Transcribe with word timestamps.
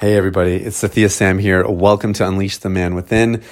Hey, 0.00 0.16
everybody, 0.16 0.54
it's 0.54 0.82
Sathya 0.82 1.10
Sam 1.10 1.38
here. 1.38 1.62
Welcome 1.68 2.14
to 2.14 2.26
Unleash 2.26 2.56
the 2.56 2.70
Man 2.70 2.94
Within. 2.94 3.42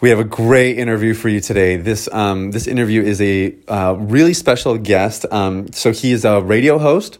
We 0.00 0.10
have 0.10 0.20
a 0.20 0.24
great 0.24 0.78
interview 0.78 1.14
for 1.14 1.28
you 1.28 1.40
today. 1.40 1.74
This 1.74 2.08
um, 2.12 2.52
this 2.52 2.68
interview 2.68 3.02
is 3.02 3.20
a 3.20 3.56
uh, 3.66 3.96
really 3.98 4.34
special 4.34 4.78
guest. 4.78 5.26
Um, 5.32 5.72
so 5.72 5.90
he 5.90 6.12
is 6.12 6.24
a 6.24 6.40
radio 6.40 6.78
host. 6.78 7.18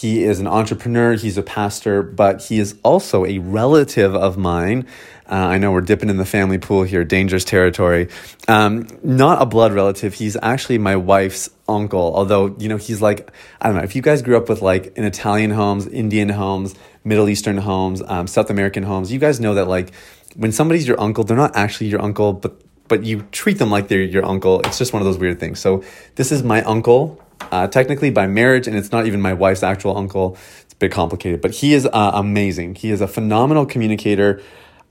He 0.00 0.24
is 0.24 0.40
an 0.40 0.48
entrepreneur. 0.48 1.14
He's 1.14 1.38
a 1.38 1.42
pastor, 1.42 2.02
but 2.02 2.42
he 2.42 2.58
is 2.58 2.74
also 2.82 3.24
a 3.24 3.38
relative 3.38 4.14
of 4.16 4.36
mine. 4.36 4.88
Uh, 5.30 5.34
I 5.34 5.58
know 5.58 5.70
we're 5.70 5.82
dipping 5.82 6.08
in 6.10 6.16
the 6.16 6.24
family 6.24 6.58
pool 6.58 6.82
here, 6.82 7.04
dangerous 7.04 7.44
territory. 7.44 8.08
Um, 8.48 8.88
not 9.04 9.40
a 9.40 9.46
blood 9.46 9.72
relative. 9.72 10.12
He's 10.14 10.36
actually 10.42 10.78
my 10.78 10.96
wife's 10.96 11.48
uncle. 11.68 12.12
Although 12.16 12.56
you 12.58 12.68
know, 12.68 12.76
he's 12.76 13.00
like 13.00 13.30
I 13.60 13.68
don't 13.68 13.76
know 13.76 13.84
if 13.84 13.94
you 13.94 14.02
guys 14.02 14.20
grew 14.20 14.36
up 14.36 14.48
with 14.48 14.62
like 14.62 14.96
in 14.96 15.04
Italian 15.04 15.50
homes, 15.50 15.86
Indian 15.86 16.28
homes, 16.28 16.74
Middle 17.04 17.28
Eastern 17.28 17.58
homes, 17.58 18.02
um, 18.06 18.26
South 18.26 18.50
American 18.50 18.82
homes. 18.82 19.12
You 19.12 19.20
guys 19.20 19.38
know 19.38 19.54
that 19.54 19.68
like 19.68 19.94
when 20.34 20.50
somebody's 20.50 20.88
your 20.88 21.00
uncle, 21.00 21.22
they're 21.22 21.36
not 21.36 21.54
actually 21.54 21.86
your 21.86 22.02
uncle, 22.02 22.32
but 22.32 22.60
but 22.88 23.04
you 23.04 23.22
treat 23.32 23.58
them 23.58 23.70
like 23.70 23.88
they're 23.88 24.02
your 24.02 24.24
uncle. 24.24 24.60
It's 24.62 24.78
just 24.78 24.92
one 24.92 25.00
of 25.00 25.06
those 25.06 25.18
weird 25.18 25.40
things. 25.40 25.60
So 25.60 25.84
this 26.16 26.32
is 26.32 26.42
my 26.42 26.62
uncle, 26.62 27.23
uh, 27.52 27.66
technically 27.68 28.10
by 28.10 28.26
marriage, 28.26 28.66
and 28.66 28.76
it's 28.76 28.92
not 28.92 29.06
even 29.06 29.20
my 29.20 29.32
wife's 29.32 29.62
actual 29.62 29.96
uncle. 29.96 30.36
It's 30.62 30.74
a 30.74 30.76
bit 30.76 30.92
complicated, 30.92 31.40
but 31.40 31.52
he 31.52 31.74
is 31.74 31.86
uh, 31.86 32.12
amazing. 32.14 32.76
He 32.76 32.90
is 32.90 33.00
a 33.00 33.08
phenomenal 33.08 33.66
communicator. 33.66 34.42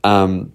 Um, 0.03 0.53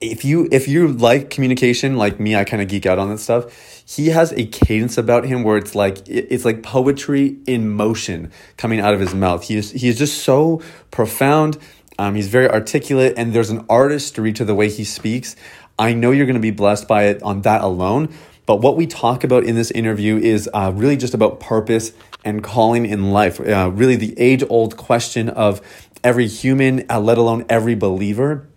if 0.00 0.24
you 0.24 0.48
if 0.52 0.68
you 0.68 0.88
like 0.88 1.30
communication 1.30 1.96
like 1.96 2.20
me, 2.20 2.36
I 2.36 2.44
kind 2.44 2.62
of 2.62 2.68
geek 2.68 2.86
out 2.86 2.98
on 2.98 3.08
that 3.10 3.18
stuff. 3.18 3.52
He 3.84 4.08
has 4.08 4.32
a 4.32 4.46
cadence 4.46 4.96
about 4.96 5.24
him 5.24 5.42
where 5.42 5.56
it's 5.56 5.74
like 5.74 6.08
it's 6.08 6.44
like 6.44 6.62
poetry 6.62 7.36
in 7.46 7.68
motion 7.70 8.30
coming 8.56 8.80
out 8.80 8.94
of 8.94 9.00
his 9.00 9.14
mouth. 9.14 9.44
He 9.44 9.56
is 9.56 9.72
he 9.72 9.88
is 9.88 9.98
just 9.98 10.22
so 10.22 10.62
profound. 10.90 11.58
Um, 11.98 12.14
he's 12.14 12.28
very 12.28 12.48
articulate, 12.48 13.14
and 13.16 13.32
there's 13.32 13.50
an 13.50 13.66
artistry 13.68 14.32
to 14.34 14.44
the 14.44 14.54
way 14.54 14.68
he 14.68 14.84
speaks. 14.84 15.34
I 15.80 15.94
know 15.94 16.12
you're 16.12 16.26
going 16.26 16.34
to 16.34 16.40
be 16.40 16.52
blessed 16.52 16.86
by 16.86 17.04
it 17.04 17.22
on 17.22 17.42
that 17.42 17.62
alone. 17.62 18.14
But 18.48 18.62
what 18.62 18.78
we 18.78 18.86
talk 18.86 19.24
about 19.24 19.44
in 19.44 19.56
this 19.56 19.70
interview 19.70 20.16
is 20.16 20.48
uh, 20.54 20.72
really 20.74 20.96
just 20.96 21.12
about 21.12 21.38
purpose 21.38 21.92
and 22.24 22.42
calling 22.42 22.86
in 22.86 23.12
life. 23.12 23.38
Uh, 23.38 23.70
really, 23.70 23.96
the 23.96 24.18
age 24.18 24.42
old 24.48 24.78
question 24.78 25.28
of 25.28 25.60
every 26.02 26.26
human, 26.26 26.86
uh, 26.90 26.98
let 26.98 27.18
alone 27.18 27.44
every 27.50 27.74
believer 27.74 28.48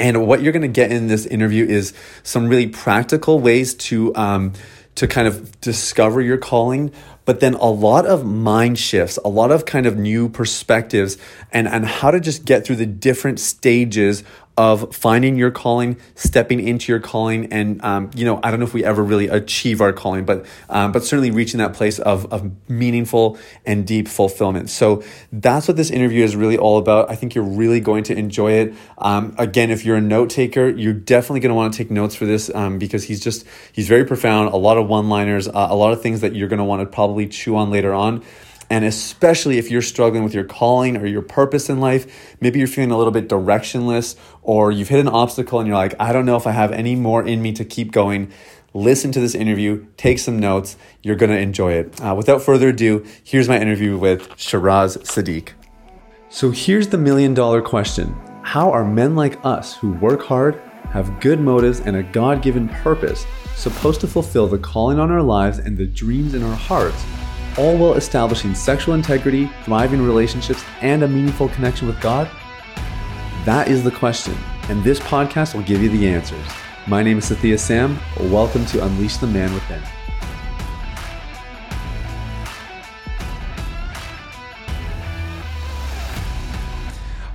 and 0.00 0.26
what 0.26 0.42
you're 0.42 0.52
going 0.52 0.62
to 0.62 0.68
get 0.68 0.90
in 0.90 1.08
this 1.08 1.26
interview 1.26 1.64
is 1.66 1.92
some 2.22 2.48
really 2.48 2.66
practical 2.66 3.38
ways 3.38 3.74
to 3.74 4.14
um, 4.16 4.52
to 4.94 5.06
kind 5.06 5.28
of 5.28 5.60
discover 5.60 6.20
your 6.20 6.36
calling, 6.36 6.90
but 7.24 7.40
then 7.40 7.54
a 7.54 7.70
lot 7.70 8.06
of 8.06 8.24
mind 8.24 8.78
shifts, 8.78 9.18
a 9.24 9.28
lot 9.28 9.50
of 9.50 9.64
kind 9.64 9.86
of 9.86 9.96
new 9.96 10.28
perspectives, 10.28 11.16
and 11.52 11.68
and 11.68 11.86
how 11.86 12.10
to 12.10 12.18
just 12.18 12.44
get 12.44 12.64
through 12.64 12.76
the 12.76 12.86
different 12.86 13.38
stages 13.38 14.24
of 14.60 14.94
finding 14.94 15.36
your 15.36 15.50
calling, 15.50 15.96
stepping 16.14 16.60
into 16.60 16.92
your 16.92 17.00
calling, 17.00 17.50
and 17.50 17.82
um, 17.82 18.10
you 18.14 18.26
know, 18.26 18.40
I 18.42 18.50
don't 18.50 18.60
know 18.60 18.66
if 18.66 18.74
we 18.74 18.84
ever 18.84 19.02
really 19.02 19.26
achieve 19.26 19.80
our 19.80 19.90
calling, 19.90 20.26
but 20.26 20.44
um, 20.68 20.92
but 20.92 21.02
certainly 21.02 21.30
reaching 21.30 21.56
that 21.58 21.72
place 21.72 21.98
of 21.98 22.30
of 22.30 22.68
meaningful 22.68 23.38
and 23.64 23.86
deep 23.86 24.06
fulfillment. 24.06 24.68
So 24.68 25.02
that's 25.32 25.66
what 25.66 25.78
this 25.78 25.90
interview 25.90 26.22
is 26.22 26.36
really 26.36 26.58
all 26.58 26.76
about. 26.76 27.10
I 27.10 27.14
think 27.14 27.34
you're 27.34 27.42
really 27.42 27.80
going 27.80 28.04
to 28.04 28.14
enjoy 28.14 28.52
it. 28.52 28.74
Um, 28.98 29.34
again, 29.38 29.70
if 29.70 29.86
you're 29.86 29.96
a 29.96 30.02
note 30.02 30.28
taker, 30.28 30.68
you're 30.68 30.92
definitely 30.92 31.40
going 31.40 31.50
to 31.50 31.54
want 31.54 31.72
to 31.72 31.78
take 31.78 31.90
notes 31.90 32.14
for 32.14 32.26
this 32.26 32.54
um, 32.54 32.78
because 32.78 33.04
he's 33.04 33.20
just 33.20 33.46
he's 33.72 33.88
very 33.88 34.04
profound. 34.04 34.52
A 34.52 34.56
lot 34.58 34.76
of 34.76 34.86
one 34.88 35.08
liners, 35.08 35.48
uh, 35.48 35.68
a 35.70 35.74
lot 35.74 35.94
of 35.94 36.02
things 36.02 36.20
that 36.20 36.36
you're 36.36 36.48
going 36.48 36.58
to 36.58 36.64
want 36.64 36.82
to 36.82 36.86
probably 36.86 37.26
chew 37.26 37.56
on 37.56 37.70
later 37.70 37.94
on. 37.94 38.22
And 38.70 38.84
especially 38.84 39.58
if 39.58 39.68
you're 39.68 39.82
struggling 39.82 40.22
with 40.22 40.32
your 40.32 40.44
calling 40.44 40.96
or 40.96 41.04
your 41.04 41.22
purpose 41.22 41.68
in 41.68 41.80
life, 41.80 42.36
maybe 42.40 42.60
you're 42.60 42.68
feeling 42.68 42.92
a 42.92 42.96
little 42.96 43.12
bit 43.12 43.28
directionless 43.28 44.16
or 44.42 44.72
you've 44.72 44.88
hit 44.88 45.00
an 45.00 45.08
obstacle 45.08 45.58
and 45.58 45.68
you're 45.68 45.76
like, 45.76 45.94
I 46.00 46.12
don't 46.12 46.26
know 46.26 46.36
if 46.36 46.46
I 46.46 46.52
have 46.52 46.72
any 46.72 46.96
more 46.96 47.26
in 47.26 47.42
me 47.42 47.52
to 47.52 47.64
keep 47.64 47.92
going. 47.92 48.32
Listen 48.72 49.10
to 49.12 49.20
this 49.20 49.34
interview, 49.34 49.86
take 49.96 50.18
some 50.18 50.38
notes. 50.38 50.76
You're 51.02 51.16
going 51.16 51.30
to 51.30 51.38
enjoy 51.38 51.72
it. 51.72 52.00
Uh, 52.00 52.14
without 52.14 52.42
further 52.42 52.68
ado, 52.68 53.04
here's 53.24 53.48
my 53.48 53.58
interview 53.58 53.98
with 53.98 54.38
Shiraz 54.38 54.96
Sadiq. 54.98 55.50
So 56.28 56.52
here's 56.52 56.88
the 56.88 56.98
million 56.98 57.34
dollar 57.34 57.60
question 57.60 58.14
How 58.42 58.70
are 58.70 58.84
men 58.84 59.16
like 59.16 59.44
us 59.44 59.76
who 59.76 59.92
work 59.94 60.22
hard, 60.22 60.62
have 60.90 61.20
good 61.20 61.40
motives, 61.40 61.80
and 61.80 61.96
a 61.96 62.02
God 62.02 62.42
given 62.42 62.68
purpose 62.68 63.26
supposed 63.56 64.00
to 64.02 64.06
fulfill 64.06 64.46
the 64.46 64.58
calling 64.58 64.98
on 64.98 65.10
our 65.10 65.22
lives 65.22 65.58
and 65.58 65.76
the 65.76 65.86
dreams 65.86 66.34
in 66.34 66.42
our 66.42 66.56
hearts? 66.56 67.04
all 67.58 67.76
while 67.76 67.94
establishing 67.94 68.54
sexual 68.54 68.94
integrity, 68.94 69.50
thriving 69.64 70.02
relationships, 70.02 70.64
and 70.80 71.02
a 71.02 71.08
meaningful 71.08 71.48
connection 71.50 71.86
with 71.86 72.00
God? 72.00 72.30
That 73.44 73.68
is 73.68 73.82
the 73.82 73.90
question, 73.90 74.36
and 74.68 74.84
this 74.84 75.00
podcast 75.00 75.54
will 75.54 75.62
give 75.62 75.82
you 75.82 75.88
the 75.88 76.08
answers. 76.08 76.46
My 76.86 77.02
name 77.02 77.18
is 77.18 77.30
Sathya 77.30 77.58
Sam. 77.58 77.98
Welcome 78.30 78.66
to 78.66 78.84
Unleash 78.84 79.16
the 79.16 79.26
Man 79.26 79.52
Within. 79.54 79.82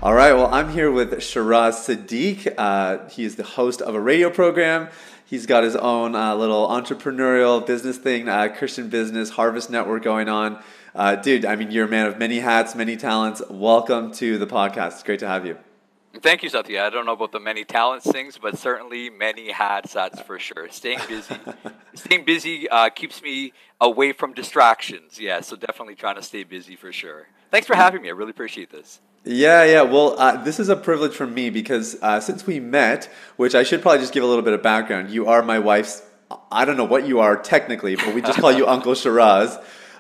All 0.02 0.14
right, 0.14 0.34
well, 0.34 0.54
I'm 0.54 0.70
here 0.70 0.92
with 0.92 1.24
Shiraz 1.24 1.88
Sadiq. 1.88 2.54
Uh, 2.58 3.10
he 3.10 3.24
is 3.24 3.36
the 3.36 3.44
host 3.44 3.82
of 3.82 3.96
a 3.96 4.00
radio 4.00 4.30
program 4.30 4.90
He's 5.28 5.48
got 5.48 5.64
his 5.64 5.76
own 5.76 6.14
uh, 6.14 6.36
little 6.36 6.68
entrepreneurial 6.68 7.66
business 7.66 7.98
thing, 7.98 8.30
uh, 8.30 8.50
Christian 8.56 8.90
business, 8.90 9.32
Harvest 9.32 9.72
Network 9.72 10.04
going 10.04 10.30
on. 10.30 10.62
Uh, 10.94 11.16
dude, 11.16 11.46
I 11.46 11.56
mean, 11.56 11.72
you're 11.72 11.88
a 11.88 11.90
man 11.90 12.06
of 12.06 12.20
many 12.20 12.40
hats, 12.40 12.76
many 12.76 12.96
talents. 12.96 13.42
Welcome 13.50 14.12
to 14.14 14.38
the 14.38 14.46
podcast. 14.46 14.92
It's 14.92 15.04
great 15.04 15.20
to 15.20 15.28
have 15.28 15.44
you. 15.48 15.58
Thank 16.22 16.44
you, 16.44 16.50
Satya. 16.50 16.84
I 16.84 16.90
don't 16.90 17.06
know 17.06 17.14
about 17.14 17.31
the 17.31 17.40
many 17.40 17.64
talents 17.66 18.09
things, 18.09 18.38
but 18.38 18.58
certainly 18.58 19.09
many 19.09 19.52
hats, 19.52 19.94
that's 19.94 20.22
for 20.22 20.40
sure. 20.40 20.70
Staying 20.70 21.00
busy. 21.08 21.36
Staying 21.96 22.26
busy 22.26 22.70
uh, 22.70 22.90
keeps 22.90 23.22
me 23.22 23.53
away 23.81 24.14
from 24.14 24.34
distractions. 24.34 25.20
Yeah, 25.20 25.42
so 25.42 25.56
definitely 25.56 25.96
trying 25.96 26.16
to 26.16 26.22
stay 26.22 26.44
busy 26.44 26.75
for 26.75 26.92
sure. 26.92 27.28
Thanks 27.52 27.68
for 27.68 27.75
having 27.75 28.02
me. 28.02 28.09
I 28.09 28.12
really 28.12 28.31
appreciate 28.31 28.72
this. 28.72 29.02
Yeah, 29.24 29.64
yeah. 29.64 29.81
Well, 29.81 30.20
uh, 30.20 30.44
this 30.44 30.59
is 30.59 30.70
a 30.70 30.75
privilege 30.75 31.14
for 31.14 31.25
me 31.25 31.50
because 31.50 31.98
uh, 32.02 32.20
since 32.20 32.46
we 32.46 32.59
met, 32.59 33.09
which 33.38 33.56
I 33.56 33.64
should 33.64 33.81
probably 33.81 34.00
just 34.00 34.14
give 34.14 34.24
a 34.24 34.28
little 34.28 34.44
bit 34.44 34.54
of 34.54 34.62
background, 34.62 35.09
you 35.09 35.28
are 35.28 35.42
my 35.42 35.59
wife's. 35.59 36.04
I 36.52 36.66
don't 36.66 36.78
know 36.78 36.86
what 36.86 37.08
you 37.08 37.20
are 37.20 37.36
technically, 37.36 37.96
but 37.96 38.14
we 38.14 38.22
just 38.22 38.40
call 38.40 38.52
you 38.52 38.68
Uncle 38.75 38.94
Shiraz. 38.96 39.58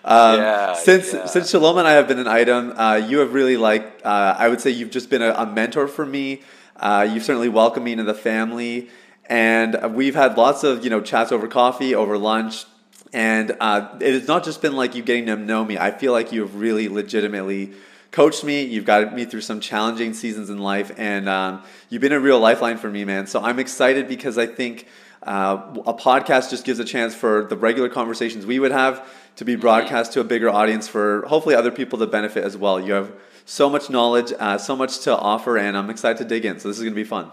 Um, 0.07 0.39
yeah, 0.39 0.73
since 0.75 1.13
yeah. 1.13 1.25
since 1.25 1.49
Shalom 1.49 1.79
and 1.79 1.87
I 1.87 1.93
have 1.93 2.07
been 2.07 2.19
an 2.19 2.27
item, 2.27 2.77
uh, 2.77 2.93
you 2.95 3.19
have 3.19 3.33
really 3.33 3.57
like 3.57 4.01
uh, 4.05 4.35
I 4.37 4.49
would 4.49 4.61
say 4.61 4.69
you've 4.69 4.91
just 4.91 5.09
been 5.09 5.23
a, 5.23 5.31
a 5.31 5.47
mentor 5.47 5.87
for 5.87 6.05
me. 6.05 6.43
Uh, 6.75 7.07
you've 7.11 7.23
certainly 7.23 7.49
welcomed 7.49 7.85
me 7.85 7.93
into 7.93 8.03
the 8.03 8.13
family, 8.13 8.89
and 9.25 9.95
we've 9.95 10.13
had 10.13 10.37
lots 10.37 10.63
of 10.63 10.83
you 10.83 10.91
know 10.91 11.01
chats 11.01 11.31
over 11.31 11.47
coffee, 11.47 11.95
over 11.95 12.19
lunch, 12.19 12.65
and 13.13 13.57
uh, 13.59 13.97
it 13.99 14.13
has 14.13 14.27
not 14.27 14.43
just 14.43 14.61
been 14.61 14.75
like 14.75 14.93
you 14.93 15.01
getting 15.01 15.25
to 15.25 15.35
know 15.37 15.65
me. 15.65 15.75
I 15.75 15.89
feel 15.89 16.11
like 16.11 16.31
you 16.31 16.41
have 16.41 16.53
really 16.53 16.87
legitimately 16.87 17.73
coached 18.11 18.43
me. 18.43 18.63
You've 18.63 18.85
got 18.85 19.11
me 19.15 19.25
through 19.25 19.41
some 19.41 19.59
challenging 19.59 20.13
seasons 20.13 20.51
in 20.51 20.59
life, 20.59 20.91
and 20.97 21.27
um, 21.27 21.63
you've 21.89 22.03
been 22.03 22.13
a 22.13 22.19
real 22.19 22.39
lifeline 22.39 22.77
for 22.77 22.91
me, 22.91 23.05
man. 23.05 23.25
So 23.25 23.41
I'm 23.41 23.57
excited 23.57 24.07
because 24.07 24.37
I 24.37 24.45
think 24.45 24.85
uh, 25.23 25.73
a 25.85 25.93
podcast 25.93 26.49
just 26.49 26.65
gives 26.65 26.79
a 26.79 26.85
chance 26.85 27.15
for 27.15 27.45
the 27.45 27.57
regular 27.57 27.89
conversations 27.89 28.45
we 28.45 28.59
would 28.59 28.71
have 28.71 29.07
to 29.35 29.45
be 29.45 29.55
broadcast 29.55 30.13
to 30.13 30.19
a 30.19 30.23
bigger 30.23 30.49
audience 30.49 30.87
for 30.87 31.25
hopefully 31.27 31.55
other 31.55 31.71
people 31.71 31.99
to 31.99 32.07
benefit 32.07 32.43
as 32.43 32.55
well. 32.55 32.79
You 32.79 32.93
have 32.93 33.11
so 33.45 33.69
much 33.69 33.89
knowledge, 33.89 34.33
uh, 34.39 34.57
so 34.57 34.75
much 34.75 34.99
to 35.01 35.15
offer, 35.15 35.57
and 35.57 35.77
I'm 35.77 35.89
excited 35.89 36.17
to 36.19 36.25
dig 36.25 36.45
in. 36.45 36.59
So 36.59 36.67
this 36.67 36.77
is 36.77 36.83
going 36.83 36.93
to 36.93 37.01
be 37.01 37.03
fun. 37.03 37.31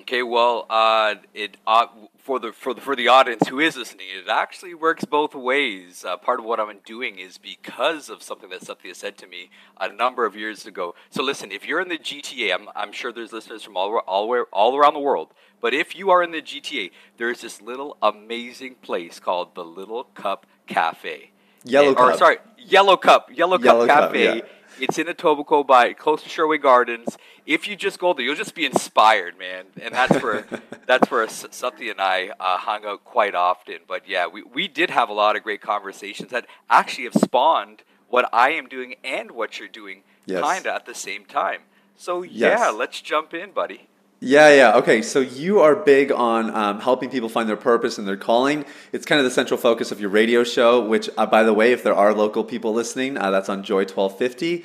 Okay, 0.00 0.22
well, 0.22 0.66
uh, 0.68 1.14
it 1.32 1.56
uh, 1.66 1.86
for 2.18 2.38
the 2.38 2.52
for 2.52 2.74
the 2.74 2.80
for 2.82 2.94
the 2.94 3.08
audience 3.08 3.48
who 3.48 3.58
is 3.58 3.74
listening, 3.74 4.06
it 4.10 4.28
actually 4.28 4.74
works 4.74 5.06
both 5.06 5.34
ways. 5.34 6.04
Uh, 6.04 6.18
part 6.18 6.40
of 6.40 6.44
what 6.44 6.60
I'm 6.60 6.78
doing 6.84 7.18
is 7.18 7.38
because 7.38 8.10
of 8.10 8.22
something 8.22 8.50
that 8.50 8.62
Satya 8.62 8.94
said 8.94 9.16
to 9.18 9.26
me 9.26 9.48
a 9.80 9.90
number 9.90 10.26
of 10.26 10.36
years 10.36 10.66
ago. 10.66 10.94
So 11.08 11.22
listen, 11.22 11.50
if 11.50 11.66
you're 11.66 11.80
in 11.80 11.88
the 11.88 11.96
GTA, 11.96 12.52
I'm, 12.54 12.68
I'm 12.76 12.92
sure 12.92 13.12
there's 13.12 13.32
listeners 13.32 13.62
from 13.62 13.78
all 13.78 13.96
all 14.06 14.44
all 14.52 14.76
around 14.76 14.92
the 14.92 15.00
world. 15.00 15.32
But 15.64 15.72
if 15.72 15.96
you 15.96 16.10
are 16.10 16.22
in 16.22 16.30
the 16.30 16.42
GTA, 16.42 16.90
there's 17.16 17.40
this 17.40 17.62
little 17.62 17.96
amazing 18.02 18.74
place 18.82 19.18
called 19.18 19.54
the 19.54 19.64
Little 19.64 20.04
Cup 20.04 20.44
Cafe. 20.66 21.30
Yellow 21.64 21.88
and, 21.88 21.96
Cup. 21.96 22.14
Or 22.14 22.18
sorry, 22.18 22.36
Yellow 22.58 22.98
Cup. 22.98 23.30
Yellow, 23.32 23.58
Yellow 23.58 23.86
Cup, 23.86 23.96
Cup 23.96 24.12
Cafe. 24.12 24.36
Yeah 24.36 24.44
it's 24.80 24.98
in 24.98 25.06
Etobicoke 25.06 25.66
by 25.66 25.92
close 25.92 26.22
to 26.22 26.28
Sherway 26.28 26.60
Gardens. 26.60 27.16
If 27.46 27.66
you 27.68 27.76
just 27.76 27.98
go 27.98 28.12
there, 28.12 28.24
you'll 28.24 28.34
just 28.34 28.54
be 28.54 28.66
inspired, 28.66 29.38
man. 29.38 29.66
And 29.80 29.94
that's 29.94 30.22
where 30.22 30.46
that's 30.86 31.10
where 31.10 31.26
Satya 31.28 31.92
and 31.92 32.00
I 32.00 32.30
uh, 32.40 32.58
hung 32.58 32.84
out 32.84 33.04
quite 33.04 33.34
often. 33.34 33.78
But 33.86 34.08
yeah, 34.08 34.26
we, 34.26 34.42
we 34.42 34.68
did 34.68 34.90
have 34.90 35.08
a 35.08 35.12
lot 35.14 35.36
of 35.36 35.42
great 35.44 35.62
conversations 35.62 36.30
that 36.30 36.46
actually 36.68 37.04
have 37.04 37.14
spawned 37.14 37.84
what 38.08 38.28
I 38.32 38.50
am 38.50 38.66
doing 38.66 38.96
and 39.02 39.30
what 39.30 39.58
you're 39.58 39.68
doing 39.68 40.02
yes. 40.26 40.42
kind 40.42 40.66
of 40.66 40.74
at 40.74 40.86
the 40.86 40.94
same 40.94 41.24
time. 41.24 41.62
So 41.96 42.22
yeah, 42.22 42.48
yes. 42.48 42.74
let's 42.74 43.00
jump 43.00 43.32
in, 43.32 43.52
buddy. 43.52 43.88
Yeah, 44.26 44.54
yeah. 44.54 44.76
Okay, 44.76 45.02
so 45.02 45.20
you 45.20 45.60
are 45.60 45.76
big 45.76 46.10
on 46.10 46.48
um, 46.54 46.80
helping 46.80 47.10
people 47.10 47.28
find 47.28 47.46
their 47.46 47.58
purpose 47.58 47.98
and 47.98 48.08
their 48.08 48.16
calling. 48.16 48.64
It's 48.90 49.04
kind 49.04 49.18
of 49.18 49.26
the 49.26 49.30
central 49.30 49.60
focus 49.60 49.92
of 49.92 50.00
your 50.00 50.08
radio 50.08 50.44
show, 50.44 50.82
which, 50.82 51.10
uh, 51.18 51.26
by 51.26 51.42
the 51.42 51.52
way, 51.52 51.72
if 51.72 51.82
there 51.82 51.94
are 51.94 52.14
local 52.14 52.42
people 52.42 52.72
listening, 52.72 53.18
uh, 53.18 53.30
that's 53.30 53.50
on 53.50 53.62
Joy 53.62 53.80
1250. 53.80 54.64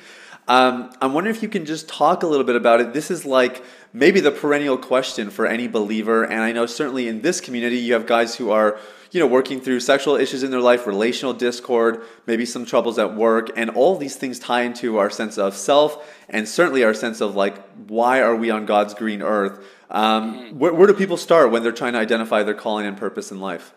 Um, 0.50 0.90
I'm 1.00 1.14
wondering 1.14 1.36
if 1.36 1.44
you 1.44 1.48
can 1.48 1.64
just 1.64 1.88
talk 1.88 2.24
a 2.24 2.26
little 2.26 2.44
bit 2.44 2.56
about 2.56 2.80
it. 2.80 2.92
This 2.92 3.12
is 3.12 3.24
like 3.24 3.64
maybe 3.92 4.18
the 4.18 4.32
perennial 4.32 4.76
question 4.76 5.30
for 5.30 5.46
any 5.46 5.68
believer, 5.68 6.24
and 6.24 6.40
I 6.42 6.50
know 6.50 6.66
certainly 6.66 7.06
in 7.06 7.22
this 7.22 7.40
community 7.40 7.76
you 7.76 7.92
have 7.92 8.04
guys 8.04 8.34
who 8.34 8.50
are 8.50 8.76
you 9.12 9.20
know 9.20 9.28
working 9.28 9.60
through 9.60 9.78
sexual 9.78 10.16
issues 10.16 10.42
in 10.42 10.50
their 10.50 10.60
life, 10.60 10.88
relational 10.88 11.34
discord, 11.34 12.02
maybe 12.26 12.44
some 12.44 12.66
troubles 12.66 12.98
at 12.98 13.14
work, 13.14 13.50
and 13.54 13.70
all 13.70 13.96
these 13.96 14.16
things 14.16 14.40
tie 14.40 14.62
into 14.62 14.98
our 14.98 15.08
sense 15.08 15.38
of 15.38 15.54
self 15.54 16.04
and 16.28 16.48
certainly 16.48 16.82
our 16.82 16.94
sense 16.94 17.20
of 17.20 17.36
like 17.36 17.56
why 17.86 18.20
are 18.20 18.34
we 18.34 18.50
on 18.50 18.66
God's 18.66 18.92
green 18.92 19.22
earth. 19.22 19.64
Um, 19.88 20.34
mm-hmm. 20.34 20.58
where, 20.58 20.74
where 20.74 20.88
do 20.88 20.94
people 20.94 21.16
start 21.16 21.52
when 21.52 21.62
they're 21.62 21.70
trying 21.70 21.92
to 21.92 22.00
identify 22.00 22.42
their 22.42 22.54
calling 22.54 22.86
and 22.86 22.96
purpose 22.96 23.30
in 23.30 23.38
life? 23.38 23.72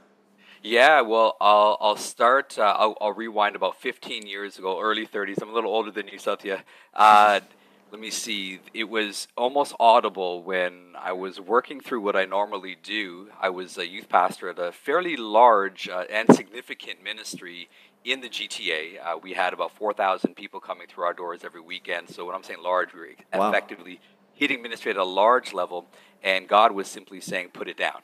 Yeah, 0.63 1.01
well, 1.01 1.35
I'll 1.41 1.77
I'll 1.81 1.97
start. 1.97 2.57
Uh, 2.57 2.73
I'll, 2.77 2.95
I'll 3.01 3.11
rewind 3.11 3.57
about 3.57 3.75
15 3.81 4.25
years 4.25 4.57
ago, 4.57 4.79
early 4.79 5.05
30s. 5.05 5.41
I'm 5.41 5.49
a 5.49 5.53
little 5.53 5.71
older 5.71 5.91
than 5.91 6.07
you, 6.07 6.17
Satya. 6.17 6.63
Uh, 6.93 7.41
let 7.91 7.99
me 7.99 8.09
see. 8.09 8.61
It 8.73 8.85
was 8.85 9.27
almost 9.35 9.75
audible 9.77 10.41
when 10.41 10.93
I 10.97 11.11
was 11.11 11.37
working 11.37 11.81
through 11.81 11.99
what 11.99 12.15
I 12.15 12.23
normally 12.23 12.77
do. 12.81 13.27
I 13.41 13.49
was 13.49 13.77
a 13.77 13.85
youth 13.85 14.07
pastor 14.07 14.49
at 14.49 14.57
a 14.57 14.71
fairly 14.71 15.17
large 15.17 15.89
uh, 15.89 16.05
and 16.09 16.33
significant 16.33 17.03
ministry 17.03 17.67
in 18.05 18.21
the 18.21 18.29
GTA. 18.29 19.05
Uh, 19.05 19.17
we 19.21 19.33
had 19.33 19.51
about 19.51 19.75
4,000 19.75 20.33
people 20.33 20.61
coming 20.61 20.87
through 20.87 21.03
our 21.03 21.13
doors 21.13 21.43
every 21.43 21.61
weekend. 21.61 22.09
So 22.09 22.25
when 22.25 22.35
I'm 22.35 22.43
saying 22.43 22.63
large, 22.63 22.93
we 22.93 23.01
were 23.01 23.15
wow. 23.33 23.49
effectively 23.49 23.99
hitting 24.33 24.61
ministry 24.61 24.91
at 24.91 24.97
a 24.97 25.03
large 25.03 25.53
level, 25.53 25.87
and 26.23 26.47
God 26.47 26.71
was 26.71 26.87
simply 26.87 27.19
saying, 27.19 27.49
"Put 27.49 27.67
it 27.67 27.75
down." 27.75 28.01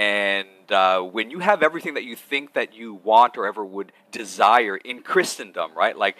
And 0.00 0.48
uh, 0.70 1.02
when 1.02 1.30
you 1.30 1.40
have 1.40 1.62
everything 1.62 1.92
that 1.92 2.04
you 2.04 2.16
think 2.16 2.54
that 2.54 2.72
you 2.72 2.94
want 2.94 3.36
or 3.36 3.46
ever 3.46 3.62
would 3.62 3.92
desire 4.10 4.78
in 4.78 5.02
Christendom, 5.02 5.72
right? 5.76 5.94
Like, 5.94 6.16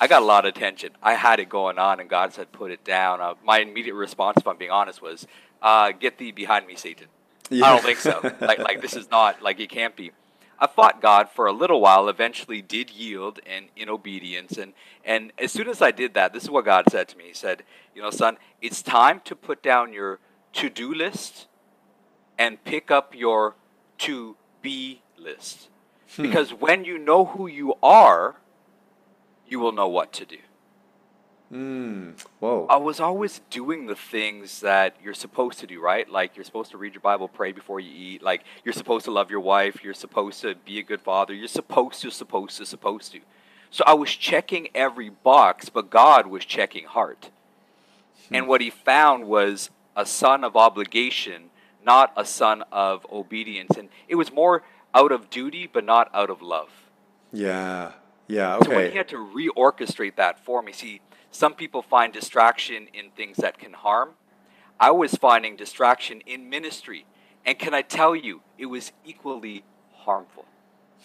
I 0.00 0.06
got 0.06 0.22
a 0.22 0.24
lot 0.24 0.46
of 0.46 0.54
attention. 0.54 0.92
I 1.02 1.14
had 1.14 1.40
it 1.40 1.48
going 1.48 1.76
on, 1.76 1.98
and 1.98 2.08
God 2.08 2.32
said, 2.32 2.52
"Put 2.52 2.70
it 2.70 2.84
down." 2.84 3.20
Uh, 3.20 3.34
my 3.42 3.58
immediate 3.58 3.94
response, 3.94 4.36
if 4.36 4.46
I'm 4.46 4.56
being 4.56 4.70
honest, 4.70 5.02
was, 5.02 5.26
uh, 5.60 5.90
"Get 5.90 6.18
thee 6.18 6.30
behind 6.30 6.68
me, 6.68 6.76
Satan." 6.76 7.08
Yeah. 7.50 7.66
I 7.66 7.70
don't 7.70 7.82
think 7.82 7.98
so. 7.98 8.20
like, 8.40 8.60
like 8.60 8.80
this 8.80 8.94
is 8.94 9.10
not 9.10 9.42
like 9.42 9.58
it 9.58 9.70
can't 9.70 9.96
be. 9.96 10.12
I 10.60 10.68
fought 10.68 11.02
God 11.02 11.28
for 11.28 11.46
a 11.46 11.52
little 11.52 11.80
while. 11.80 12.08
Eventually, 12.08 12.62
did 12.62 12.90
yield 12.90 13.40
and 13.44 13.70
in 13.74 13.88
obedience, 13.88 14.56
and 14.56 14.72
and 15.04 15.32
as 15.36 15.50
soon 15.50 15.68
as 15.68 15.82
I 15.82 15.90
did 15.90 16.14
that, 16.14 16.32
this 16.32 16.44
is 16.44 16.50
what 16.50 16.64
God 16.64 16.84
said 16.92 17.08
to 17.08 17.18
me. 17.18 17.24
He 17.24 17.34
said, 17.34 17.64
"You 17.92 18.02
know, 18.02 18.10
son, 18.10 18.38
it's 18.62 18.82
time 18.82 19.20
to 19.24 19.34
put 19.34 19.64
down 19.64 19.92
your 19.92 20.20
to-do 20.52 20.94
list." 20.94 21.48
And 22.38 22.62
pick 22.64 22.90
up 22.90 23.14
your 23.14 23.54
to 23.98 24.36
be 24.62 25.02
list. 25.16 25.68
Hmm. 26.16 26.22
Because 26.22 26.50
when 26.50 26.84
you 26.84 26.98
know 26.98 27.24
who 27.24 27.46
you 27.46 27.74
are, 27.82 28.36
you 29.48 29.58
will 29.58 29.72
know 29.72 29.88
what 29.88 30.12
to 30.14 30.24
do. 30.24 30.38
Mm, 31.52 32.20
whoa. 32.40 32.66
I 32.68 32.76
was 32.76 32.98
always 32.98 33.40
doing 33.50 33.86
the 33.86 33.94
things 33.94 34.60
that 34.60 34.96
you're 35.02 35.14
supposed 35.14 35.60
to 35.60 35.66
do, 35.66 35.80
right? 35.80 36.08
Like 36.08 36.36
you're 36.36 36.44
supposed 36.44 36.72
to 36.72 36.76
read 36.76 36.94
your 36.94 37.00
Bible, 37.00 37.28
pray 37.28 37.52
before 37.52 37.78
you 37.78 37.90
eat. 37.92 38.22
Like 38.22 38.42
you're 38.64 38.72
supposed 38.72 39.04
to 39.04 39.12
love 39.12 39.30
your 39.30 39.40
wife. 39.40 39.84
You're 39.84 39.94
supposed 39.94 40.40
to 40.42 40.56
be 40.56 40.80
a 40.80 40.82
good 40.82 41.00
father. 41.00 41.32
You're 41.32 41.46
supposed 41.46 42.02
to, 42.02 42.10
supposed 42.10 42.58
to, 42.58 42.66
supposed 42.66 43.12
to. 43.12 43.20
So 43.70 43.84
I 43.86 43.94
was 43.94 44.10
checking 44.10 44.68
every 44.74 45.10
box, 45.10 45.68
but 45.68 45.88
God 45.88 46.26
was 46.26 46.44
checking 46.44 46.84
heart. 46.84 47.30
Hmm. 48.28 48.34
And 48.34 48.48
what 48.48 48.60
he 48.60 48.70
found 48.70 49.26
was 49.28 49.70
a 49.94 50.04
son 50.04 50.42
of 50.42 50.56
obligation 50.56 51.50
not 51.86 52.12
a 52.16 52.24
son 52.24 52.64
of 52.72 53.06
obedience. 53.10 53.76
And 53.78 53.88
it 54.08 54.16
was 54.16 54.32
more 54.32 54.64
out 54.94 55.12
of 55.12 55.30
duty, 55.30 55.70
but 55.72 55.84
not 55.84 56.10
out 56.12 56.28
of 56.28 56.42
love. 56.42 56.68
Yeah. 57.32 57.92
Yeah. 58.28 58.56
Okay. 58.56 58.64
So 58.64 58.74
when 58.74 58.90
he 58.90 58.96
had 58.96 59.08
to 59.08 59.16
reorchestrate 59.16 60.16
that 60.16 60.44
for 60.44 60.62
me, 60.62 60.72
see, 60.72 61.00
some 61.30 61.54
people 61.54 61.82
find 61.82 62.12
distraction 62.12 62.88
in 62.92 63.10
things 63.10 63.36
that 63.38 63.58
can 63.58 63.72
harm. 63.72 64.10
I 64.80 64.90
was 64.90 65.14
finding 65.14 65.56
distraction 65.56 66.22
in 66.26 66.50
ministry. 66.50 67.06
And 67.44 67.58
can 67.58 67.72
I 67.72 67.82
tell 67.82 68.16
you, 68.16 68.42
it 68.58 68.66
was 68.66 68.92
equally 69.04 69.62
harmful. 69.92 70.44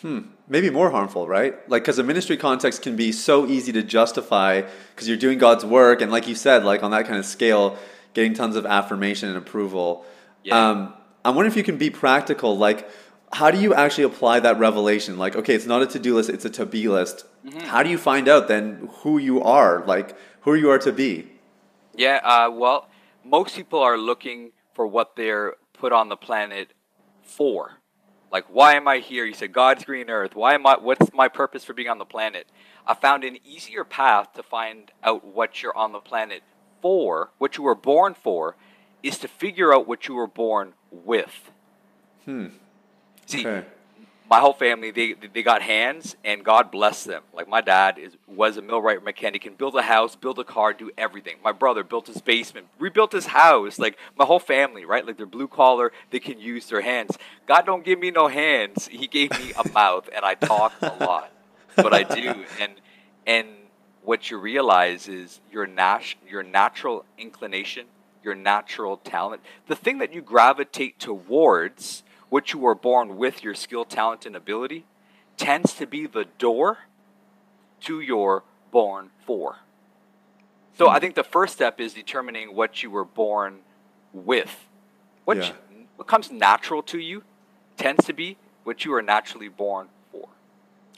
Hmm. 0.01 0.19
Maybe 0.47 0.71
more 0.71 0.89
harmful, 0.89 1.27
right? 1.27 1.69
Like, 1.69 1.83
because 1.83 1.99
a 1.99 2.03
ministry 2.03 2.35
context 2.35 2.81
can 2.81 2.95
be 2.95 3.11
so 3.11 3.45
easy 3.45 3.71
to 3.73 3.83
justify 3.83 4.61
because 4.95 5.07
you're 5.07 5.17
doing 5.17 5.37
God's 5.37 5.63
work. 5.63 6.01
And 6.01 6.11
like 6.11 6.27
you 6.27 6.33
said, 6.33 6.63
like 6.63 6.81
on 6.81 6.89
that 6.91 7.05
kind 7.05 7.19
of 7.19 7.25
scale, 7.25 7.77
getting 8.13 8.33
tons 8.33 8.55
of 8.55 8.65
affirmation 8.65 9.29
and 9.29 9.37
approval. 9.37 10.05
Yeah. 10.43 10.69
Um, 10.69 10.93
I'm 11.23 11.35
wondering 11.35 11.51
if 11.51 11.57
you 11.57 11.63
can 11.63 11.77
be 11.77 11.89
practical. 11.89 12.57
Like, 12.57 12.89
how 13.33 13.51
do 13.51 13.59
you 13.59 13.73
actually 13.73 14.03
apply 14.05 14.39
that 14.41 14.59
revelation? 14.59 15.17
Like, 15.17 15.35
okay, 15.35 15.55
it's 15.55 15.65
not 15.65 15.81
a 15.81 15.88
to 15.88 15.99
do 15.99 16.15
list, 16.15 16.29
it's 16.29 16.45
a 16.45 16.49
to 16.51 16.65
be 16.65 16.88
list. 16.88 17.25
Mm-hmm. 17.45 17.59
How 17.59 17.83
do 17.83 17.89
you 17.89 17.97
find 17.97 18.27
out 18.27 18.47
then 18.47 18.89
who 18.99 19.17
you 19.17 19.41
are? 19.41 19.85
Like, 19.85 20.15
who 20.41 20.55
you 20.55 20.69
are 20.69 20.79
to 20.79 20.91
be? 20.91 21.27
Yeah, 21.95 22.19
uh, 22.23 22.49
well, 22.51 22.88
most 23.23 23.55
people 23.55 23.79
are 23.79 23.97
looking 23.97 24.51
for 24.73 24.88
what 24.88 25.15
they're 25.15 25.55
put 25.73 25.91
on 25.91 26.09
the 26.09 26.17
planet 26.17 26.73
for. 27.23 27.73
Like, 28.31 28.45
why 28.49 28.75
am 28.75 28.88
I 28.88 28.99
here? 28.99 29.25
You 29.25 29.33
said 29.33 29.51
God's 29.51 29.83
green 29.83 30.09
earth. 30.09 30.35
Why 30.35 30.53
am 30.53 30.65
I? 30.65 30.77
What's 30.77 31.13
my 31.13 31.27
purpose 31.27 31.65
for 31.65 31.73
being 31.73 31.89
on 31.89 31.97
the 31.97 32.05
planet? 32.05 32.47
I 32.88 32.93
found 32.93 33.23
an 33.23 33.38
easier 33.45 33.83
path 33.83 34.33
to 34.33 34.43
find 34.43 34.91
out 35.03 35.25
what 35.25 35.61
you're 35.61 35.75
on 35.77 35.91
the 35.91 35.99
planet 35.99 36.41
for, 36.81 37.31
what 37.38 37.57
you 37.57 37.63
were 37.63 37.75
born 37.75 38.13
for, 38.13 38.55
is 39.03 39.18
to 39.19 39.27
figure 39.27 39.74
out 39.74 39.88
what 39.88 40.07
you 40.07 40.15
were 40.15 40.27
born 40.27 40.74
with. 40.92 41.51
Hmm. 42.25 42.48
See, 43.25 43.48
okay. 43.48 43.65
my 44.30 44.39
whole 44.39 44.53
family 44.53 44.92
they 44.92 45.13
they 45.13 45.42
got 45.42 45.62
hands, 45.62 46.15
and 46.24 46.44
God 46.44 46.71
bless 46.71 47.03
them. 47.03 47.24
Like 47.33 47.48
my 47.48 47.62
dad 47.62 47.98
is 47.98 48.18
was 48.27 48.57
a 48.57 48.62
millwright 48.62 49.03
mechanic, 49.03 49.42
can 49.44 49.56
build 49.56 49.75
a 49.75 49.81
house, 49.81 50.15
build 50.15 50.39
a 50.39 50.44
car, 50.44 50.74
do 50.74 50.92
everything. 50.98 51.38
My 51.44 51.51
brother 51.51 51.83
built 51.83 52.07
his 52.07 52.21
basement, 52.21 52.68
rebuilt 52.77 53.12
his 53.13 53.27
house. 53.27 53.80
Like 53.80 53.98
my 54.18 54.25
whole 54.25 54.39
family, 54.39 54.86
right? 54.86 55.06
Like 55.06 55.18
they're 55.18 55.25
blue 55.25 55.48
collar, 55.48 55.92
they 56.12 56.19
can 56.19 56.39
use 56.39 56.68
their 56.68 56.81
hands. 56.81 57.18
God 57.48 57.65
don't 57.65 57.86
give 57.86 58.00
me 58.00 58.12
no 58.12 58.27
hands. 58.27 58.88
He 58.88 59.07
gave 59.07 59.31
me 59.31 59.53
a 59.57 59.68
mouth, 59.74 60.09
and 60.13 60.25
I 60.25 60.36
talk 60.36 60.74
a 60.81 61.03
lot, 61.03 61.31
but 61.75 61.94
I 61.94 62.03
do. 62.03 62.45
And 62.59 62.74
and 63.25 63.48
what 64.03 64.30
you 64.30 64.38
realize 64.38 65.07
is 65.07 65.39
your 65.51 65.68
nat- 65.68 66.15
your 66.27 66.44
natural 66.44 67.06
inclination 67.18 67.86
your 68.23 68.35
natural 68.35 68.97
talent, 68.97 69.41
the 69.68 69.75
thing 69.75 69.97
that 70.00 70.13
you 70.13 70.21
gravitate 70.21 71.00
towards, 71.00 72.03
what 72.29 72.53
you 72.53 72.59
were 72.59 72.75
born 72.75 73.18
with, 73.18 73.44
your 73.44 73.56
skill, 73.56 73.85
talent, 73.85 74.25
and 74.25 74.35
ability, 74.35 74.85
tends 75.38 75.73
to 75.73 75.88
be 75.88 76.06
the 76.06 76.25
door 76.38 76.79
to 77.81 78.00
your 78.00 78.44
born 78.71 79.09
for. 79.25 79.57
So 80.77 80.88
I 80.88 81.00
think 81.00 81.15
the 81.15 81.23
first 81.23 81.53
step 81.53 81.79
is 81.79 81.94
determining 81.94 82.56
what 82.56 82.81
you 82.81 82.89
were 82.89 83.06
born 83.06 83.60
with. 84.13 84.67
What, 85.25 85.38
yeah. 85.38 85.48
you, 85.48 85.86
what 85.95 86.07
comes 86.07 86.31
natural 86.31 86.81
to 86.84 87.00
you 87.00 87.24
tends 87.77 88.05
to 88.05 88.13
be 88.13 88.38
what 88.63 88.86
you 88.86 88.93
are 88.93 89.01
naturally 89.01 89.50
born. 89.50 89.88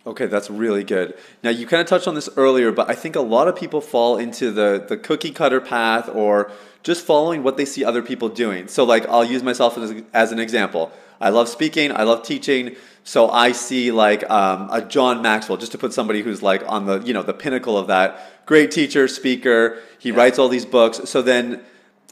Okay, 0.06 0.26
that's 0.26 0.50
really 0.50 0.84
good. 0.84 1.16
Now 1.44 1.50
you 1.50 1.66
kind 1.66 1.80
of 1.80 1.88
touched 1.88 2.08
on 2.08 2.16
this 2.16 2.30
earlier, 2.36 2.72
but 2.72 2.90
I 2.90 2.96
think 2.96 3.16
a 3.16 3.22
lot 3.22 3.48
of 3.48 3.56
people 3.56 3.80
fall 3.80 4.18
into 4.18 4.52
the 4.52 4.84
the 4.86 4.98
cookie 4.98 5.32
cutter 5.32 5.62
path 5.62 6.10
or 6.10 6.52
just 6.84 7.06
following 7.06 7.44
what 7.44 7.56
they 7.56 7.66
see 7.66 7.86
other 7.86 8.02
people 8.02 8.28
doing. 8.28 8.68
So, 8.68 8.84
like, 8.84 9.08
I'll 9.08 9.24
use 9.24 9.42
myself 9.42 9.78
as, 9.78 10.04
as 10.14 10.34
an 10.34 10.40
example. 10.40 10.92
I 11.22 11.30
love 11.30 11.48
speaking, 11.48 11.92
I 11.94 12.04
love 12.04 12.24
teaching. 12.24 12.76
So 13.06 13.30
I 13.30 13.52
see 13.52 13.92
like 13.92 14.30
um, 14.30 14.70
a 14.72 14.82
John 14.82 15.22
Maxwell, 15.22 15.58
just 15.58 15.72
to 15.74 15.78
put 15.78 15.94
somebody 15.94 16.22
who's 16.22 16.42
like 16.42 16.64
on 16.68 16.86
the 16.86 17.00
you 17.00 17.14
know 17.14 17.24
the 17.24 17.34
pinnacle 17.34 17.78
of 17.78 17.88
that. 17.88 18.46
Great 18.46 18.72
teacher, 18.72 19.08
speaker. 19.08 19.80
He 20.00 20.10
yeah. 20.10 20.16
writes 20.16 20.40
all 20.40 20.50
these 20.50 20.66
books. 20.66 21.10
So 21.10 21.22
then, 21.22 21.62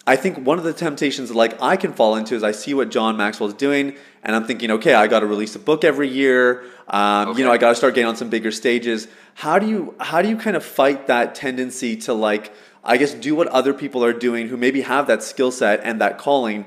I 0.08 0.16
think 0.16 0.46
one 0.46 0.58
of 0.58 0.64
the 0.64 0.74
temptations 0.74 1.30
that 1.30 1.36
like 1.36 1.62
I 1.62 1.78
can 1.78 1.94
fall 1.94 2.16
into 2.16 2.36
is 2.36 2.44
I 2.44 2.52
see 2.52 2.74
what 2.74 2.90
John 2.90 3.18
Maxwell 3.18 3.50
is 3.50 3.56
doing, 3.56 3.96
and 4.24 4.36
I'm 4.36 4.46
thinking, 4.46 4.72
okay, 4.72 4.94
I 4.94 5.08
got 5.08 5.20
to 5.20 5.28
release 5.28 5.56
a 5.56 5.60
book 5.60 5.84
every 5.84 6.10
year. 6.10 6.64
Um, 6.88 7.30
okay. 7.30 7.40
You 7.40 7.46
know, 7.46 7.52
I 7.52 7.58
got 7.58 7.70
to 7.70 7.76
start 7.76 7.94
getting 7.94 8.08
on 8.08 8.16
some 8.16 8.30
bigger 8.30 8.52
stages. 8.52 9.08
How 9.36 9.60
do 9.60 9.68
you 9.68 9.96
how 10.00 10.22
do 10.22 10.30
you 10.30 10.38
kind 10.38 10.56
of 10.56 10.66
fight 10.66 11.08
that 11.08 11.36
tendency 11.36 11.96
to 11.98 12.14
like 12.14 12.52
I 12.84 12.98
guess, 12.98 13.14
do 13.14 13.36
what 13.36 13.48
other 13.50 13.74
people 13.74 14.04
are 14.04 14.14
doing 14.14 14.48
who 14.48 14.58
maybe 14.58 14.82
have 14.82 15.08
that 15.08 15.22
skill 15.22 15.52
set 15.52 15.82
and 15.84 16.02
that 16.02 16.18
calling, 16.18 16.66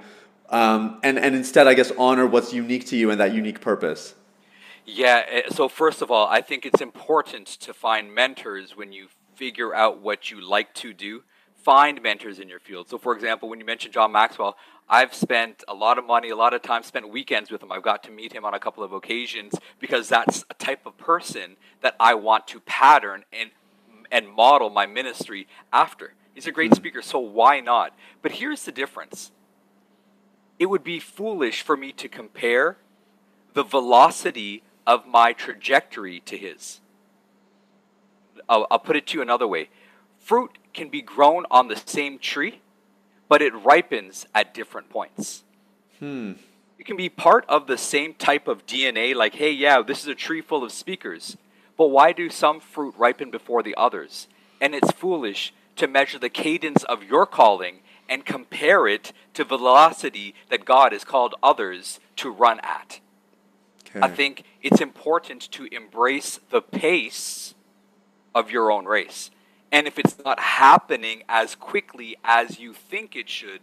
um, 0.48 1.00
and, 1.02 1.18
and 1.18 1.34
instead, 1.34 1.66
I 1.66 1.74
guess, 1.74 1.90
honor 1.98 2.26
what's 2.26 2.52
unique 2.52 2.86
to 2.86 2.96
you 2.96 3.10
and 3.10 3.20
that 3.20 3.34
unique 3.34 3.60
purpose? 3.60 4.14
Yeah, 4.86 5.24
eh, 5.28 5.42
so 5.50 5.68
first 5.68 6.02
of 6.02 6.10
all, 6.10 6.28
I 6.28 6.40
think 6.40 6.64
it's 6.66 6.80
important 6.80 7.46
to 7.46 7.74
find 7.74 8.14
mentors 8.14 8.76
when 8.76 8.92
you 8.92 9.08
figure 9.34 9.74
out 9.74 10.00
what 10.00 10.30
you 10.30 10.40
like 10.40 10.72
to 10.74 10.92
do. 10.92 11.24
Find 11.64 12.02
mentors 12.02 12.40
in 12.40 12.48
your 12.50 12.60
field. 12.60 12.90
So, 12.90 12.98
for 12.98 13.14
example, 13.14 13.48
when 13.48 13.58
you 13.58 13.64
mentioned 13.64 13.94
John 13.94 14.12
Maxwell, 14.12 14.58
I've 14.86 15.14
spent 15.14 15.64
a 15.66 15.72
lot 15.72 15.96
of 15.96 16.04
money, 16.04 16.28
a 16.28 16.36
lot 16.36 16.52
of 16.52 16.60
time 16.60 16.82
spent 16.82 17.08
weekends 17.08 17.50
with 17.50 17.62
him. 17.62 17.72
I've 17.72 17.82
got 17.82 18.02
to 18.04 18.10
meet 18.10 18.34
him 18.34 18.44
on 18.44 18.52
a 18.52 18.58
couple 18.58 18.84
of 18.84 18.92
occasions 18.92 19.54
because 19.80 20.10
that's 20.10 20.44
a 20.50 20.54
type 20.54 20.84
of 20.84 20.98
person 20.98 21.56
that 21.80 21.96
I 21.98 22.14
want 22.14 22.46
to 22.48 22.60
pattern 22.60 23.24
and 23.32 23.50
and 24.12 24.28
model 24.28 24.68
my 24.68 24.84
ministry 24.84 25.48
after. 25.72 26.12
He's 26.34 26.46
a 26.46 26.52
great 26.52 26.70
hmm. 26.70 26.76
speaker, 26.76 27.00
so 27.00 27.18
why 27.18 27.60
not? 27.60 27.96
But 28.20 28.32
here's 28.32 28.64
the 28.64 28.72
difference 28.72 29.32
it 30.58 30.66
would 30.66 30.84
be 30.84 31.00
foolish 31.00 31.62
for 31.62 31.78
me 31.78 31.92
to 31.92 32.08
compare 32.08 32.76
the 33.54 33.62
velocity 33.62 34.62
of 34.86 35.06
my 35.06 35.32
trajectory 35.32 36.20
to 36.20 36.36
his. 36.36 36.80
I'll, 38.50 38.66
I'll 38.70 38.78
put 38.78 38.96
it 38.96 39.06
to 39.08 39.18
you 39.18 39.22
another 39.22 39.48
way. 39.48 39.70
fruit 40.18 40.50
can 40.74 40.88
be 40.88 41.00
grown 41.02 41.46
on 41.50 41.68
the 41.68 41.80
same 41.86 42.18
tree, 42.18 42.60
but 43.28 43.40
it 43.40 43.54
ripens 43.54 44.26
at 44.34 44.52
different 44.52 44.90
points. 44.90 45.44
Hmm. 45.98 46.32
It 46.78 46.86
can 46.86 46.96
be 46.96 47.08
part 47.08 47.44
of 47.48 47.66
the 47.66 47.78
same 47.78 48.14
type 48.14 48.48
of 48.48 48.66
DNA, 48.66 49.14
like, 49.14 49.36
hey, 49.36 49.52
yeah, 49.52 49.80
this 49.80 50.02
is 50.02 50.08
a 50.08 50.14
tree 50.14 50.40
full 50.40 50.64
of 50.64 50.72
speakers, 50.72 51.36
but 51.76 51.88
why 51.88 52.12
do 52.12 52.28
some 52.28 52.60
fruit 52.60 52.94
ripen 52.98 53.30
before 53.30 53.62
the 53.62 53.74
others? 53.76 54.28
And 54.60 54.74
it's 54.74 54.90
foolish 54.90 55.54
to 55.76 55.88
measure 55.88 56.18
the 56.18 56.28
cadence 56.28 56.84
of 56.84 57.02
your 57.02 57.26
calling 57.26 57.80
and 58.08 58.24
compare 58.24 58.86
it 58.86 59.12
to 59.34 59.44
velocity 59.44 60.34
that 60.50 60.64
God 60.64 60.92
has 60.92 61.04
called 61.04 61.34
others 61.42 62.00
to 62.16 62.30
run 62.30 62.60
at. 62.60 63.00
Okay. 63.88 64.00
I 64.00 64.08
think 64.08 64.44
it's 64.62 64.80
important 64.80 65.50
to 65.52 65.66
embrace 65.66 66.40
the 66.50 66.60
pace 66.60 67.54
of 68.34 68.50
your 68.50 68.70
own 68.70 68.84
race. 68.86 69.30
And 69.74 69.88
if 69.88 69.98
it's 69.98 70.16
not 70.24 70.38
happening 70.38 71.24
as 71.28 71.56
quickly 71.56 72.16
as 72.22 72.60
you 72.60 72.72
think 72.72 73.16
it 73.16 73.28
should, 73.28 73.62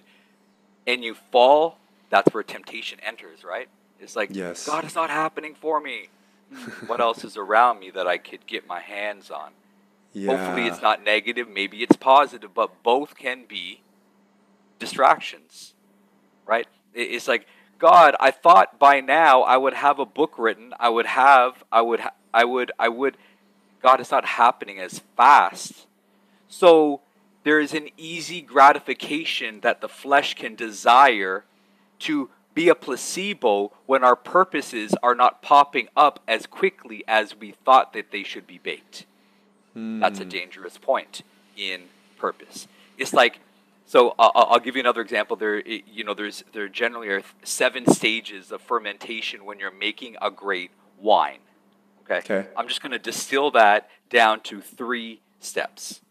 and 0.86 1.06
you 1.06 1.16
fall, 1.32 1.78
that's 2.10 2.34
where 2.34 2.44
temptation 2.44 3.00
enters, 3.02 3.46
right? 3.46 3.70
It's 3.98 4.14
like, 4.14 4.30
Yes. 4.34 4.66
God, 4.68 4.84
it's 4.84 4.96
not 4.96 5.10
happening 5.10 5.56
for 5.56 5.80
me. 5.80 6.10
what 6.88 7.00
else 7.00 7.24
is 7.24 7.38
around 7.38 7.80
me 7.80 7.92
that 7.92 8.08
I 8.08 8.18
could 8.18 8.46
get 8.46 8.68
my 8.68 8.82
hands 8.82 9.32
on? 9.32 9.52
yeah. 10.12 10.36
Hopefully, 10.36 10.68
it's 10.68 10.82
not 10.82 11.02
negative. 11.02 11.48
Maybe 11.48 11.82
it's 11.82 11.96
positive, 11.96 12.54
but 12.54 12.84
both 12.84 13.16
can 13.16 13.46
be 13.46 13.80
distractions, 14.80 15.74
right? 16.46 16.68
It's 16.94 17.30
like 17.30 17.48
God. 17.80 18.18
I 18.20 18.32
thought 18.32 18.78
by 18.78 19.00
now 19.00 19.44
I 19.44 19.56
would 19.56 19.76
have 19.76 19.98
a 19.98 20.06
book 20.06 20.34
written. 20.38 20.74
I 20.78 20.90
would 20.90 21.06
have. 21.06 21.64
I 21.72 21.82
would. 21.82 22.02
I 22.34 22.44
would. 22.44 22.74
I 22.78 22.90
would. 22.90 23.16
God, 23.82 24.02
it's 24.02 24.12
not 24.12 24.26
happening 24.26 24.78
as 24.78 25.00
fast. 25.16 25.88
So 26.52 27.00
there 27.44 27.60
is 27.60 27.74
an 27.74 27.90
easy 27.98 28.42
gratification 28.42 29.62
that 29.62 29.82
the 29.82 29.88
flesh 29.90 30.36
can 30.36 30.54
desire 30.54 31.46
to 32.00 32.30
be 32.54 32.68
a 32.68 32.76
placebo 32.76 33.72
when 33.86 34.04
our 34.04 34.18
purposes 34.18 34.94
are 35.02 35.16
not 35.16 35.42
popping 35.42 35.88
up 35.96 36.20
as 36.28 36.46
quickly 36.46 37.06
as 37.08 37.36
we 37.36 37.52
thought 37.52 37.94
that 37.94 38.12
they 38.12 38.24
should 38.24 38.46
be 38.46 38.58
baked. 38.58 39.06
That's 39.74 40.20
a 40.20 40.24
hmm. 40.24 40.30
dangerous 40.30 40.78
point 40.78 41.22
in 41.56 41.84
purpose. 42.18 42.68
It's 42.98 43.14
like, 43.14 43.40
so 43.86 44.14
I'll, 44.20 44.32
I'll 44.36 44.60
give 44.60 44.76
you 44.76 44.82
another 44.82 45.00
example. 45.00 45.38
There, 45.38 45.66
you 45.66 46.04
know, 46.04 46.14
there's 46.14 46.44
there 46.52 46.68
generally 46.68 47.08
are 47.08 47.24
seven 47.44 47.86
stages 47.90 48.52
of 48.52 48.62
fermentation 48.62 49.46
when 49.46 49.60
you're 49.60 49.72
making 49.72 50.18
a 50.22 50.30
great 50.30 50.72
wine. 51.00 51.40
Okay. 52.04 52.18
Okay. 52.18 52.50
I'm 52.58 52.68
just 52.68 52.82
going 52.82 52.92
to 52.92 53.00
distill 53.00 53.52
that 53.52 53.90
down 54.10 54.42
to 54.42 54.60
three 54.60 55.22
steps. 55.40 56.02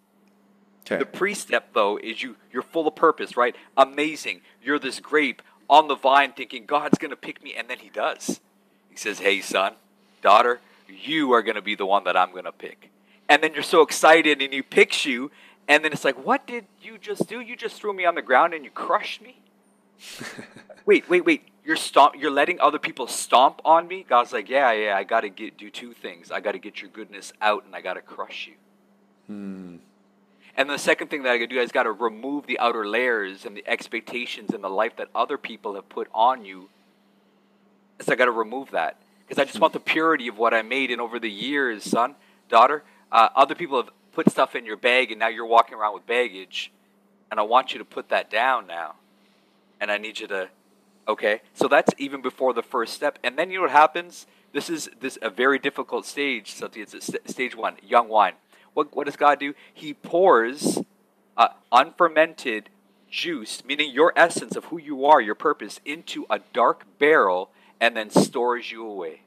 Okay. 0.87 0.99
The 0.99 1.07
pre-step 1.07 1.73
though 1.73 1.99
is 1.99 2.23
you 2.23 2.37
you're 2.53 2.63
full 2.63 2.89
of 2.89 2.97
purpose, 2.97 3.37
right? 3.37 3.55
Amazing. 3.77 4.41
You're 4.63 4.79
this 4.79 5.01
grape 5.01 5.43
on 5.69 5.89
the 5.89 5.95
vine 5.95 6.33
thinking 6.33 6.67
God's 6.67 6.99
going 6.99 7.11
to 7.11 7.17
pick 7.17 7.43
me 7.43 7.55
and 7.55 7.69
then 7.69 7.79
he 7.79 7.91
does. 7.91 8.41
He 8.89 8.97
says, 8.97 9.19
"Hey 9.21 9.41
son, 9.41 9.75
daughter, 10.23 10.61
you 10.89 11.33
are 11.33 11.43
going 11.43 11.55
to 11.55 11.63
be 11.63 11.75
the 11.75 11.87
one 11.87 12.05
that 12.05 12.17
I'm 12.17 12.33
going 12.33 12.45
to 12.45 12.53
pick." 12.53 12.91
And 13.29 13.43
then 13.43 13.55
you're 13.55 13.63
so 13.63 13.83
excited 13.83 14.43
and 14.43 14.53
he 14.53 14.63
picks 14.63 15.05
you 15.05 15.31
and 15.69 15.85
then 15.85 15.93
it's 15.93 16.05
like, 16.05 16.25
"What 16.25 16.47
did 16.47 16.65
you 16.83 16.99
just 16.99 17.29
do? 17.29 17.41
You 17.41 17.57
just 17.57 17.77
threw 17.77 17.93
me 17.93 18.05
on 18.05 18.15
the 18.15 18.23
ground 18.23 18.55
and 18.55 18.65
you 18.65 18.71
crushed 18.71 19.23
me?" 19.23 19.41
wait, 20.87 21.09
wait, 21.09 21.25
wait. 21.25 21.45
You're 21.65 21.77
stomp 21.77 22.17
you're 22.19 22.31
letting 22.31 22.59
other 22.59 22.79
people 22.79 23.07
stomp 23.07 23.61
on 23.65 23.87
me? 23.87 24.05
God's 24.09 24.33
like, 24.33 24.49
"Yeah, 24.49 24.73
yeah, 24.73 24.97
I 24.97 25.05
got 25.05 25.21
to 25.21 25.29
get 25.29 25.57
do 25.57 25.71
two 25.71 25.93
things. 25.93 26.31
I 26.33 26.41
got 26.41 26.53
to 26.53 26.59
get 26.59 26.81
your 26.81 26.91
goodness 26.91 27.33
out 27.41 27.65
and 27.65 27.77
I 27.77 27.81
got 27.81 27.95
to 27.95 28.01
crush 28.01 28.49
you." 28.49 28.55
Hmm. 29.27 29.77
And 30.61 30.69
the 30.69 30.77
second 30.77 31.09
thing 31.09 31.23
that 31.23 31.31
I 31.33 31.39
gotta 31.39 31.47
do 31.47 31.59
is 31.59 31.73
got 31.73 31.85
to 31.85 31.93
remove 31.93 32.47
the 32.47 32.59
outer 32.59 32.87
layers 32.87 33.47
and 33.47 33.57
the 33.57 33.67
expectations 33.67 34.53
and 34.53 34.63
the 34.63 34.69
life 34.69 34.95
that 34.97 35.09
other 35.15 35.39
people 35.39 35.75
have 35.75 35.89
put 35.89 36.07
on 36.13 36.45
you. 36.45 36.69
So 38.01 38.13
I 38.13 38.15
got 38.15 38.27
to 38.27 38.31
remove 38.31 38.73
that 38.73 38.99
because 39.27 39.41
I 39.41 39.47
just 39.47 39.59
want 39.59 39.73
the 39.73 39.81
purity 39.81 40.29
of 40.29 40.37
what 40.37 40.53
I 40.53 40.61
made. 40.61 40.91
And 40.91 41.01
over 41.01 41.19
the 41.19 41.31
years, 41.31 41.85
son, 41.85 42.15
daughter, 42.51 42.83
uh, 43.11 43.31
other 43.35 43.55
people 43.55 43.79
have 43.79 43.89
put 44.13 44.29
stuff 44.29 44.55
in 44.55 44.67
your 44.67 44.77
bag, 44.77 45.11
and 45.11 45.19
now 45.19 45.29
you're 45.29 45.47
walking 45.47 45.77
around 45.77 45.95
with 45.95 46.07
baggage. 46.07 46.71
And 47.31 47.41
I 47.41 47.43
want 47.43 47.73
you 47.73 47.79
to 47.79 47.85
put 47.87 48.11
that 48.11 48.31
down 48.31 48.67
now. 48.67 48.97
And 49.81 49.91
I 49.91 49.97
need 49.97 50.21
you 50.21 50.27
to, 50.27 50.51
okay. 51.09 51.41
So 51.55 51.69
that's 51.69 51.91
even 51.97 52.21
before 52.21 52.53
the 52.53 52.63
first 52.63 52.93
step. 52.93 53.19
And 53.25 53.39
then 53.39 53.51
you 53.51 53.57
know 53.57 53.63
what 53.63 53.71
happens? 53.71 54.27
This 54.53 54.69
is 54.69 54.91
this 55.01 55.17
a 55.23 55.31
very 55.31 55.59
difficult 55.59 56.05
stage. 56.05 56.53
So 56.53 56.69
it's 56.75 56.93
a 56.93 57.01
st- 57.01 57.31
stage 57.31 57.57
one, 57.57 57.77
young 57.83 58.11
wine. 58.11 58.35
What 58.81 58.97
what 58.97 59.05
does 59.05 59.17
God 59.17 59.39
do? 59.39 59.53
He 59.75 59.93
pours 59.93 60.79
uh, 61.37 61.49
unfermented 61.71 62.71
juice, 63.11 63.63
meaning 63.63 63.91
your 63.93 64.15
essence 64.17 64.57
of 64.57 64.65
who 64.67 64.79
you 64.79 65.05
are, 65.05 65.21
your 65.21 65.35
purpose, 65.35 65.81
into 65.85 66.25
a 66.31 66.41
dark 66.55 66.87
barrel 66.99 67.51
and 67.79 67.95
then 67.95 68.09
stores 68.09 68.73
you 68.73 68.87
away. 68.87 69.21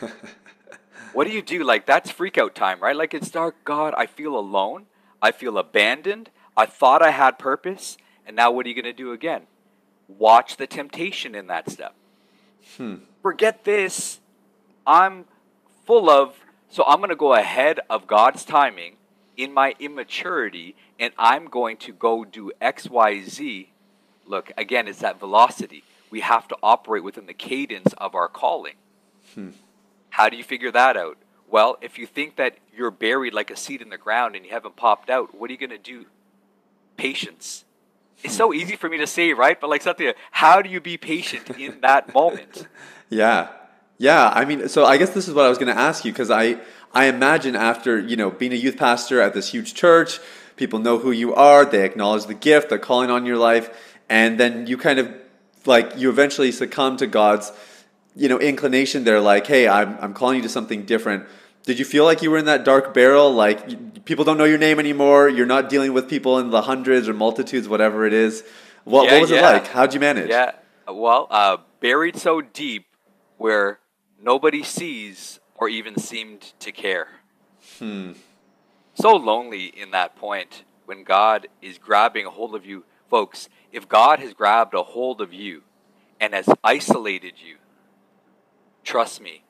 what 1.12 1.26
do 1.26 1.32
you 1.32 1.42
do? 1.42 1.64
Like, 1.64 1.84
that's 1.84 2.12
freak 2.12 2.38
out 2.38 2.54
time, 2.54 2.78
right? 2.78 2.94
Like, 2.94 3.12
it's 3.12 3.28
dark. 3.28 3.56
God, 3.64 3.92
I 3.96 4.06
feel 4.06 4.38
alone. 4.38 4.86
I 5.20 5.32
feel 5.32 5.58
abandoned. 5.58 6.30
I 6.56 6.66
thought 6.66 7.02
I 7.02 7.10
had 7.10 7.40
purpose. 7.40 7.96
And 8.24 8.36
now, 8.36 8.52
what 8.52 8.66
are 8.66 8.68
you 8.68 8.76
going 8.76 8.84
to 8.84 8.92
do 8.92 9.10
again? 9.10 9.48
Watch 10.06 10.58
the 10.58 10.68
temptation 10.68 11.34
in 11.34 11.48
that 11.48 11.68
step. 11.68 11.96
Forget 13.20 13.64
this. 13.64 14.20
I'm 14.86 15.24
full 15.86 16.08
of, 16.08 16.36
so 16.74 16.82
I'm 16.88 16.98
going 16.98 17.10
to 17.10 17.14
go 17.14 17.34
ahead 17.34 17.78
of 17.88 18.08
God's 18.08 18.44
timing 18.44 18.96
in 19.36 19.54
my 19.54 19.76
immaturity, 19.78 20.74
and 20.98 21.12
I'm 21.16 21.46
going 21.46 21.76
to 21.76 21.92
go 21.92 22.24
do 22.24 22.50
X, 22.60 22.90
Y, 22.90 23.22
Z. 23.22 23.70
Look, 24.26 24.50
again, 24.58 24.88
it's 24.88 24.98
that 24.98 25.20
velocity. 25.20 25.84
We 26.10 26.18
have 26.18 26.48
to 26.48 26.56
operate 26.64 27.04
within 27.04 27.26
the 27.26 27.32
cadence 27.32 27.92
of 27.98 28.16
our 28.16 28.26
calling. 28.26 28.74
Hmm. 29.36 29.50
How 30.10 30.28
do 30.28 30.36
you 30.36 30.42
figure 30.42 30.72
that 30.72 30.96
out? 30.96 31.16
Well, 31.48 31.76
if 31.80 31.96
you 31.96 32.08
think 32.08 32.34
that 32.38 32.56
you're 32.76 32.90
buried 32.90 33.34
like 33.34 33.52
a 33.52 33.56
seed 33.56 33.80
in 33.80 33.90
the 33.90 33.96
ground 33.96 34.34
and 34.34 34.44
you 34.44 34.50
haven't 34.50 34.74
popped 34.74 35.10
out, 35.10 35.32
what 35.32 35.50
are 35.50 35.52
you 35.52 35.58
going 35.60 35.70
to 35.70 35.78
do? 35.78 36.06
Patience. 36.96 37.64
It's 38.24 38.36
so 38.36 38.48
hmm. 38.48 38.58
easy 38.58 38.74
for 38.74 38.88
me 38.88 38.98
to 38.98 39.06
say, 39.06 39.32
right? 39.32 39.60
But 39.60 39.70
like 39.70 39.82
Satya, 39.82 40.14
how 40.32 40.60
do 40.60 40.68
you 40.68 40.80
be 40.80 40.96
patient 40.96 41.50
in 41.56 41.82
that 41.82 42.12
moment? 42.12 42.66
Yeah. 43.10 43.50
Yeah, 43.98 44.28
I 44.28 44.44
mean, 44.44 44.68
so 44.68 44.84
I 44.84 44.96
guess 44.96 45.10
this 45.10 45.28
is 45.28 45.34
what 45.34 45.44
I 45.44 45.48
was 45.48 45.58
going 45.58 45.74
to 45.74 45.80
ask 45.80 46.04
you 46.04 46.12
because 46.12 46.30
I 46.30 46.58
I 46.92 47.06
imagine 47.06 47.56
after, 47.56 47.98
you 47.98 48.16
know, 48.16 48.30
being 48.30 48.52
a 48.52 48.56
youth 48.56 48.76
pastor 48.76 49.20
at 49.20 49.34
this 49.34 49.48
huge 49.48 49.74
church, 49.74 50.20
people 50.56 50.78
know 50.78 50.98
who 50.98 51.10
you 51.10 51.34
are, 51.34 51.64
they 51.64 51.84
acknowledge 51.84 52.26
the 52.26 52.34
gift, 52.34 52.68
they're 52.68 52.78
calling 52.78 53.10
on 53.10 53.26
your 53.26 53.36
life, 53.36 53.70
and 54.08 54.38
then 54.38 54.66
you 54.66 54.76
kind 54.76 54.98
of 54.98 55.12
like 55.66 55.96
you 55.96 56.10
eventually 56.10 56.52
succumb 56.52 56.96
to 56.98 57.06
God's, 57.06 57.52
you 58.14 58.28
know, 58.28 58.38
inclination 58.38 59.04
They're 59.04 59.20
like, 59.20 59.46
"Hey, 59.46 59.68
I'm 59.68 59.96
I'm 60.00 60.14
calling 60.14 60.36
you 60.36 60.42
to 60.42 60.48
something 60.48 60.84
different." 60.84 61.26
Did 61.64 61.78
you 61.78 61.84
feel 61.84 62.04
like 62.04 62.20
you 62.20 62.30
were 62.30 62.36
in 62.38 62.44
that 62.44 62.64
dark 62.64 62.92
barrel 62.92 63.32
like 63.32 64.04
people 64.04 64.24
don't 64.24 64.36
know 64.36 64.44
your 64.44 64.58
name 64.58 64.78
anymore, 64.78 65.28
you're 65.28 65.46
not 65.46 65.68
dealing 65.70 65.92
with 65.94 66.08
people 66.08 66.38
in 66.38 66.50
the 66.50 66.62
hundreds 66.62 67.08
or 67.08 67.14
multitudes 67.14 67.68
whatever 67.68 68.06
it 68.06 68.12
is? 68.12 68.44
What, 68.84 69.06
Yeah, 69.06 69.12
what 69.12 69.20
was 69.22 69.30
it 69.30 69.40
like? 69.40 69.66
How'd 69.68 69.94
you 69.94 70.00
manage? 70.00 70.28
Yeah. 70.28 70.52
Well, 70.86 71.26
uh, 71.30 71.56
buried 71.80 72.16
so 72.16 72.42
deep 72.42 72.86
where 73.38 73.78
nobody 74.24 74.62
sees 74.62 75.38
or 75.54 75.68
even 75.68 75.96
seemed 75.98 76.54
to 76.58 76.72
care. 76.72 77.08
Hmm. 77.78 78.12
So 78.94 79.14
lonely 79.14 79.66
in 79.66 79.90
that 79.90 80.16
point 80.16 80.64
when 80.86 81.04
God 81.04 81.48
is 81.60 81.78
grabbing 81.78 82.26
a 82.26 82.30
hold 82.30 82.54
of 82.54 82.64
you. 82.64 82.84
Folks, 83.08 83.48
if 83.70 83.88
God 83.88 84.18
has 84.18 84.32
grabbed 84.34 84.74
a 84.74 84.82
hold 84.82 85.20
of 85.20 85.32
you 85.32 85.62
and 86.20 86.32
has 86.34 86.48
isolated 86.64 87.34
you, 87.44 87.56
trust 88.82 89.20
me, 89.20 89.44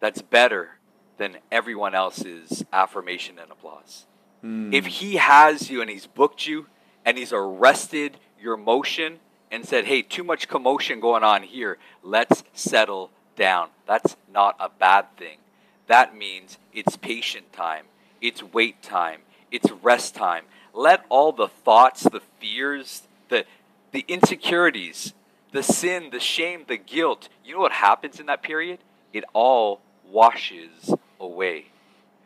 that's 0.00 0.22
better 0.22 0.78
than 1.18 1.38
everyone 1.50 1.94
else's 1.94 2.64
affirmation 2.72 3.38
and 3.38 3.50
applause. 3.50 4.06
If 4.72 4.86
he 4.86 5.16
has 5.16 5.70
you 5.70 5.80
and 5.80 5.90
he's 5.90 6.06
booked 6.06 6.46
you 6.46 6.66
and 7.04 7.18
he's 7.18 7.32
arrested 7.32 8.18
your 8.40 8.56
motion 8.56 9.18
and 9.50 9.66
said, 9.66 9.86
hey, 9.86 10.02
too 10.02 10.22
much 10.22 10.46
commotion 10.46 11.00
going 11.00 11.24
on 11.24 11.42
here, 11.42 11.78
let's 12.02 12.44
settle 12.52 13.10
down. 13.36 13.68
That's 13.86 14.16
not 14.32 14.56
a 14.58 14.68
bad 14.68 15.16
thing. 15.16 15.38
That 15.86 16.16
means 16.16 16.58
it's 16.72 16.96
patient 16.96 17.52
time, 17.52 17.86
it's 18.20 18.42
wait 18.42 18.82
time, 18.82 19.20
it's 19.50 19.70
rest 19.82 20.14
time. 20.14 20.44
Let 20.74 21.04
all 21.08 21.32
the 21.32 21.48
thoughts, 21.48 22.02
the 22.02 22.20
fears, 22.40 23.02
the, 23.28 23.44
the 23.92 24.04
insecurities, 24.08 25.14
the 25.52 25.62
sin, 25.62 26.10
the 26.10 26.20
shame, 26.20 26.64
the 26.66 26.76
guilt, 26.76 27.28
you 27.44 27.54
know 27.54 27.60
what 27.60 27.72
happens 27.72 28.20
in 28.20 28.26
that 28.26 28.42
period? 28.42 28.80
It 29.12 29.24
all 29.32 29.80
washes 30.10 30.92
away. 31.20 31.66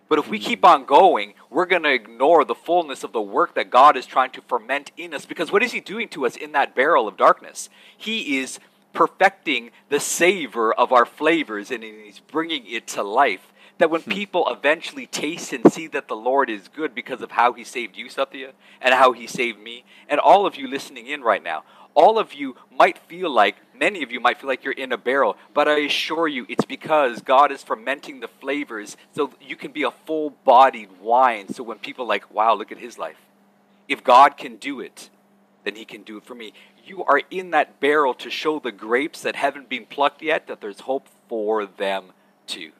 But 0.08 0.18
if 0.18 0.28
we 0.28 0.40
keep 0.40 0.64
on 0.64 0.86
going, 0.86 1.34
we're 1.50 1.66
going 1.66 1.84
to 1.84 1.92
ignore 1.92 2.44
the 2.44 2.56
fullness 2.56 3.04
of 3.04 3.12
the 3.12 3.22
work 3.22 3.54
that 3.54 3.70
God 3.70 3.96
is 3.96 4.06
trying 4.06 4.30
to 4.30 4.42
ferment 4.42 4.90
in 4.96 5.14
us. 5.14 5.24
Because 5.24 5.52
what 5.52 5.62
is 5.62 5.70
He 5.70 5.78
doing 5.78 6.08
to 6.08 6.26
us 6.26 6.34
in 6.34 6.50
that 6.50 6.74
barrel 6.74 7.06
of 7.06 7.16
darkness? 7.16 7.70
He 7.96 8.40
is 8.40 8.58
perfecting 8.92 9.70
the 9.88 10.00
savor 10.00 10.72
of 10.72 10.92
our 10.92 11.06
flavors 11.06 11.70
and 11.70 11.82
He's 11.82 12.20
bringing 12.20 12.66
it 12.66 12.86
to 12.88 13.02
life. 13.02 13.52
that 13.78 13.90
when 13.90 14.02
hmm. 14.02 14.10
people 14.10 14.46
eventually 14.50 15.06
taste 15.06 15.52
and 15.54 15.72
see 15.72 15.86
that 15.86 16.06
the 16.06 16.16
Lord 16.16 16.50
is 16.50 16.68
good 16.68 16.94
because 16.94 17.22
of 17.22 17.30
how 17.30 17.54
he 17.54 17.64
saved 17.64 17.96
you, 17.96 18.06
Sathya, 18.06 18.52
and 18.82 18.92
how 18.94 19.12
he 19.12 19.26
saved 19.26 19.58
me, 19.58 19.84
and 20.06 20.20
all 20.20 20.44
of 20.44 20.56
you 20.56 20.68
listening 20.68 21.06
in 21.06 21.22
right 21.22 21.42
now, 21.42 21.64
all 21.94 22.18
of 22.18 22.34
you 22.34 22.56
might 22.70 22.98
feel 22.98 23.30
like, 23.30 23.56
many 23.74 24.02
of 24.02 24.12
you 24.12 24.20
might 24.20 24.38
feel 24.38 24.48
like 24.48 24.64
you're 24.64 24.72
in 24.72 24.92
a 24.92 24.98
barrel, 24.98 25.36
but 25.54 25.68
I 25.68 25.80
assure 25.80 26.28
you 26.28 26.46
it's 26.48 26.64
because 26.64 27.22
God 27.22 27.50
is 27.50 27.62
fermenting 27.62 28.20
the 28.20 28.28
flavors 28.28 28.96
so 29.12 29.32
you 29.40 29.56
can 29.56 29.72
be 29.72 29.82
a 29.82 29.90
full 29.90 30.30
bodied 30.44 30.90
wine. 31.00 31.52
So 31.52 31.62
when 31.62 31.78
people 31.78 32.04
are 32.04 32.08
like, 32.08 32.32
wow, 32.32 32.54
look 32.54 32.72
at 32.72 32.78
his 32.78 32.98
life. 32.98 33.18
If 33.88 34.04
God 34.04 34.36
can 34.36 34.56
do 34.56 34.80
it, 34.80 35.10
then 35.64 35.74
he 35.74 35.84
can 35.84 36.02
do 36.02 36.16
it 36.16 36.24
for 36.24 36.34
me. 36.34 36.52
You 36.84 37.04
are 37.04 37.22
in 37.30 37.50
that 37.50 37.80
barrel 37.80 38.14
to 38.14 38.30
show 38.30 38.58
the 38.58 38.72
grapes 38.72 39.22
that 39.22 39.36
haven't 39.36 39.68
been 39.68 39.86
plucked 39.86 40.22
yet 40.22 40.46
that 40.48 40.60
there's 40.60 40.80
hope 40.80 41.08
for 41.28 41.66
them 41.66 42.12
too. 42.46 42.72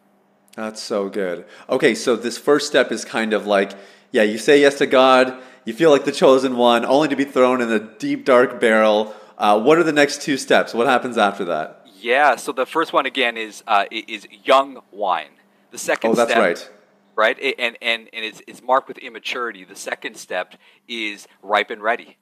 That's 0.57 0.83
so 0.83 1.09
good. 1.09 1.47
Okay, 1.69 1.95
so 1.95 2.17
this 2.17 2.37
first 2.37 2.67
step 2.67 2.91
is 2.91 3.05
kind 3.05 3.33
of 3.33 3.47
like, 3.47 3.73
yeah, 4.11 4.23
you 4.23 4.39
say 4.39 4.61
yes 4.61 4.79
to 4.79 4.87
God, 4.87 5.41
you 5.65 5.73
feel 5.73 5.91
like 5.91 6.05
the 6.05 6.13
chosen 6.13 6.57
one, 6.57 6.85
only 6.85 7.09
to 7.09 7.17
be 7.17 7.25
thrown 7.25 7.61
in 7.61 7.71
a 7.71 7.79
deep, 7.79 8.25
dark 8.25 8.61
barrel. 8.61 9.15
Uh, 9.39 9.61
what 9.61 9.79
are 9.79 9.85
the 9.85 9.93
next 9.93 10.23
two 10.23 10.37
steps? 10.37 10.75
What 10.75 10.87
happens 10.87 11.17
after 11.17 11.45
that? 11.47 11.87
Yeah, 12.01 12.37
so 12.37 12.53
the 12.53 12.67
first 12.67 12.93
one 12.93 13.07
again 13.07 13.37
is 13.37 13.63
uh, 13.67 13.85
is 13.91 14.27
young 14.45 14.81
wine. 14.91 15.31
The 15.71 15.79
second 15.79 16.11
oh, 16.11 16.15
that's 16.15 16.31
step, 16.31 16.43
right. 16.43 16.71
Right, 17.15 17.55
and 17.59 17.77
and 17.83 18.09
and 18.13 18.25
it's 18.25 18.41
it's 18.47 18.63
marked 18.63 18.89
with 18.89 18.99
immaturity. 18.99 19.65
The 19.65 19.77
second 19.77 20.17
step 20.17 20.55
is 20.89 21.29
ripe 21.43 21.71
and 21.71 21.83
ready. 21.83 22.17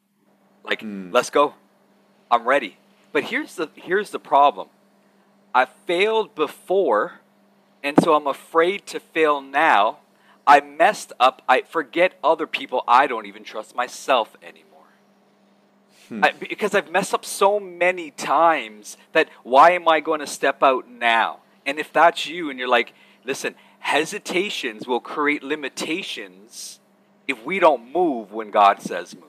Like, 0.64 0.80
mm. 0.80 1.12
let's 1.12 1.30
go. 1.30 1.54
I'm 2.30 2.47
ready. 2.47 2.76
But 3.12 3.25
here's 3.25 3.54
the 3.54 3.68
here's 3.75 4.11
the 4.11 4.18
problem. 4.18 4.68
I 5.54 5.64
failed 5.64 6.35
before 6.35 7.20
and 7.82 7.97
so 8.02 8.14
I'm 8.14 8.26
afraid 8.26 8.87
to 8.88 9.00
fail 9.00 9.40
now. 9.40 9.99
I 10.47 10.61
messed 10.61 11.12
up. 11.20 11.42
I 11.49 11.62
forget 11.62 12.18
other 12.25 12.47
people. 12.47 12.82
I 12.88 13.06
don't 13.06 13.26
even 13.26 13.44
trust 13.44 13.76
myself 13.76 14.35
anymore. 14.42 14.64
Hmm. 16.08 16.25
I, 16.25 16.32
because 16.32 16.75
I've 16.75 16.90
messed 16.90 17.14
up 17.14 17.25
so 17.25 17.61
many 17.61 18.11
times 18.11 18.97
that 19.12 19.28
why 19.42 19.73
am 19.73 19.87
I 19.87 20.00
going 20.00 20.20
to 20.20 20.26
step 20.26 20.62
out 20.62 20.88
now? 20.88 21.40
And 21.66 21.78
if 21.78 21.92
that's 21.92 22.26
you 22.26 22.50
and 22.50 22.58
you're 22.58 22.68
like, 22.68 22.94
listen, 23.25 23.54
hesitations 23.80 24.87
will 24.87 25.00
create 25.00 25.42
limitations 25.42 26.80
if 27.26 27.44
we 27.44 27.58
don't 27.58 27.92
move 27.92 28.32
when 28.32 28.50
God 28.50 28.80
says 28.80 29.14
move. 29.14 29.27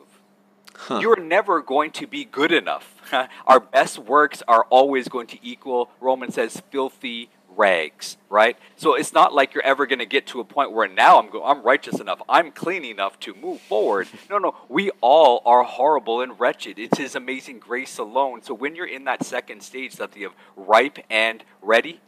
Huh. 0.79 0.99
You're 0.99 1.19
never 1.19 1.61
going 1.61 1.91
to 1.91 2.07
be 2.07 2.23
good 2.23 2.53
enough. 2.53 2.95
Our 3.47 3.59
best 3.59 3.99
works 3.99 4.41
are 4.47 4.63
always 4.69 5.09
going 5.09 5.27
to 5.27 5.37
equal, 5.45 5.89
Romans 5.99 6.35
says, 6.35 6.63
filthy 6.71 7.29
rags, 7.49 8.15
right? 8.29 8.57
So 8.77 8.95
it's 8.95 9.11
not 9.11 9.33
like 9.33 9.53
you're 9.53 9.63
ever 9.63 9.85
going 9.85 9.99
to 9.99 10.05
get 10.05 10.25
to 10.27 10.39
a 10.39 10.45
point 10.45 10.71
where 10.71 10.87
now 10.87 11.19
I'm 11.19 11.29
go- 11.29 11.43
I'm 11.43 11.61
righteous 11.63 11.99
enough, 11.99 12.21
I'm 12.29 12.51
clean 12.53 12.85
enough 12.85 13.19
to 13.21 13.33
move 13.33 13.59
forward. 13.59 14.07
No, 14.29 14.37
no, 14.37 14.55
we 14.69 14.89
all 15.01 15.41
are 15.45 15.63
horrible 15.63 16.21
and 16.21 16.39
wretched. 16.39 16.79
It's 16.79 16.97
His 16.97 17.13
amazing 17.13 17.59
grace 17.59 17.97
alone. 17.97 18.41
So 18.41 18.53
when 18.53 18.73
you're 18.77 18.87
in 18.87 19.03
that 19.03 19.25
second 19.25 19.61
stage, 19.61 19.97
that 19.97 20.13
the 20.13 20.23
of 20.23 20.31
ripe 20.55 20.99
and 21.09 21.43
ready, 21.61 21.99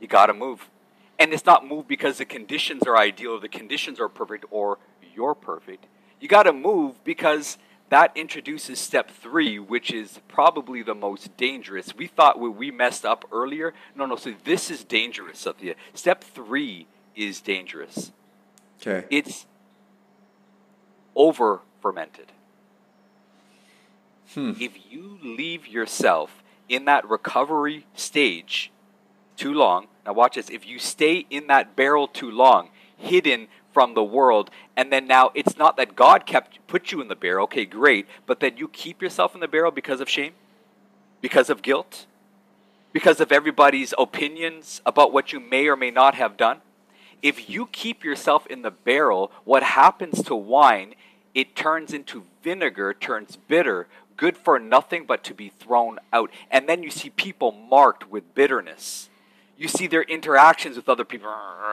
you 0.00 0.08
got 0.08 0.26
to 0.26 0.34
move, 0.34 0.70
and 1.18 1.34
it's 1.34 1.44
not 1.44 1.66
move 1.66 1.86
because 1.86 2.16
the 2.16 2.24
conditions 2.24 2.84
are 2.84 2.96
ideal, 2.96 3.38
the 3.38 3.48
conditions 3.48 4.00
are 4.00 4.08
perfect, 4.08 4.46
or 4.50 4.78
you're 5.14 5.34
perfect. 5.34 5.84
You 6.22 6.28
got 6.28 6.44
to 6.44 6.52
move 6.52 7.02
because 7.02 7.58
that 7.88 8.12
introduces 8.14 8.78
step 8.78 9.10
three, 9.10 9.58
which 9.58 9.90
is 9.90 10.20
probably 10.28 10.80
the 10.80 10.94
most 10.94 11.36
dangerous. 11.36 11.96
We 11.96 12.06
thought 12.06 12.38
we 12.38 12.70
messed 12.70 13.04
up 13.04 13.24
earlier. 13.32 13.74
No, 13.96 14.06
no, 14.06 14.14
so 14.14 14.32
this 14.44 14.70
is 14.70 14.84
dangerous, 14.84 15.40
Satya. 15.40 15.74
Step 15.94 16.22
three 16.22 16.86
is 17.16 17.40
dangerous. 17.40 18.12
Okay. 18.80 19.04
It's 19.10 19.46
over 21.16 21.62
fermented. 21.80 22.30
Hmm. 24.32 24.52
If 24.60 24.92
you 24.92 25.18
leave 25.24 25.66
yourself 25.66 26.44
in 26.68 26.84
that 26.84 27.06
recovery 27.08 27.84
stage 27.96 28.70
too 29.36 29.52
long, 29.52 29.88
now 30.06 30.12
watch 30.12 30.36
this, 30.36 30.50
if 30.50 30.68
you 30.68 30.78
stay 30.78 31.26
in 31.30 31.48
that 31.48 31.74
barrel 31.74 32.06
too 32.06 32.30
long, 32.30 32.68
hidden 32.96 33.48
from 33.72 33.94
the 33.94 34.04
world. 34.04 34.50
And 34.76 34.92
then 34.92 35.06
now 35.06 35.30
it's 35.34 35.56
not 35.56 35.76
that 35.76 35.96
god 35.96 36.26
kept 36.26 36.64
put 36.66 36.92
you 36.92 37.00
in 37.00 37.08
the 37.08 37.16
barrel. 37.16 37.44
Okay 37.44 37.64
great. 37.64 38.06
But 38.26 38.40
that 38.40 38.58
you 38.58 38.68
keep 38.68 39.02
yourself 39.02 39.34
in 39.34 39.40
the 39.40 39.48
barrel 39.48 39.70
because 39.70 40.00
of 40.00 40.08
shame? 40.08 40.34
Because 41.20 41.50
of 41.50 41.62
guilt? 41.62 42.06
Because 42.92 43.20
of 43.20 43.32
everybody's 43.32 43.94
opinions 43.98 44.82
about 44.84 45.12
what 45.12 45.32
you 45.32 45.40
may 45.40 45.66
or 45.68 45.76
may 45.76 45.90
not 45.90 46.14
have 46.14 46.36
done? 46.36 46.60
If 47.22 47.48
you 47.48 47.66
keep 47.66 48.04
yourself 48.04 48.46
in 48.46 48.62
the 48.62 48.70
barrel 48.70 49.30
what 49.44 49.62
happens 49.62 50.22
to 50.24 50.34
wine 50.34 50.94
it 51.34 51.56
turns 51.56 51.94
into 51.94 52.24
vinegar 52.42 52.92
turns 52.92 53.36
bitter 53.36 53.88
good 54.16 54.36
for 54.36 54.58
nothing 54.58 55.04
but 55.04 55.24
to 55.24 55.34
be 55.34 55.48
thrown 55.48 55.98
out. 56.12 56.30
And 56.50 56.68
then 56.68 56.82
you 56.82 56.90
see 56.90 57.10
people 57.10 57.52
marked 57.52 58.10
with 58.10 58.34
bitterness 58.34 59.08
you 59.62 59.68
see 59.68 59.86
their 59.86 60.02
interactions 60.02 60.76
with 60.76 60.88
other 60.88 61.04
people. 61.04 61.32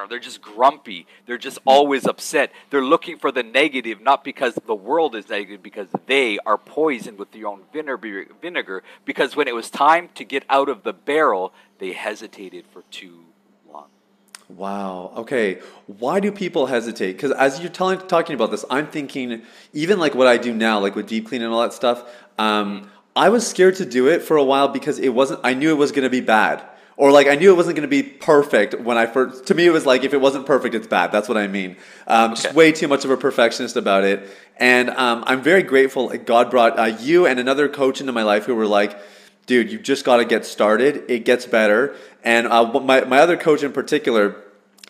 They're 0.10 0.20
just 0.20 0.42
grumpy. 0.42 1.08
They're 1.26 1.40
just 1.40 1.58
always 1.66 2.06
upset. 2.06 2.52
They're 2.70 2.84
looking 2.84 3.18
for 3.18 3.32
the 3.32 3.42
negative, 3.42 4.00
not 4.00 4.24
because 4.24 4.54
the 4.68 4.76
world 4.76 5.16
is 5.16 5.28
negative, 5.28 5.64
because 5.64 5.88
they 6.06 6.38
are 6.46 6.58
poisoned 6.58 7.18
with 7.18 7.32
their 7.32 7.48
own 7.48 7.64
vinegar. 7.74 8.84
Because 9.06 9.36
when 9.36 9.48
it 9.48 9.56
was 9.56 9.72
time 9.72 10.10
to 10.16 10.24
get 10.24 10.44
out 10.50 10.70
of 10.70 10.84
the 10.84 10.94
barrel, 10.94 11.52
they 11.80 11.94
hesitated 11.94 12.66
for 12.72 12.84
too 12.92 13.26
long. 13.72 13.88
Wow. 14.50 15.12
Okay. 15.18 15.60
Why 15.88 16.20
do 16.20 16.32
people 16.32 16.68
hesitate? 16.68 17.14
Because 17.14 17.32
as 17.32 17.60
you're 17.60 17.70
telling, 17.70 17.98
talking 18.08 18.36
about 18.36 18.52
this, 18.52 18.66
I'm 18.70 18.86
thinking, 18.86 19.42
even 19.74 20.00
like 20.00 20.14
what 20.14 20.28
I 20.28 20.38
do 20.38 20.54
now, 20.54 20.80
like 20.80 20.96
with 20.96 21.08
deep 21.08 21.28
clean 21.28 21.42
and 21.42 21.52
all 21.52 21.62
that 21.62 21.74
stuff. 21.74 22.08
Um, 22.38 22.82
mm-hmm. 22.82 22.90
I 23.16 23.30
was 23.30 23.48
scared 23.48 23.78
to 23.78 23.86
do 23.86 24.08
it 24.08 24.22
for 24.22 24.38
a 24.38 24.44
while 24.44 24.68
because 24.68 25.00
it 25.00 25.10
wasn't. 25.10 25.42
I 25.44 25.56
knew 25.56 25.72
it 25.72 25.78
was 25.78 25.92
going 25.92 26.04
to 26.04 26.10
be 26.10 26.22
bad 26.22 26.64
or 27.00 27.14
like 27.14 27.28
I 27.28 27.36
knew 27.36 27.50
it 27.50 27.56
wasn't 27.56 27.78
going 27.78 27.90
to 27.90 28.04
be 28.04 28.04
perfect 28.04 28.78
when 28.82 28.98
I 28.98 29.06
first. 29.06 29.48
To 29.48 29.56
me, 29.56 29.66
it 29.66 29.70
was 29.70 29.86
like 29.86 30.04
if 30.04 30.14
it 30.14 30.20
wasn't 30.20 30.46
perfect, 30.46 30.76
it's 30.76 30.86
bad. 30.86 31.14
That's 31.14 31.30
what 31.30 31.38
I 31.38 31.48
mean. 31.48 31.78
Um, 32.06 32.34
okay. 32.34 32.42
Just 32.42 32.54
way 32.54 32.74
too 32.74 32.90
much 32.90 33.06
of 33.06 33.10
a 33.10 33.16
perfectionist 33.16 33.78
about 33.78 34.04
it. 34.04 34.30
And 34.58 34.90
um, 34.90 35.24
I'm 35.26 35.42
very 35.42 35.64
grateful. 35.64 36.10
God 36.10 36.52
brought 36.52 36.78
uh, 36.78 36.98
you 37.00 37.26
and 37.26 37.40
another 37.40 37.70
coach 37.70 38.02
into 38.02 38.12
my 38.12 38.24
life 38.24 38.46
who 38.46 38.54
were 38.54 38.68
like, 38.68 39.00
"Dude, 39.46 39.72
you 39.72 39.80
just 39.80 40.04
got 40.04 40.18
to 40.18 40.26
get 40.26 40.46
started. 40.46 41.06
It 41.08 41.24
gets 41.24 41.46
better." 41.46 41.96
And 42.22 42.48
uh, 42.48 42.82
my 42.82 43.06
my 43.06 43.20
other 43.20 43.38
coach 43.38 43.64
in 43.64 43.72
particular 43.72 44.36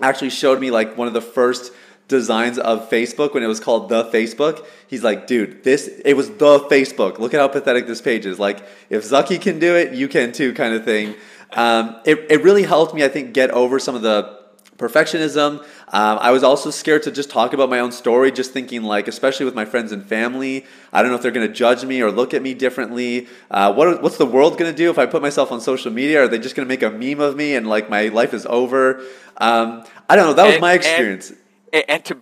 actually 0.02 0.32
showed 0.32 0.60
me 0.60 0.72
like 0.72 0.98
one 0.98 1.08
of 1.08 1.14
the 1.14 1.22
first 1.22 1.72
designs 2.08 2.58
of 2.58 2.90
Facebook 2.90 3.36
when 3.36 3.44
it 3.44 3.48
was 3.48 3.60
called 3.60 3.88
the 3.88 4.06
Facebook. 4.06 4.66
He's 4.88 5.04
like, 5.04 5.28
dude, 5.28 5.64
this 5.64 5.88
it 6.04 6.16
was 6.16 6.30
the 6.32 6.60
Facebook. 6.62 7.20
Look 7.20 7.36
at 7.36 7.40
how 7.40 7.48
pathetic 7.48 7.86
this 7.86 8.02
page 8.02 8.26
is. 8.26 8.40
Like, 8.40 8.68
if 8.90 9.04
Zucky 9.04 9.40
can 9.40 9.60
do 9.60 9.76
it, 9.76 9.94
you 9.94 10.08
can 10.08 10.32
too, 10.32 10.54
kind 10.54 10.74
of 10.74 10.84
thing. 10.84 11.14
Um, 11.54 12.00
it, 12.06 12.20
it 12.30 12.44
really 12.44 12.64
helped 12.64 12.94
me, 12.94 13.04
I 13.04 13.08
think, 13.08 13.34
get 13.34 13.50
over 13.52 13.80
some 13.80 13.96
of 13.96 14.02
the 14.02 14.40
perfectionism. 14.78 15.60
Um, 15.60 16.18
I 16.22 16.32
was 16.32 16.42
also 16.42 16.70
scared 16.70 17.04
to 17.04 17.12
just 17.12 17.30
talk 17.30 17.54
about 17.54 17.70
my 17.70 17.80
own 17.80 17.92
story, 17.92 18.32
just 18.32 18.54
thinking, 18.54 18.84
like, 18.84 19.08
especially 19.08 19.46
with 19.46 19.56
my 19.56 19.66
friends 19.66 19.92
and 19.92 20.06
family, 20.06 20.66
I 20.94 21.02
don't 21.02 21.12
know 21.12 21.18
if 21.18 21.22
they're 21.22 21.32
going 21.32 21.48
to 21.48 21.54
judge 21.54 21.84
me 21.84 22.02
or 22.02 22.12
look 22.12 22.34
at 22.34 22.42
me 22.42 22.54
differently. 22.54 23.28
Uh, 23.52 23.74
what, 23.74 24.02
what's 24.02 24.18
the 24.18 24.26
world 24.26 24.58
going 24.58 24.72
to 24.72 24.78
do 24.78 24.90
if 24.90 24.98
I 24.98 25.06
put 25.06 25.22
myself 25.22 25.52
on 25.52 25.60
social 25.60 25.92
media? 25.92 26.24
Are 26.24 26.28
they 26.28 26.40
just 26.40 26.56
going 26.56 26.66
to 26.66 26.70
make 26.70 26.82
a 26.82 26.90
meme 26.90 27.20
of 27.20 27.36
me 27.36 27.56
and, 27.56 27.68
like, 27.68 27.90
my 27.90 28.08
life 28.08 28.34
is 28.34 28.46
over? 28.46 29.04
Um, 29.38 29.84
I 30.08 30.16
don't 30.16 30.28
know. 30.28 30.34
That 30.34 30.46
was 30.46 30.54
and, 30.56 30.62
my 30.62 30.74
experience. 30.74 31.32
And- 31.32 31.40
and 31.72 32.04
to 32.06 32.16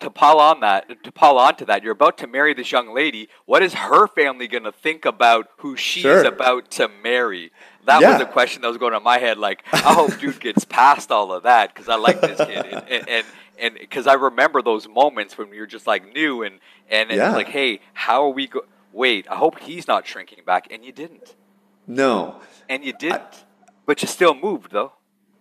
to 0.00 0.10
pile 0.10 0.40
on 0.40 0.60
that, 0.60 1.04
to 1.04 1.12
pile 1.12 1.36
onto 1.36 1.66
that, 1.66 1.82
you're 1.82 1.92
about 1.92 2.16
to 2.18 2.26
marry 2.26 2.54
this 2.54 2.72
young 2.72 2.94
lady. 2.94 3.28
What 3.44 3.62
is 3.62 3.74
her 3.74 4.06
family 4.06 4.48
going 4.48 4.64
to 4.64 4.72
think 4.72 5.04
about 5.04 5.50
who 5.58 5.76
she's 5.76 6.02
sure. 6.02 6.24
about 6.24 6.70
to 6.72 6.88
marry? 6.88 7.52
That 7.84 8.00
yeah. 8.00 8.12
was 8.12 8.22
a 8.22 8.26
question 8.26 8.62
that 8.62 8.68
was 8.68 8.78
going 8.78 8.94
on 8.94 9.02
my 9.02 9.18
head. 9.18 9.38
Like, 9.38 9.64
I 9.72 9.94
hope 9.94 10.18
dude 10.20 10.40
gets 10.40 10.64
past 10.64 11.10
all 11.10 11.32
of 11.32 11.42
that 11.42 11.74
because 11.74 11.88
I 11.88 11.96
like 11.96 12.20
this 12.20 12.38
kid, 12.38 13.06
and 13.08 13.26
and 13.58 13.74
because 13.78 14.06
I 14.06 14.14
remember 14.14 14.62
those 14.62 14.88
moments 14.88 15.38
when 15.38 15.52
you're 15.52 15.66
just 15.66 15.86
like 15.86 16.12
new 16.12 16.42
and 16.42 16.60
and 16.90 17.10
yeah. 17.10 17.28
it's 17.28 17.36
like, 17.36 17.48
hey, 17.48 17.80
how 17.92 18.24
are 18.24 18.30
we 18.30 18.46
go? 18.46 18.62
Wait, 18.92 19.26
I 19.28 19.36
hope 19.36 19.58
he's 19.58 19.88
not 19.88 20.06
shrinking 20.06 20.44
back, 20.44 20.68
and 20.70 20.84
you 20.84 20.92
didn't. 20.92 21.34
No, 21.86 22.40
and 22.68 22.84
you 22.84 22.92
didn't, 22.92 23.20
I, 23.20 23.68
but 23.86 24.02
you 24.02 24.08
still 24.08 24.34
moved 24.34 24.72
though. 24.72 24.92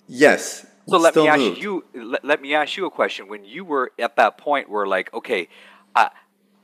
Yes, 0.08 0.66
so 0.88 0.98
let 0.98 1.16
me 1.16 1.28
ask 1.28 1.40
moved. 1.40 1.62
you. 1.62 1.86
Let, 1.94 2.26
let, 2.26 2.42
me 2.42 2.54
ask 2.54 2.76
you 2.76 2.86
a 2.86 2.92
question. 2.92 3.28
When 3.28 3.46
you 3.46 3.64
were 3.64 3.92
at 3.98 4.16
that 4.18 4.38
point 4.38 4.70
where, 4.70 4.86
like, 4.86 5.14
okay, 5.14 5.48
I, 5.96 6.10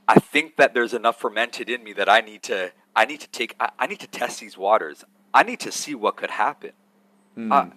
I 0.07 0.15
think 0.19 0.57
that 0.57 0.73
there's 0.73 0.93
enough 0.93 1.19
fermented 1.19 1.69
in 1.69 1.83
me 1.83 1.93
that 1.93 2.09
I 2.09 2.21
need 2.21 2.43
to, 2.43 2.71
I 2.95 3.05
need 3.05 3.21
to 3.21 3.29
take, 3.29 3.55
I, 3.59 3.69
I 3.79 3.87
need 3.87 3.99
to 3.99 4.07
test 4.07 4.39
these 4.39 4.57
waters. 4.57 5.05
I 5.33 5.43
need 5.43 5.59
to 5.61 5.71
see 5.71 5.95
what 5.95 6.15
could 6.15 6.31
happen. 6.31 6.71
Mm. 7.37 7.51
Uh, 7.51 7.73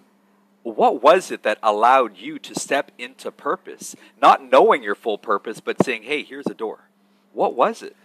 what 0.63 1.03
was 1.03 1.29
it 1.29 1.43
that 1.43 1.59
allowed 1.61 2.17
you 2.17 2.39
to 2.39 2.57
step 2.57 2.91
into 2.97 3.31
purpose, 3.31 3.95
not 4.21 4.49
knowing 4.49 4.81
your 4.81 4.95
full 4.95 5.17
purpose, 5.17 5.59
but 5.59 5.83
saying, 5.83 6.03
"Hey, 6.03 6.23
here's 6.23 6.47
a 6.47 6.53
door." 6.53 6.89
What 7.33 7.55
was 7.55 7.81
it? 7.81 7.95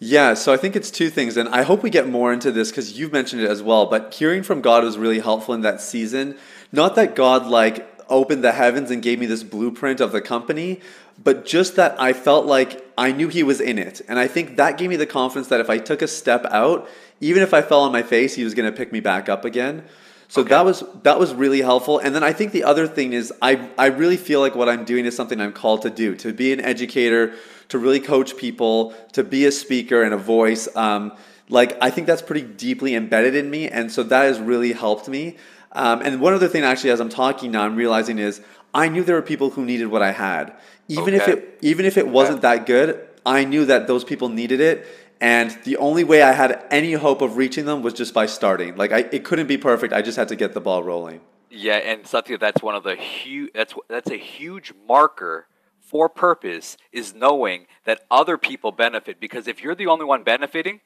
Yeah, 0.00 0.34
so 0.34 0.52
I 0.52 0.56
think 0.56 0.76
it's 0.76 0.90
two 0.90 1.08
things, 1.08 1.36
and 1.36 1.48
I 1.48 1.62
hope 1.62 1.82
we 1.82 1.88
get 1.88 2.08
more 2.08 2.32
into 2.32 2.50
this 2.50 2.70
because 2.70 2.98
you've 2.98 3.12
mentioned 3.12 3.42
it 3.42 3.50
as 3.50 3.62
well. 3.62 3.86
But 3.86 4.12
hearing 4.12 4.42
from 4.42 4.60
God 4.60 4.84
was 4.84 4.98
really 4.98 5.20
helpful 5.20 5.54
in 5.54 5.62
that 5.62 5.80
season. 5.80 6.36
Not 6.72 6.94
that 6.96 7.14
God 7.14 7.46
like 7.46 7.93
opened 8.08 8.44
the 8.44 8.52
heavens 8.52 8.90
and 8.90 9.02
gave 9.02 9.18
me 9.18 9.26
this 9.26 9.42
blueprint 9.42 10.00
of 10.00 10.12
the 10.12 10.20
company, 10.20 10.80
but 11.22 11.44
just 11.44 11.76
that 11.76 12.00
I 12.00 12.12
felt 12.12 12.46
like 12.46 12.84
I 12.98 13.12
knew 13.12 13.28
he 13.28 13.42
was 13.42 13.60
in 13.60 13.78
it. 13.78 14.00
And 14.08 14.18
I 14.18 14.26
think 14.26 14.56
that 14.56 14.78
gave 14.78 14.90
me 14.90 14.96
the 14.96 15.06
confidence 15.06 15.48
that 15.48 15.60
if 15.60 15.70
I 15.70 15.78
took 15.78 16.02
a 16.02 16.08
step 16.08 16.44
out, 16.46 16.88
even 17.20 17.42
if 17.42 17.54
I 17.54 17.62
fell 17.62 17.80
on 17.80 17.92
my 17.92 18.02
face, 18.02 18.34
he 18.34 18.44
was 18.44 18.54
going 18.54 18.70
to 18.70 18.76
pick 18.76 18.92
me 18.92 19.00
back 19.00 19.28
up 19.28 19.44
again. 19.44 19.84
So 20.28 20.40
okay. 20.40 20.50
that 20.50 20.64
was 20.64 20.82
that 21.02 21.18
was 21.18 21.34
really 21.34 21.60
helpful. 21.60 21.98
And 21.98 22.14
then 22.14 22.24
I 22.24 22.32
think 22.32 22.52
the 22.52 22.64
other 22.64 22.86
thing 22.86 23.12
is 23.12 23.32
I 23.40 23.68
I 23.78 23.86
really 23.86 24.16
feel 24.16 24.40
like 24.40 24.54
what 24.54 24.68
I'm 24.68 24.84
doing 24.84 25.04
is 25.04 25.14
something 25.14 25.40
I'm 25.40 25.52
called 25.52 25.82
to 25.82 25.90
do, 25.90 26.16
to 26.16 26.32
be 26.32 26.52
an 26.52 26.60
educator, 26.60 27.34
to 27.68 27.78
really 27.78 28.00
coach 28.00 28.36
people, 28.36 28.94
to 29.12 29.22
be 29.22 29.44
a 29.44 29.52
speaker 29.52 30.02
and 30.02 30.14
a 30.14 30.16
voice. 30.16 30.68
Um, 30.74 31.12
like 31.48 31.76
I 31.80 31.90
think 31.90 32.06
that's 32.06 32.22
pretty 32.22 32.42
deeply 32.42 32.94
embedded 32.94 33.34
in 33.34 33.50
me, 33.50 33.68
and 33.68 33.92
so 33.92 34.02
that 34.02 34.22
has 34.24 34.40
really 34.40 34.72
helped 34.72 35.08
me. 35.08 35.36
Um, 35.74 36.02
and 36.02 36.20
one 36.20 36.34
other 36.34 36.48
thing, 36.48 36.62
actually, 36.62 36.90
as 36.90 37.00
I'm 37.00 37.08
talking 37.08 37.50
now, 37.50 37.64
I'm 37.64 37.76
realizing 37.76 38.18
is 38.18 38.40
I 38.72 38.88
knew 38.88 39.02
there 39.02 39.16
were 39.16 39.22
people 39.22 39.50
who 39.50 39.64
needed 39.64 39.86
what 39.86 40.02
I 40.02 40.12
had, 40.12 40.54
even 40.88 41.14
okay. 41.14 41.16
if 41.16 41.28
it 41.28 41.58
even 41.62 41.84
if 41.84 41.96
it 41.96 42.08
wasn't 42.08 42.42
that 42.42 42.66
good. 42.66 43.08
I 43.26 43.44
knew 43.44 43.64
that 43.64 43.86
those 43.86 44.04
people 44.04 44.28
needed 44.28 44.60
it, 44.60 44.86
and 45.20 45.50
the 45.64 45.76
only 45.78 46.04
way 46.04 46.22
I 46.22 46.32
had 46.32 46.62
any 46.70 46.92
hope 46.92 47.22
of 47.22 47.36
reaching 47.36 47.64
them 47.64 47.82
was 47.82 47.94
just 47.94 48.12
by 48.12 48.26
starting. 48.26 48.76
Like 48.76 48.92
I, 48.92 48.98
it 48.98 49.24
couldn't 49.24 49.46
be 49.46 49.56
perfect. 49.56 49.92
I 49.92 50.02
just 50.02 50.16
had 50.16 50.28
to 50.28 50.36
get 50.36 50.54
the 50.54 50.60
ball 50.60 50.82
rolling. 50.82 51.20
Yeah, 51.50 51.76
and 51.76 52.06
Satya, 52.06 52.38
that's 52.38 52.62
one 52.62 52.74
of 52.74 52.82
the 52.82 52.96
huge. 52.96 53.52
That's 53.54 53.74
that's 53.88 54.10
a 54.10 54.16
huge 54.16 54.72
marker 54.86 55.46
for 55.80 56.08
purpose 56.08 56.76
is 56.92 57.14
knowing 57.14 57.66
that 57.84 58.04
other 58.10 58.36
people 58.36 58.72
benefit. 58.72 59.20
Because 59.20 59.46
if 59.46 59.62
you're 59.62 59.74
the 59.74 59.86
only 59.86 60.04
one 60.04 60.24
benefiting, 60.24 60.80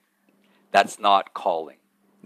that's 0.70 0.98
not 0.98 1.32
calling. 1.34 1.78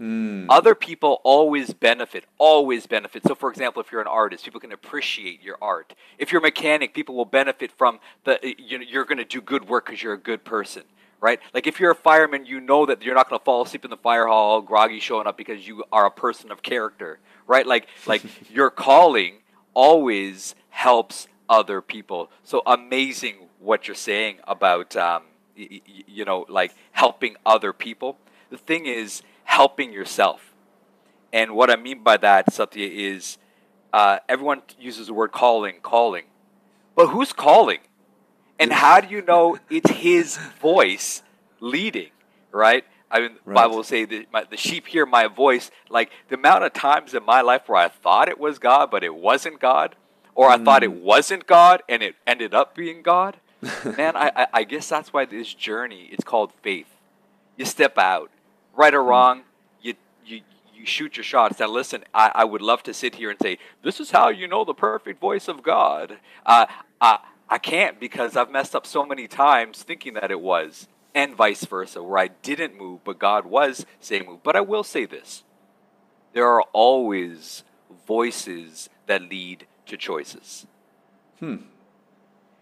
Mm. 0.03 0.47
Other 0.49 0.75
people 0.75 1.21
always 1.23 1.73
benefit, 1.73 2.25
always 2.37 2.85
benefit. 2.87 3.23
So, 3.25 3.35
for 3.35 3.49
example, 3.49 3.81
if 3.81 3.89
you're 3.89 4.01
an 4.01 4.07
artist, 4.07 4.43
people 4.43 4.59
can 4.59 4.73
appreciate 4.73 5.41
your 5.41 5.57
art. 5.61 5.93
If 6.17 6.29
you're 6.31 6.39
a 6.39 6.43
mechanic, 6.43 6.93
people 6.93 7.15
will 7.15 7.23
benefit 7.23 7.71
from 7.71 7.99
the. 8.25 8.37
You 8.57 8.79
know, 8.79 8.85
you're 8.85 9.05
going 9.05 9.19
to 9.19 9.23
do 9.25 9.39
good 9.39 9.69
work 9.69 9.85
because 9.85 10.03
you're 10.03 10.13
a 10.13 10.17
good 10.17 10.43
person, 10.43 10.83
right? 11.21 11.39
Like 11.53 11.67
if 11.67 11.79
you're 11.79 11.91
a 11.91 11.95
fireman, 11.95 12.45
you 12.45 12.59
know 12.59 12.85
that 12.85 13.01
you're 13.01 13.15
not 13.15 13.29
going 13.29 13.39
to 13.39 13.45
fall 13.45 13.61
asleep 13.61 13.85
in 13.85 13.91
the 13.91 13.97
fire 13.97 14.27
hall, 14.27 14.59
groggy, 14.59 14.99
showing 14.99 15.25
up 15.25 15.37
because 15.37 15.65
you 15.65 15.85
are 15.93 16.05
a 16.05 16.11
person 16.11 16.51
of 16.51 16.61
character, 16.61 17.19
right? 17.47 17.65
Like, 17.65 17.87
like 18.05 18.23
your 18.51 18.69
calling 18.69 19.35
always 19.73 20.53
helps 20.69 21.29
other 21.47 21.81
people. 21.81 22.29
So 22.43 22.61
amazing 22.65 23.35
what 23.59 23.87
you're 23.87 23.95
saying 23.95 24.39
about, 24.45 24.97
um, 24.97 25.23
y- 25.57 25.67
y- 25.71 26.03
you 26.07 26.25
know, 26.25 26.45
like 26.49 26.73
helping 26.91 27.37
other 27.45 27.71
people. 27.71 28.17
The 28.49 28.57
thing 28.57 28.85
is 28.85 29.23
helping 29.43 29.93
yourself. 29.93 30.53
And 31.31 31.55
what 31.55 31.69
I 31.69 31.75
mean 31.75 32.03
by 32.03 32.17
that, 32.17 32.53
Satya, 32.53 32.87
is 32.87 33.37
uh, 33.91 34.19
everyone 34.29 34.61
uses 34.79 35.07
the 35.07 35.13
word 35.13 35.31
calling, 35.31 35.75
calling. 35.81 36.25
But 36.95 37.07
who's 37.07 37.33
calling? 37.33 37.79
And 38.59 38.71
how 38.71 39.01
do 39.01 39.07
you 39.07 39.21
know 39.21 39.57
it's 39.69 39.89
his 39.89 40.37
voice 40.61 41.23
leading, 41.59 42.09
right? 42.51 42.85
I 43.09 43.19
mean, 43.19 43.31
right. 43.45 43.55
Bible 43.55 43.77
will 43.77 43.83
say 43.83 44.05
that 44.05 44.31
my, 44.33 44.43
the 44.43 44.57
sheep 44.57 44.87
hear 44.87 45.05
my 45.05 45.27
voice. 45.27 45.69
Like 45.89 46.11
the 46.29 46.35
amount 46.35 46.63
of 46.63 46.73
times 46.73 47.13
in 47.13 47.23
my 47.23 47.41
life 47.41 47.67
where 47.67 47.79
I 47.79 47.87
thought 47.87 48.27
it 48.27 48.39
was 48.39 48.57
God, 48.59 48.89
but 48.89 49.03
it 49.03 49.15
wasn't 49.15 49.59
God, 49.59 49.95
or 50.33 50.49
I 50.49 50.57
thought 50.57 50.83
it 50.83 50.91
mm. 50.91 51.01
wasn't 51.01 51.45
God 51.45 51.83
and 51.87 52.01
it 52.01 52.15
ended 52.25 52.53
up 52.53 52.75
being 52.75 53.01
God. 53.03 53.37
Man, 53.97 54.15
I, 54.15 54.31
I, 54.35 54.47
I 54.53 54.63
guess 54.63 54.89
that's 54.89 55.13
why 55.13 55.25
this 55.25 55.53
journey 55.53 56.09
it's 56.11 56.23
called 56.23 56.51
faith. 56.61 56.87
You 57.55 57.65
step 57.65 57.97
out, 57.97 58.31
right 58.75 58.93
or 58.93 59.01
mm. 59.01 59.07
wrong, 59.07 59.43
you 59.81 59.95
you 60.25 60.41
you 60.73 60.85
shoot 60.85 61.17
your 61.17 61.23
shots. 61.23 61.59
Now, 61.59 61.67
listen, 61.67 62.03
I, 62.13 62.31
I 62.35 62.43
would 62.43 62.61
love 62.61 62.83
to 62.83 62.93
sit 62.93 63.15
here 63.15 63.29
and 63.29 63.39
say 63.41 63.57
this 63.83 63.99
is 63.99 64.11
how 64.11 64.29
you 64.29 64.47
know 64.47 64.65
the 64.65 64.73
perfect 64.73 65.19
voice 65.19 65.47
of 65.47 65.63
God. 65.63 66.17
Uh, 66.45 66.65
I 66.99 67.19
I 67.49 67.57
can't 67.57 67.99
because 67.99 68.35
I've 68.35 68.51
messed 68.51 68.75
up 68.75 68.85
so 68.85 69.05
many 69.05 69.27
times 69.27 69.83
thinking 69.83 70.13
that 70.15 70.31
it 70.31 70.41
was, 70.41 70.87
and 71.13 71.35
vice 71.35 71.65
versa, 71.65 72.01
where 72.01 72.17
I 72.17 72.27
didn't 72.27 72.77
move, 72.77 73.03
but 73.03 73.19
God 73.19 73.45
was 73.45 73.85
saying 73.99 74.25
move. 74.25 74.43
But 74.43 74.55
I 74.55 74.61
will 74.61 74.83
say 74.83 75.05
this: 75.05 75.43
there 76.33 76.47
are 76.47 76.63
always 76.73 77.63
voices 78.07 78.89
that 79.07 79.21
lead 79.21 79.67
to 79.85 79.97
choices. 79.97 80.65
Hmm. 81.39 81.57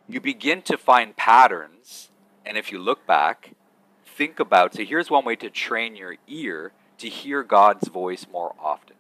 You 0.08 0.20
begin 0.20 0.62
to 0.64 0.78
find 0.78 1.16
patterns, 1.16 2.10
and 2.46 2.58
if 2.58 2.72
you 2.72 2.80
look 2.80 3.08
back, 3.08 3.52
think 4.12 4.40
about 4.40 4.74
so 4.76 4.84
here's 4.84 5.10
one 5.10 5.26
way 5.26 5.36
to 5.38 5.50
train 5.50 5.96
your 5.96 6.18
ear 6.28 6.72
to 6.98 7.10
hear 7.10 7.44
God's 7.44 7.88
voice 7.88 8.28
more 8.32 8.54
often. 8.60 8.96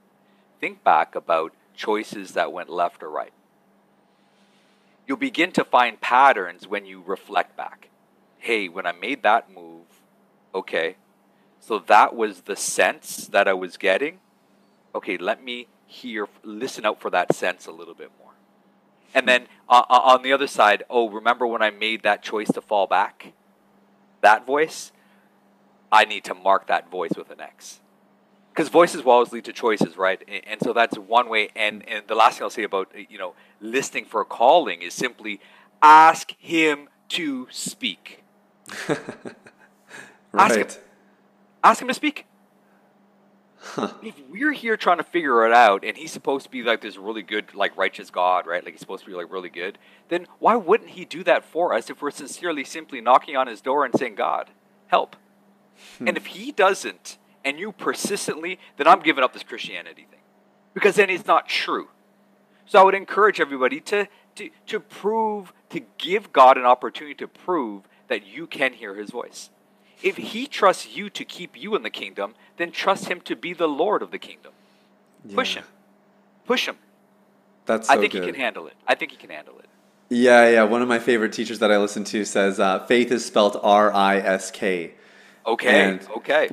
Think 0.60 0.84
back 0.84 1.15
about 1.15 1.54
choices 1.76 2.32
that 2.34 2.52
went 2.52 2.69
left 2.69 3.04
or 3.04 3.10
right. 3.10 3.34
You'll 5.08 5.17
begin 5.17 5.52
to 5.54 5.63
find 5.63 6.00
patterns 6.00 6.67
when 6.67 6.86
you 6.86 7.04
reflect 7.06 7.58
back. 7.58 7.89
Hey, 8.38 8.69
when 8.69 8.86
I 8.86 8.91
made 8.91 9.24
that 9.24 9.54
move, 9.54 9.86
okay, 10.56 10.95
so 11.60 11.80
that 11.80 12.15
was 12.15 12.41
the 12.41 12.56
sense 12.56 13.28
that 13.28 13.47
I 13.47 13.54
was 13.54 13.78
getting. 13.78 14.19
Okay, 14.95 15.17
let 15.17 15.43
me 15.43 15.67
hear, 15.86 16.28
listen 16.43 16.86
out 16.86 17.00
for 17.00 17.10
that 17.12 17.36
sense 17.36 17.67
a 17.67 17.71
little 17.71 17.93
bit 17.93 18.12
more. 18.19 18.34
And 19.13 19.28
then 19.28 19.47
uh, 19.69 19.84
on 19.89 20.24
the 20.24 20.34
other 20.34 20.47
side, 20.47 20.84
oh, 20.89 21.10
remember 21.10 21.45
when 21.45 21.62
I 21.62 21.69
made 21.69 22.04
that 22.04 22.24
choice 22.24 22.52
to 22.54 22.62
fall 22.62 22.88
back? 22.88 23.34
That 24.21 24.45
voice? 24.45 24.91
I 25.91 26.06
need 26.06 26.23
to 26.25 26.34
mark 26.34 26.67
that 26.67 26.89
voice 26.89 27.12
with 27.17 27.30
an 27.32 27.41
X. 27.41 27.82
Because 28.54 28.69
voices 28.69 29.04
will 29.04 29.13
always 29.13 29.32
lead 29.32 29.45
to 29.45 29.54
choices, 29.54 29.97
right? 29.97 30.21
And, 30.27 30.41
and, 30.45 30.62
so 30.62 30.73
that's 30.73 30.97
one 30.97 31.30
way. 31.30 31.49
And, 31.56 31.88
and 31.88 32.06
the 32.08 32.15
last 32.15 32.38
thing 32.38 32.43
I'll 32.43 32.49
say 32.49 32.63
about, 32.63 32.91
you 33.10 33.17
know, 33.17 33.34
listening 33.62 34.06
for 34.06 34.21
a 34.21 34.25
calling 34.25 34.82
is 34.82 34.93
simply 34.93 35.39
ask 35.82 36.34
him 36.38 36.89
to 37.10 37.47
speak. 37.49 38.23
right. 38.89 38.97
Ask 40.34 40.56
him, 40.56 40.67
ask 41.63 41.82
him 41.82 41.88
to 41.88 41.93
speak. 41.93 42.25
Huh. 43.63 43.93
If 44.01 44.15
we're 44.30 44.54
here 44.54 44.75
trying 44.75 44.97
to 44.97 45.04
figure 45.04 45.45
it 45.45 45.54
out, 45.54 45.86
and 45.86 45.95
he's 45.95 46.12
supposed 46.12 46.45
to 46.45 46.51
be 46.51 46.63
like 46.63 46.82
this 46.82 46.97
really 46.97 47.21
good, 47.21 47.54
like 47.54 47.77
righteous 47.77 48.10
God, 48.10 48.47
right? 48.47 48.63
Like 48.63 48.73
he's 48.73 48.80
supposed 48.80 49.04
to 49.04 49.10
be 49.10 49.15
like 49.15 49.32
really 49.32 49.49
good. 49.49 49.77
Then 50.10 50.25
why 50.39 50.56
wouldn't 50.56 50.91
he 50.91 51.06
do 51.06 51.23
that 51.25 51.45
for 51.45 51.73
us 51.73 51.89
if 51.89 52.01
we're 52.01 52.12
sincerely, 52.12 52.63
simply 52.63 53.01
knocking 53.01 53.38
on 53.38 53.45
his 53.45 53.62
door 53.62 53.86
and 53.86 53.95
saying, 53.95 54.15
"God, 54.15 54.49
help"? 54.88 55.15
Hmm. 55.97 56.07
And 56.10 56.17
if 56.17 56.27
he 56.27 56.51
doesn't, 56.51 57.17
and 57.43 57.60
you 57.60 57.71
persistently, 57.71 58.60
then 58.77 58.88
I'm 58.88 58.99
giving 58.99 59.23
up 59.23 59.34
this 59.34 59.43
Christianity 59.43 60.05
thing, 60.10 60.19
because 60.73 60.95
then 60.95 61.10
it's 61.10 61.27
not 61.27 61.47
true. 61.47 61.89
So 62.65 62.79
I 62.79 62.84
would 62.84 62.95
encourage 62.95 63.39
everybody 63.39 63.79
to 63.81 64.07
to 64.36 64.49
to 64.67 64.79
prove, 64.79 65.53
to 65.69 65.81
give 65.97 66.31
God 66.31 66.57
an 66.57 66.65
opportunity 66.65 67.15
to 67.15 67.27
prove 67.27 67.84
that 68.07 68.25
you 68.25 68.47
can 68.47 68.73
hear 68.73 68.95
His 68.95 69.10
voice. 69.10 69.49
If 70.03 70.17
he 70.17 70.47
trusts 70.47 70.95
you 70.95 71.10
to 71.12 71.23
keep 71.23 71.55
you 71.55 71.75
in 71.75 71.84
the 71.84 71.89
kingdom, 71.89 72.34
then 72.57 72.71
trust 72.71 73.05
him 73.05 73.21
to 73.21 73.36
be 73.36 73.53
the 73.53 73.67
Lord 73.67 74.01
of 74.01 74.12
the 74.12 74.17
kingdom. 74.17 74.51
Yeah. 75.25 75.36
Push 75.36 75.55
him. 75.55 75.63
Push 76.45 76.67
him. 76.67 76.77
That's 77.67 77.88
so 77.88 77.93
I 77.93 77.97
think 77.97 78.13
good. 78.13 78.23
he 78.23 78.31
can 78.31 78.39
handle 78.39 78.65
it. 78.67 78.73
I 78.88 78.95
think 78.95 79.12
he 79.12 79.17
can 79.17 79.29
handle 79.29 79.60
it. 79.60 79.69
Yeah, 80.10 80.49
yeah. 80.49 80.63
One 80.63 80.81
of 80.81 80.88
my 80.88 80.99
favorite 80.99 81.34
teachers 81.34 81.60
that 81.60 81.71
I 81.71 81.77
listen 81.77 82.03
to 82.05 82.25
says 82.25 82.60
uh, 82.60 82.79
faith 82.86 83.12
is 83.12 83.23
spelled 83.23 83.60
R 83.62 83.93
I 83.93 84.17
S 84.17 84.49
K. 84.49 84.95
Okay. 85.45 85.89
And, 85.89 86.08
okay. 86.17 86.49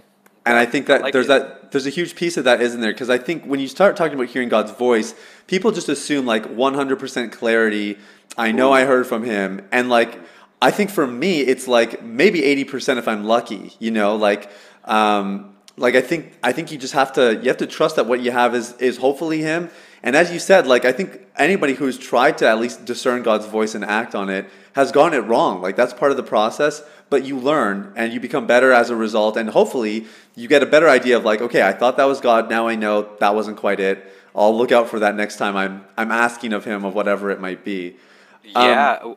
And 0.47 0.57
I 0.57 0.67
think 0.67 0.87
that 0.87 1.03
like 1.03 1.13
there's 1.13 1.27
it. 1.27 1.29
that 1.29 1.73
there's 1.73 1.87
a 1.87 1.91
huge 1.91 2.17
piece 2.17 2.37
of 2.37 2.45
that, 2.45 2.61
isn't 2.63 2.81
there? 2.81 2.93
Because 2.93 3.11
I 3.11 3.19
think 3.19 3.45
when 3.45 3.61
you 3.61 3.69
start 3.69 3.97
talking 3.97 4.15
about 4.15 4.29
hearing 4.29 4.49
God's 4.49 4.71
voice, 4.71 5.15
people 5.47 5.73
just 5.73 5.89
assume 5.89 6.25
like 6.25 6.45
100% 6.45 7.33
clarity. 7.33 7.99
I 8.37 8.53
know 8.53 8.71
Ooh. 8.71 8.75
I 8.75 8.85
heard 8.85 9.07
from 9.07 9.25
Him, 9.25 9.67
and 9.71 9.91
like 9.91 10.19
I 10.61 10.71
think 10.71 10.91
for 10.91 11.07
me, 11.07 11.41
it's 11.41 11.69
like 11.69 12.03
maybe 12.03 12.41
80% 12.41 12.99
if 12.99 13.07
I'm 13.07 13.25
lucky, 13.25 13.75
you 13.79 13.91
know, 13.91 14.17
like, 14.17 14.51
um, 14.85 15.55
like 15.77 15.95
I 15.95 16.01
think, 16.01 16.37
I 16.43 16.53
think 16.53 16.73
you 16.73 16.79
just 16.79 16.95
have 16.95 17.13
to, 17.13 17.37
you 17.37 17.49
have 17.49 17.59
to 17.59 17.67
trust 17.67 17.97
that 17.97 18.07
what 18.07 18.21
you 18.21 18.33
have 18.33 18.55
is, 18.55 18.73
is 18.75 18.97
hopefully 18.97 19.41
him. 19.41 19.71
And 20.03 20.15
as 20.15 20.33
you 20.33 20.39
said, 20.39 20.67
like, 20.67 20.85
I 20.85 20.93
think 20.93 21.21
anybody 21.37 21.75
who's 21.75 21.99
tried 21.99 22.39
to 22.39 22.49
at 22.49 22.61
least 22.61 22.85
discern 22.85 23.23
God's 23.23 23.47
voice 23.47 23.75
and 23.75 23.85
act 23.85 24.15
on 24.15 24.31
it 24.31 24.49
has 24.75 24.93
gotten 24.93 25.19
it 25.19 25.27
wrong. 25.27 25.61
Like, 25.61 25.77
that's 25.77 25.93
part 25.93 26.11
of 26.11 26.17
the 26.17 26.23
process, 26.23 26.83
but 27.11 27.25
you 27.25 27.39
learn 27.39 27.93
and 27.97 28.13
you 28.13 28.21
become 28.21 28.47
better 28.47 28.73
as 28.73 28.91
a 28.91 28.97
result. 28.97 29.37
And 29.37 29.51
hopefully 29.51 30.07
you 30.37 30.47
get 30.47 30.63
a 30.63 30.67
better 30.67 30.89
idea 30.89 31.17
of 31.17 31.25
like, 31.25 31.41
okay, 31.41 31.63
I 31.63 31.73
thought 31.73 31.97
that 31.97 32.05
was 32.05 32.21
God. 32.21 32.49
Now 32.49 32.69
I 32.69 32.77
know 32.77 33.17
that 33.19 33.35
wasn't 33.35 33.57
quite 33.57 33.81
it. 33.81 34.13
I'll 34.35 34.57
look 34.57 34.71
out 34.71 34.89
for 34.89 35.01
that 35.01 35.17
next 35.17 35.37
time 35.37 35.57
I'm, 35.57 35.85
I'm 35.97 36.13
asking 36.13 36.53
of 36.53 36.65
him 36.65 36.85
of 36.85 36.95
whatever 36.95 37.31
it 37.31 37.41
might 37.41 37.65
be. 37.65 37.97
Yeah. 38.45 38.99
Um, 39.03 39.17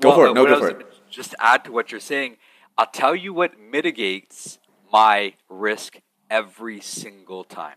Go 0.00 0.08
well, 0.08 0.14
for 0.16 0.26
it. 0.28 0.34
No, 0.34 0.46
go 0.46 0.58
for 0.58 0.68
it. 0.70 0.86
Just 1.10 1.34
add 1.38 1.64
to 1.64 1.72
what 1.72 1.90
you're 1.90 2.00
saying. 2.00 2.36
I'll 2.76 2.86
tell 2.86 3.14
you 3.14 3.34
what 3.34 3.58
mitigates 3.58 4.58
my 4.92 5.34
risk 5.48 6.00
every 6.30 6.80
single 6.80 7.44
time. 7.44 7.76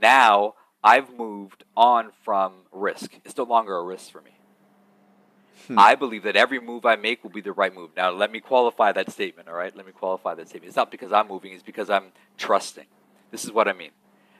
Now 0.00 0.54
I've 0.84 1.16
moved 1.16 1.64
on 1.76 2.10
from 2.24 2.52
risk. 2.72 3.14
It's 3.24 3.36
no 3.36 3.44
longer 3.44 3.76
a 3.76 3.82
risk 3.84 4.10
for 4.10 4.20
me. 4.20 4.32
Hmm. 5.68 5.78
I 5.78 5.94
believe 5.94 6.24
that 6.24 6.34
every 6.34 6.60
move 6.60 6.84
I 6.84 6.96
make 6.96 7.22
will 7.22 7.30
be 7.30 7.40
the 7.40 7.52
right 7.52 7.72
move. 7.74 7.90
Now, 7.96 8.10
let 8.10 8.32
me 8.32 8.40
qualify 8.40 8.92
that 8.92 9.10
statement, 9.12 9.48
all 9.48 9.54
right? 9.54 9.74
Let 9.76 9.86
me 9.86 9.92
qualify 9.92 10.34
that 10.34 10.48
statement. 10.48 10.68
It's 10.68 10.76
not 10.76 10.90
because 10.90 11.12
I'm 11.12 11.28
moving, 11.28 11.52
it's 11.52 11.62
because 11.62 11.88
I'm 11.88 12.06
trusting. 12.36 12.86
This 13.30 13.44
is 13.44 13.52
what 13.52 13.68
I 13.68 13.72
mean. 13.72 13.92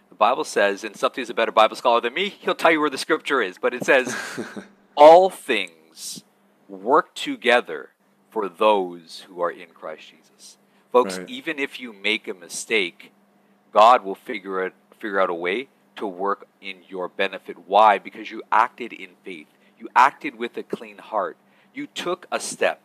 The 0.08 0.16
Bible 0.16 0.44
says, 0.44 0.82
and 0.84 0.96
something's 0.96 1.30
a 1.30 1.34
better 1.34 1.52
Bible 1.52 1.76
scholar 1.76 2.00
than 2.00 2.12
me, 2.12 2.28
he'll 2.28 2.54
tell 2.56 2.72
you 2.72 2.80
where 2.80 2.90
the 2.90 2.98
scripture 2.98 3.40
is, 3.40 3.56
but 3.56 3.72
it 3.72 3.84
says, 3.84 4.14
all 4.96 5.30
things 5.30 6.24
work 6.68 7.14
together 7.14 7.90
for 8.30 8.48
those 8.48 9.24
who 9.28 9.40
are 9.40 9.50
in 9.50 9.68
Christ 9.68 10.10
Jesus. 10.10 10.58
Folks, 10.90 11.18
Right. 11.18 11.30
even 11.30 11.58
if 11.58 11.80
you 11.80 11.92
make 11.92 12.26
a 12.28 12.34
mistake, 12.34 13.12
God 13.72 14.04
will 14.04 14.14
figure 14.14 14.64
it 14.66 14.74
figure 14.98 15.20
out 15.20 15.30
a 15.30 15.34
way 15.34 15.68
to 15.96 16.06
work 16.06 16.46
in 16.60 16.78
your 16.88 17.08
benefit. 17.08 17.56
Why? 17.66 17.98
Because 17.98 18.30
you 18.30 18.42
acted 18.50 18.92
in 18.92 19.10
faith. 19.24 19.46
You 19.78 19.88
acted 19.94 20.36
with 20.36 20.56
a 20.56 20.62
clean 20.62 20.98
heart. 20.98 21.36
You 21.74 21.86
took 21.86 22.26
a 22.30 22.40
step. 22.40 22.80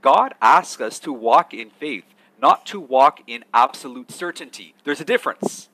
God 0.00 0.34
asks 0.40 0.80
us 0.80 0.98
to 1.00 1.12
walk 1.12 1.52
in 1.52 1.70
faith, 1.70 2.04
not 2.40 2.66
to 2.66 2.80
walk 2.80 3.20
in 3.26 3.44
absolute 3.52 4.10
certainty. 4.10 4.74
There's 4.84 5.00
a 5.00 5.04
difference. 5.04 5.68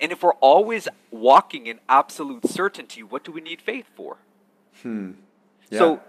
And 0.00 0.12
if 0.12 0.22
we're 0.22 0.34
always 0.34 0.88
walking 1.10 1.66
in 1.66 1.78
absolute 1.88 2.46
certainty, 2.46 3.02
what 3.02 3.22
do 3.22 3.32
we 3.32 3.40
need 3.40 3.60
faith 3.60 3.86
for? 3.94 4.16
Hmm. 4.82 5.12
Yeah. 5.70 5.78
So, 5.78 6.00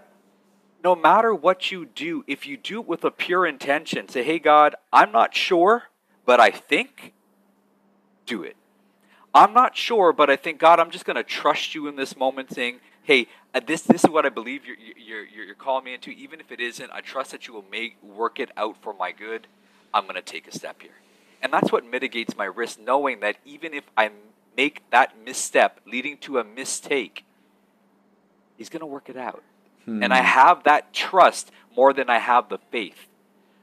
no 0.82 0.96
matter 0.96 1.34
what 1.34 1.70
you 1.70 1.86
do, 1.86 2.24
if 2.26 2.46
you 2.46 2.56
do 2.56 2.80
it 2.80 2.88
with 2.88 3.04
a 3.04 3.10
pure 3.10 3.46
intention, 3.46 4.08
say, 4.08 4.24
hey, 4.24 4.38
God, 4.38 4.74
I'm 4.92 5.12
not 5.12 5.34
sure, 5.34 5.84
but 6.24 6.40
I 6.40 6.50
think, 6.50 7.12
do 8.26 8.42
it. 8.42 8.56
I'm 9.34 9.54
not 9.54 9.76
sure, 9.76 10.12
but 10.12 10.28
I 10.28 10.36
think, 10.36 10.58
God, 10.58 10.78
I'm 10.78 10.90
just 10.90 11.04
going 11.04 11.16
to 11.16 11.22
trust 11.22 11.74
you 11.74 11.88
in 11.88 11.96
this 11.96 12.16
moment, 12.16 12.52
saying, 12.52 12.80
hey, 13.02 13.28
uh, 13.54 13.60
this, 13.66 13.82
this 13.82 14.04
is 14.04 14.10
what 14.10 14.26
I 14.26 14.28
believe 14.28 14.66
you're, 14.66 14.76
you're, 14.76 15.24
you're, 15.24 15.44
you're 15.46 15.54
calling 15.54 15.84
me 15.84 15.94
into. 15.94 16.10
Even 16.10 16.40
if 16.40 16.52
it 16.52 16.60
isn't, 16.60 16.90
I 16.92 17.00
trust 17.00 17.30
that 17.30 17.46
you 17.46 17.54
will 17.54 17.64
make 17.70 18.02
work 18.02 18.40
it 18.40 18.50
out 18.56 18.76
for 18.82 18.92
my 18.92 19.12
good. 19.12 19.46
I'm 19.94 20.04
going 20.04 20.16
to 20.16 20.22
take 20.22 20.46
a 20.46 20.52
step 20.52 20.82
here. 20.82 20.92
And 21.42 21.52
that's 21.52 21.72
what 21.72 21.84
mitigates 21.84 22.36
my 22.36 22.44
risk, 22.44 22.78
knowing 22.78 23.20
that 23.20 23.36
even 23.44 23.74
if 23.74 23.84
I 23.96 24.10
make 24.56 24.82
that 24.90 25.14
misstep 25.24 25.80
leading 25.86 26.18
to 26.18 26.38
a 26.38 26.44
mistake, 26.44 27.24
He's 28.56 28.68
going 28.68 28.80
to 28.80 28.86
work 28.86 29.08
it 29.08 29.16
out. 29.16 29.42
And 30.04 30.14
I 30.14 30.22
have 30.22 30.62
that 30.64 30.92
trust 30.92 31.50
more 31.76 31.92
than 31.92 32.08
I 32.08 32.18
have 32.18 32.48
the 32.48 32.58
faith. 32.70 33.08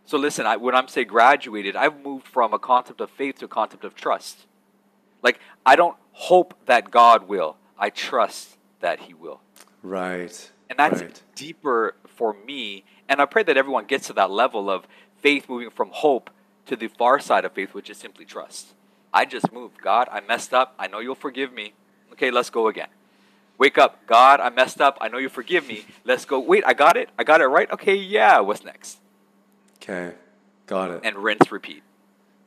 So 0.06 0.18
listen, 0.18 0.46
I, 0.46 0.58
when 0.58 0.76
I'm 0.76 0.90
say 0.90 1.06
graduated, 1.06 1.78
I've 1.78 2.04
moved 2.04 2.28
from 2.28 2.54
a 2.54 2.60
concept 2.60 3.00
of 3.00 3.10
faith 3.12 3.38
to 3.40 3.46
a 3.46 3.48
concept 3.48 3.86
of 3.86 3.96
trust. 3.96 4.46
Like 5.22 5.40
I 5.66 5.76
don't 5.76 5.98
hope 6.12 6.54
that 6.66 6.92
God 6.92 7.28
will. 7.28 7.58
I 7.78 7.90
trust 7.90 8.58
that 8.80 9.02
He 9.02 9.14
will. 9.14 9.42
Right. 9.82 10.52
And 10.70 10.78
that's 10.78 11.02
right. 11.02 11.22
deeper 11.36 11.96
for 12.06 12.36
me. 12.46 12.84
And 13.08 13.22
I 13.22 13.26
pray 13.26 13.44
that 13.44 13.58
everyone 13.58 13.86
gets 13.86 14.08
to 14.08 14.14
that 14.14 14.30
level 14.30 14.70
of 14.70 14.88
faith 15.18 15.50
moving 15.50 15.70
from 15.70 15.90
hope 15.92 16.30
to 16.68 16.76
the 16.76 16.88
far 16.88 17.20
side 17.20 17.46
of 17.46 17.54
faith, 17.54 17.74
which 17.74 17.90
is 17.90 17.98
simply 17.98 18.26
trust. 18.26 18.74
I 19.14 19.26
just 19.26 19.52
moved. 19.52 19.82
God, 19.82 20.08
I 20.12 20.22
messed 20.22 20.54
up. 20.54 20.76
I 20.78 20.88
know 20.88 21.00
you'll 21.00 21.16
forgive 21.16 21.52
me. 21.52 21.74
Okay, 22.12 22.30
let's 22.30 22.50
go 22.50 22.68
again. 22.68 22.90
Wake 23.58 23.78
up. 23.78 24.06
God, 24.06 24.40
I 24.40 24.50
messed 24.50 24.80
up. 24.80 24.98
I 25.02 25.08
know 25.08 25.18
you 25.18 25.30
forgive 25.30 25.68
me. 25.68 25.86
Let's 26.06 26.26
go. 26.26 26.40
Wait, 26.40 26.64
I 26.66 26.74
got 26.74 26.96
it. 26.96 27.10
I 27.18 27.24
got 27.24 27.42
it 27.42 27.48
right. 27.48 27.70
Okay, 27.72 27.96
yeah. 27.96 28.40
What's 28.40 28.64
next? 28.64 29.00
Okay. 29.78 30.14
Got 30.68 30.92
it. 30.92 31.02
And 31.04 31.18
rinse, 31.18 31.52
repeat. 31.52 31.84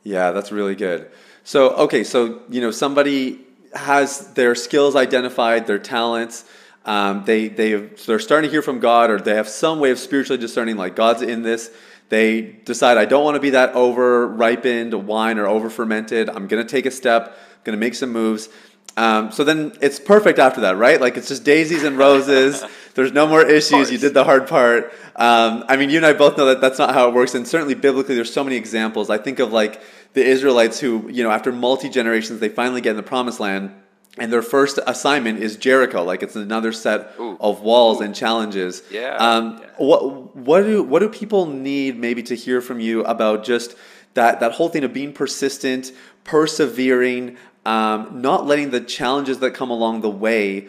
Yeah, 0.03 0.31
that's 0.31 0.51
really 0.51 0.75
good. 0.75 1.09
So, 1.43 1.71
okay, 1.71 2.03
so 2.03 2.41
you 2.49 2.61
know, 2.61 2.71
somebody 2.71 3.39
has 3.73 4.33
their 4.33 4.55
skills 4.55 4.95
identified, 4.95 5.67
their 5.67 5.79
talents. 5.79 6.45
Um, 6.85 7.23
they 7.25 7.47
they 7.47 7.75
they're 7.75 8.19
starting 8.19 8.49
to 8.49 8.51
hear 8.51 8.61
from 8.61 8.79
God, 8.79 9.09
or 9.09 9.19
they 9.19 9.35
have 9.35 9.47
some 9.47 9.79
way 9.79 9.91
of 9.91 9.99
spiritually 9.99 10.39
discerning, 10.39 10.75
like 10.77 10.95
God's 10.95 11.21
in 11.21 11.41
this. 11.41 11.71
They 12.09 12.41
decide, 12.41 12.97
I 12.97 13.05
don't 13.05 13.23
want 13.23 13.35
to 13.35 13.39
be 13.39 13.51
that 13.51 13.73
over 13.73 14.27
ripened 14.27 14.93
wine 15.07 15.39
or 15.39 15.47
over 15.47 15.69
fermented. 15.69 16.29
I'm 16.29 16.47
going 16.47 16.63
to 16.63 16.69
take 16.69 16.85
a 16.85 16.91
step, 16.91 17.35
going 17.63 17.75
to 17.75 17.79
make 17.79 17.95
some 17.95 18.11
moves. 18.11 18.49
Um, 18.95 19.31
so 19.31 19.43
then 19.43 19.73
it's 19.81 19.99
perfect 19.99 20.37
after 20.39 20.61
that, 20.61 20.77
right? 20.77 21.01
Like 21.01 21.17
it's 21.17 21.27
just 21.27 21.43
daisies 21.43 21.83
and 21.83 21.97
roses. 21.97 22.63
There's 22.93 23.11
no 23.11 23.25
more 23.25 23.43
issues. 23.43 23.91
You 23.91 23.97
did 23.97 24.13
the 24.13 24.23
hard 24.23 24.47
part. 24.47 24.93
Um, 25.15 25.63
I 25.67 25.77
mean, 25.77 25.89
you 25.89 25.97
and 25.97 26.05
I 26.05 26.13
both 26.13 26.37
know 26.37 26.45
that 26.45 26.61
that's 26.61 26.77
not 26.77 26.93
how 26.93 27.07
it 27.09 27.15
works. 27.15 27.33
And 27.33 27.47
certainly 27.47 27.73
biblically, 27.73 28.13
there's 28.13 28.31
so 28.31 28.43
many 28.43 28.55
examples. 28.55 29.09
I 29.09 29.17
think 29.17 29.39
of 29.39 29.51
like 29.51 29.81
the 30.13 30.23
Israelites 30.23 30.79
who, 30.79 31.09
you 31.09 31.23
know, 31.23 31.31
after 31.31 31.51
multi 31.51 31.89
generations, 31.89 32.39
they 32.39 32.49
finally 32.49 32.81
get 32.81 32.91
in 32.91 32.97
the 32.97 33.03
promised 33.03 33.39
land. 33.39 33.73
And 34.19 34.31
their 34.31 34.43
first 34.43 34.77
assignment 34.85 35.39
is 35.39 35.57
Jericho. 35.57 36.03
Like 36.03 36.21
it's 36.21 36.35
another 36.35 36.71
set 36.71 37.15
Ooh. 37.19 37.35
of 37.39 37.61
walls 37.61 37.99
and 37.99 38.13
challenges. 38.13 38.83
Yeah, 38.91 39.15
Um, 39.17 39.57
yeah. 39.59 39.69
What 39.77 40.35
what 40.35 40.61
do 40.61 40.83
what 40.83 40.99
do 40.99 41.09
people 41.09 41.47
need 41.47 41.97
maybe 41.97 42.21
to 42.23 42.35
hear 42.35 42.61
from 42.61 42.79
you 42.79 43.03
about 43.05 43.43
just 43.43 43.75
that 44.13 44.39
that 44.39 44.51
whole 44.51 44.69
thing 44.69 44.83
of 44.83 44.93
being 44.93 45.13
persistent, 45.13 45.91
persevering, 46.25 47.37
um, 47.65 48.21
not 48.21 48.45
letting 48.45 48.71
the 48.71 48.81
challenges 48.81 49.39
that 49.39 49.51
come 49.51 49.69
along 49.69 50.01
the 50.01 50.09
way 50.09 50.67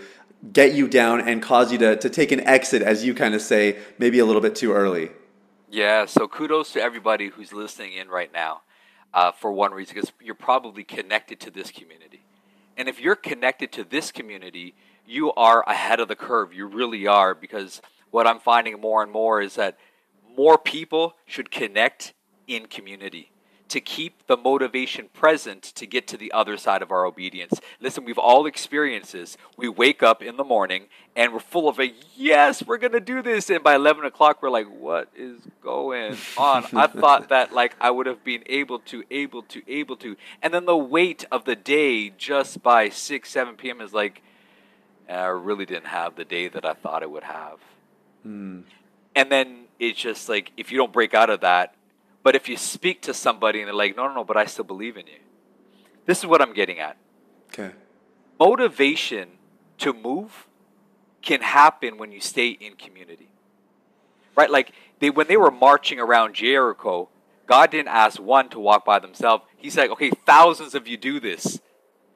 get 0.53 0.75
you 0.75 0.89
down 0.89 1.21
and 1.21 1.43
cause 1.43 1.73
you 1.73 1.79
to, 1.79 1.97
to 1.97 2.11
take 2.11 2.31
an 2.31 2.41
exit, 2.41 2.83
as 2.83 3.05
you 3.05 3.15
kind 3.15 3.35
of 3.35 3.41
say, 3.41 3.79
maybe 3.99 4.19
a 4.19 4.25
little 4.25 4.43
bit 4.43 4.55
too 4.55 4.73
early. 4.73 5.11
Yeah, 5.71 6.07
so 6.07 6.29
kudos 6.29 6.73
to 6.73 6.83
everybody 6.83 7.29
who's 7.29 7.53
listening 7.53 7.95
in 7.95 8.09
right 8.09 8.33
now 8.33 8.61
uh, 9.13 9.33
for 9.33 9.53
one 9.53 9.73
reason, 9.73 9.95
because 9.95 10.13
you're 10.21 10.35
probably 10.35 10.85
connected 10.85 11.41
to 11.41 11.51
this 11.51 11.71
community. 11.71 12.25
And 12.77 12.89
if 12.89 13.01
you're 13.01 13.17
connected 13.17 13.73
to 13.73 13.85
this 13.85 14.13
community, 14.13 14.75
you 15.07 15.33
are 15.33 15.69
ahead 15.69 16.01
of 16.01 16.09
the 16.09 16.17
curve. 16.17 16.53
You 16.53 16.67
really 16.67 17.07
are, 17.07 17.35
because 17.35 17.81
what 18.11 18.27
I'm 18.27 18.39
finding 18.39 18.81
more 18.81 19.03
and 19.03 19.11
more 19.11 19.41
is 19.41 19.55
that 19.55 19.79
more 20.37 20.59
people 20.59 21.15
should 21.27 21.51
connect 21.51 22.13
in 22.47 22.67
community 22.67 23.31
to 23.75 23.81
keep 23.81 24.25
the 24.29 24.37
motivation 24.37 25.09
present 25.13 25.61
to 25.65 25.85
get 25.85 26.07
to 26.07 26.17
the 26.17 26.31
other 26.31 26.57
side 26.57 26.81
of 26.81 26.93
our 26.93 27.05
obedience. 27.05 27.59
Listen, 27.81 28.05
we've 28.05 28.19
all 28.19 28.47
experienced 28.47 29.15
this. 29.15 29.37
We 29.57 29.69
wake 29.69 30.01
up 30.01 30.23
in 30.23 30.37
the 30.37 30.45
morning 30.45 30.85
and 31.17 31.33
we're 31.33 31.41
full 31.41 31.69
of 31.69 31.81
a 31.81 31.93
yes, 32.15 32.65
we're 32.65 32.79
gonna 32.79 33.01
do 33.01 33.21
this, 33.21 33.51
and 33.51 33.65
by 33.65 33.75
eleven 33.75 34.05
o'clock 34.05 34.41
we're 34.41 34.51
like, 34.51 34.69
what 34.69 35.09
is 35.17 35.41
going 35.61 36.17
on? 36.39 36.65
I 36.73 36.87
thought 36.87 37.31
that 37.31 37.53
like 37.53 37.75
I 37.81 37.91
would 37.91 38.07
have 38.07 38.23
been 38.23 38.45
able 38.47 38.79
to, 38.79 39.03
able 39.11 39.43
to, 39.43 39.63
able 39.67 39.97
to, 39.97 40.17
and 40.41 40.55
then 40.55 40.67
the 40.67 40.77
weight 40.77 41.25
of 41.33 41.45
the 41.45 41.57
day 41.57 42.11
just 42.11 42.63
by 42.63 42.91
six, 42.91 43.29
seven 43.31 43.57
p.m. 43.57 43.81
is 43.81 43.93
like, 43.93 44.23
eh, 45.09 45.17
I 45.17 45.27
really 45.27 45.67
didn't 45.67 45.87
have 45.87 46.15
the 46.15 46.25
day 46.25 46.47
that 46.47 46.65
I 46.65 46.75
thought 46.75 47.03
I 47.03 47.07
would 47.07 47.25
have. 47.25 47.59
Hmm. 48.23 48.61
And 49.17 49.33
then 49.33 49.65
it's 49.81 49.99
just 49.99 50.29
like 50.29 50.53
if 50.57 50.71
you 50.71 50.79
don't 50.79 50.93
break 50.93 51.13
out 51.13 51.29
of 51.29 51.41
that, 51.41 51.75
but 52.25 52.35
if 52.35 52.49
you 52.49 52.57
speak 52.57 53.03
to 53.03 53.15
somebody 53.15 53.61
and 53.61 53.69
they're 53.69 53.75
like, 53.75 53.97
no, 53.97 54.09
no, 54.09 54.15
no, 54.15 54.25
but 54.25 54.37
I 54.37 54.47
still 54.47 54.65
believe 54.65 54.97
in 54.97 55.07
you. 55.07 55.21
This 56.07 56.19
is 56.19 56.27
what 56.27 56.41
I'm 56.41 56.55
getting 56.55 56.81
at. 56.81 56.97
Okay. 57.49 57.71
Motivation 58.41 59.29
to 59.79 59.93
move 59.93 60.47
can 61.23 61.43
happen 61.43 61.99
when 61.99 62.11
you 62.11 62.21
stay 62.21 62.49
in 62.49 62.75
community. 62.77 63.29
Right? 64.37 64.51
Like 64.51 64.73
they 64.99 65.11
when 65.11 65.29
they 65.29 65.37
were 65.37 65.51
marching 65.51 66.01
around 66.01 66.35
Jericho, 66.35 67.09
God 67.47 67.71
didn't 67.71 67.89
ask 67.89 68.21
one 68.21 68.49
to 68.51 68.59
walk 68.59 68.85
by 68.85 68.99
themselves. 68.99 69.45
He's 69.57 69.77
like, 69.77 69.91
okay, 69.91 70.11
thousands 70.27 70.75
of 70.75 70.89
you 70.89 70.97
do 70.97 71.21
this. 71.21 71.61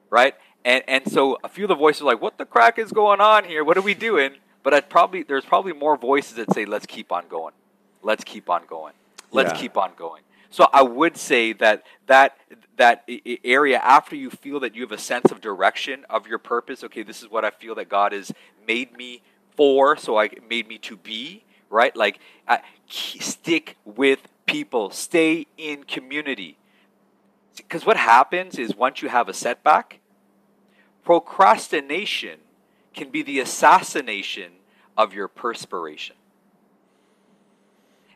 Right? 0.09 0.33
And 0.65 0.83
and 0.87 1.09
so 1.09 1.37
a 1.43 1.49
few 1.49 1.65
of 1.65 1.69
the 1.69 1.75
voices 1.75 2.01
are 2.01 2.05
like, 2.05 2.21
what 2.21 2.37
the 2.37 2.45
crack 2.45 2.79
is 2.79 2.91
going 2.91 3.21
on 3.21 3.45
here? 3.45 3.63
What 3.63 3.77
are 3.77 3.81
we 3.81 3.93
doing? 3.93 4.31
But 4.63 4.73
I'd 4.73 4.89
probably 4.89 5.23
there's 5.23 5.45
probably 5.45 5.73
more 5.73 5.97
voices 5.97 6.35
that 6.35 6.51
say, 6.51 6.65
let's 6.65 6.87
keep 6.87 7.11
on 7.11 7.27
going. 7.27 7.53
Let's 8.01 8.23
keep 8.23 8.49
on 8.49 8.63
going. 8.67 8.93
Let's 9.31 9.53
Yeah. 9.53 9.59
keep 9.59 9.77
on 9.77 9.93
going. 9.95 10.23
So 10.49 10.67
I 10.73 10.81
would 10.81 11.15
say 11.17 11.53
that 11.53 11.85
that 12.07 12.37
that 12.77 13.07
area 13.43 13.77
after 13.79 14.15
you 14.15 14.29
feel 14.29 14.59
that 14.61 14.73
you 14.73 14.81
have 14.81 14.91
a 14.91 14.97
sense 14.97 15.31
of 15.31 15.41
direction 15.41 16.05
of 16.09 16.27
your 16.27 16.39
purpose. 16.39 16.83
Okay, 16.83 17.03
this 17.03 17.21
is 17.21 17.29
what 17.29 17.45
I 17.45 17.51
feel 17.51 17.75
that 17.75 17.89
God 17.89 18.13
has 18.13 18.31
made 18.67 18.97
me 18.97 19.21
for, 19.55 19.95
so 19.95 20.17
I 20.19 20.29
made 20.49 20.67
me 20.67 20.77
to 20.79 20.97
be. 20.97 21.43
Right, 21.69 21.95
like 21.95 22.19
uh, 22.47 22.57
stick 22.87 23.77
with 23.85 24.27
people, 24.47 24.89
stay 24.89 25.45
in 25.55 25.83
community. 25.83 26.57
Because 27.55 27.85
what 27.85 27.97
happens 27.97 28.57
is 28.57 28.75
once 28.75 29.03
you 29.03 29.09
have 29.09 29.29
a 29.29 29.35
setback, 29.35 29.99
procrastination 31.03 32.39
can 32.95 33.11
be 33.11 33.21
the 33.21 33.39
assassination 33.39 34.51
of 34.97 35.13
your 35.13 35.27
perspiration. 35.27 36.15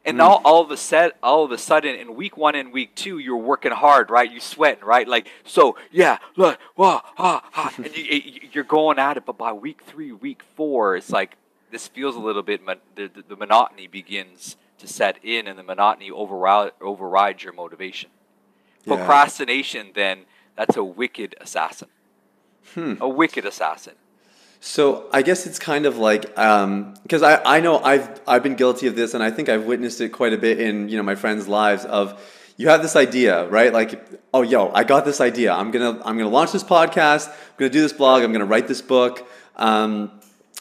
And 0.06 0.18
now 0.18 0.42
all 0.44 0.62
of 0.62 0.70
a 0.70 0.76
set, 0.76 1.18
all 1.24 1.46
of 1.46 1.52
a 1.52 1.58
sudden, 1.58 1.96
in 1.96 2.16
week 2.16 2.36
one 2.36 2.56
and 2.56 2.74
week 2.74 2.94
two, 2.94 3.20
you're 3.20 3.38
working 3.38 3.72
hard, 3.72 4.10
right? 4.10 4.30
You're 4.30 4.42
sweating, 4.42 4.84
right? 4.84 5.08
Like 5.08 5.28
so, 5.46 5.78
yeah, 5.92 6.18
look, 6.36 6.60
wah, 6.76 7.02
ah, 7.18 7.50
ah, 7.56 7.74
and 7.78 7.96
you, 7.96 8.42
you're 8.52 8.66
going 8.66 9.00
at 9.00 9.16
it. 9.16 9.26
But 9.26 9.38
by 9.38 9.54
week 9.54 9.82
three, 9.84 10.12
week 10.12 10.44
four, 10.56 10.98
it's 10.98 11.10
like 11.10 11.38
this 11.72 11.88
feels 11.88 12.18
a 12.18 12.20
little 12.20 12.44
bit. 12.44 12.66
The, 12.66 12.78
the, 12.96 13.24
the 13.30 13.36
monotony 13.38 13.88
begins 13.88 14.58
to 14.80 14.88
set 14.88 15.24
in, 15.24 15.48
and 15.48 15.58
the 15.58 15.64
monotony 15.64 16.12
override, 16.12 16.72
overrides 16.82 17.44
your 17.44 17.54
motivation. 17.54 18.10
Yeah. 18.86 18.98
Procrastination, 18.98 19.92
then, 19.96 20.26
that's 20.56 20.76
a 20.76 20.84
wicked 20.84 21.36
assassin. 21.40 21.88
A 22.76 23.08
wicked 23.08 23.46
assassin. 23.46 23.94
So 24.66 25.10
I 25.12 25.24
guess 25.24 25.46
it's 25.46 25.60
kind 25.60 25.86
of 25.86 25.98
like 25.98 26.22
because 26.22 27.22
I, 27.22 27.58
I 27.58 27.60
know 27.60 27.80
I've 27.80 28.22
I've 28.26 28.44
been 28.44 28.56
guilty 28.56 28.88
of 28.88 28.96
this 28.96 29.14
and 29.14 29.22
I 29.22 29.30
think 29.30 29.50
I've 29.50 29.66
witnessed 29.66 30.00
it 30.00 30.10
quite 30.14 30.32
a 30.32 30.38
bit 30.38 30.58
in 30.58 30.88
you 30.88 30.96
know 30.96 31.04
my 31.04 31.16
friends' 31.16 31.50
lives 31.50 31.84
of 31.84 32.18
you 32.56 32.70
have 32.70 32.82
this 32.82 32.96
idea, 32.96 33.46
right? 33.50 33.74
Like, 33.74 34.02
oh, 34.34 34.42
yo, 34.42 34.72
I 34.74 34.86
got 34.86 35.04
this 35.04 35.20
idea. 35.20 35.52
I'm 35.52 35.70
gonna 35.72 36.02
I'm 36.06 36.18
gonna 36.18 36.30
launch 36.30 36.54
this 36.54 36.64
podcast. 36.64 37.28
I'm 37.28 37.36
gonna 37.58 37.72
do 37.72 37.82
this 37.82 37.92
blog. 37.92 38.24
I'm 38.24 38.32
gonna 38.32 38.46
write 38.46 38.70
this 38.70 38.82
book. 38.82 39.28
Um, 39.58 40.12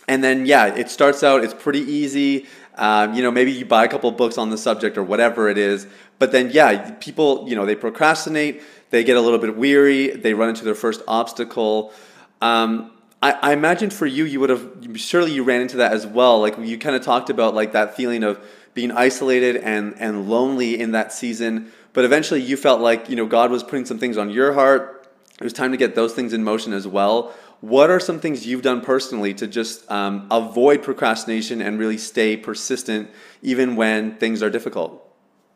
and 0.09 0.23
then 0.23 0.47
yeah, 0.47 0.75
it 0.75 0.91
starts 0.91 1.23
out. 1.23 1.45
It's 1.45 1.55
pretty 1.55 1.83
easy. 1.83 2.47
Um, 2.75 3.15
you 3.15 3.23
know, 3.23 3.31
maybe 3.31 3.53
you 3.53 3.65
buy 3.65 3.85
a 3.85 3.89
couple 3.89 4.11
books 4.11 4.37
on 4.37 4.51
the 4.51 4.59
subject 4.59 4.99
or 4.99 5.05
whatever 5.05 5.49
it 5.49 5.59
is. 5.59 5.87
But 6.19 6.33
then 6.33 6.51
yeah, 6.51 6.91
people 6.99 7.49
you 7.49 7.55
know 7.55 7.67
they 7.67 7.77
procrastinate. 7.77 8.63
They 8.91 9.05
get 9.05 9.17
a 9.17 9.21
little 9.21 9.39
bit 9.39 9.57
weary. 9.57 10.09
They 10.09 10.35
run 10.35 10.49
into 10.49 10.65
their 10.65 10.75
first 10.75 11.03
obstacle. 11.07 11.93
Um, 12.41 12.92
I, 13.23 13.33
I 13.33 13.53
imagine 13.53 13.91
for 13.91 14.07
you, 14.07 14.25
you 14.25 14.41
would 14.41 14.51
have 14.51 14.69
surely 14.97 15.33
you 15.33 15.45
ran 15.45 15.61
into 15.61 15.77
that 15.79 15.93
as 15.93 16.07
well. 16.07 16.41
Like 16.41 16.59
you 16.59 16.77
kind 16.77 16.97
of 16.97 17.03
talked 17.03 17.31
about 17.31 17.55
like 17.55 17.73
that 17.73 17.97
feeling 17.97 18.25
of 18.25 18.45
being 18.75 18.91
isolated 18.91 19.57
and 19.57 19.95
and 19.99 20.29
lonely 20.29 20.79
in 20.81 20.93
that 20.93 21.13
season. 21.13 21.73
But 21.93 22.05
eventually, 22.05 22.43
you 22.43 22.57
felt 22.57 22.81
like 22.81 23.09
you 23.09 23.17
know 23.17 23.27
God 23.27 23.51
was 23.51 23.63
putting 23.63 23.87
some 23.87 23.99
things 23.99 24.19
on 24.19 24.31
your 24.31 24.53
heart. 24.55 25.07
It 25.41 25.45
was 25.45 25.53
time 25.53 25.71
to 25.71 25.77
get 25.77 25.95
those 25.95 26.13
things 26.13 26.33
in 26.33 26.45
motion 26.45 26.73
as 26.73 26.87
well. 26.87 27.33
What 27.61 27.91
are 27.91 28.01
some 28.01 28.19
things 28.19 28.45
you've 28.45 28.63
done 28.63 28.81
personally 28.81 29.35
to 29.35 29.47
just 29.47 29.89
um, 29.91 30.27
avoid 30.33 30.83
procrastination 30.83 31.63
and 31.63 31.79
really 31.79 31.97
stay 31.97 32.37
persistent 32.37 33.09
even 33.41 33.77
when 33.77 34.17
things 34.17 34.43
are 34.43 34.51
difficult? 34.51 35.09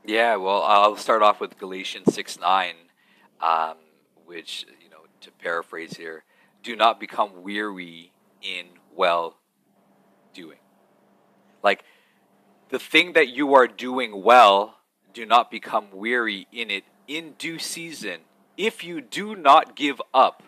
Yeah, 0.05 0.37
well, 0.37 0.63
I'll 0.63 0.97
start 0.97 1.23
off 1.23 1.41
with 1.41 1.59
Galatians 1.59 2.15
6 2.15 2.39
9, 2.39 2.75
um, 3.41 3.75
which, 4.25 4.67
you 4.81 4.89
know, 4.89 4.99
to 5.23 5.33
paraphrase 5.33 5.97
here, 5.97 6.23
do 6.67 6.75
not 6.75 6.99
become 6.99 7.45
weary 7.45 8.11
in 8.43 8.67
well 8.97 9.37
doing. 10.35 10.59
Like 11.63 11.85
the 12.71 12.81
thing 12.81 13.13
that 13.13 13.29
you 13.29 13.55
are 13.55 13.69
doing 13.69 14.25
well, 14.25 14.75
do 15.15 15.25
not 15.25 15.49
become 15.49 15.87
weary 15.93 16.49
in 16.51 16.69
it 16.73 16.83
in 17.07 17.35
due 17.39 17.61
season. 17.61 18.23
If 18.57 18.83
you 18.83 19.01
do 19.01 19.37
not 19.37 19.77
give 19.77 20.03
up, 20.13 20.43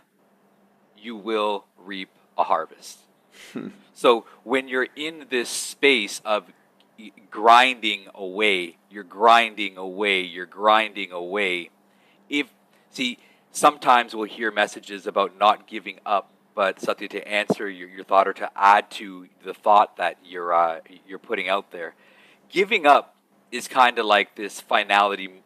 you 0.97 1.15
will 1.15 1.67
reap 1.79 2.11
a 2.37 2.43
harvest. 2.43 2.99
so 3.95 4.27
when 4.43 4.67
you're 4.67 4.89
in 4.97 5.27
this 5.31 5.49
space 5.49 6.21
of 6.25 6.51
grinding 7.31 8.09
away, 8.13 8.77
you're 8.91 9.05
grinding 9.05 9.77
away, 9.77 10.23
you're 10.23 10.47
grinding 10.47 11.13
away. 11.13 11.71
If 12.29 12.49
see 12.91 13.19
sometimes 13.59 14.15
we'll 14.15 14.25
hear 14.25 14.51
messages 14.51 15.07
about 15.07 15.39
not 15.39 15.67
giving 15.67 15.99
up, 16.07 16.31
but 16.55 16.81
something 16.81 17.09
to 17.09 17.29
answer 17.29 17.69
your, 17.69 17.89
your 17.89 18.05
thought 18.05 18.29
or 18.29 18.33
to 18.35 18.51
add 18.57 18.91
to 18.93 19.29
the 19.45 19.53
thought 19.53 19.97
that 19.97 20.17
you're 20.25 20.55
uh, 20.55 20.81
you're 21.07 21.19
putting 21.19 21.49
out 21.49 21.71
there. 21.71 21.95
Giving 22.49 22.87
up 22.87 23.17
is 23.51 23.69
kind 23.69 23.99
of 23.99 24.07
like 24.07 24.37
this 24.37 24.61
finality 24.61 25.43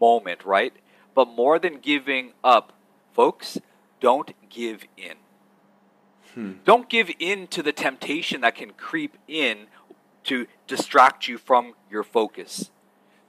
moment, 0.00 0.44
right? 0.44 0.72
But 1.14 1.28
more 1.28 1.58
than 1.58 1.78
giving 1.78 2.32
up, 2.44 2.72
folks, 3.12 3.58
don't 4.00 4.32
give 4.48 4.84
in. 4.96 5.14
Hmm. 6.34 6.52
Don't 6.64 6.88
give 6.88 7.10
in 7.18 7.46
to 7.48 7.62
the 7.62 7.72
temptation 7.72 8.42
that 8.42 8.54
can 8.54 8.70
creep 8.72 9.16
in 9.26 9.66
to 10.24 10.46
distract 10.66 11.26
you 11.26 11.38
from 11.38 11.74
your 11.90 12.04
focus. 12.04 12.70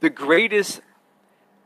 The 0.01 0.09
greatest 0.09 0.81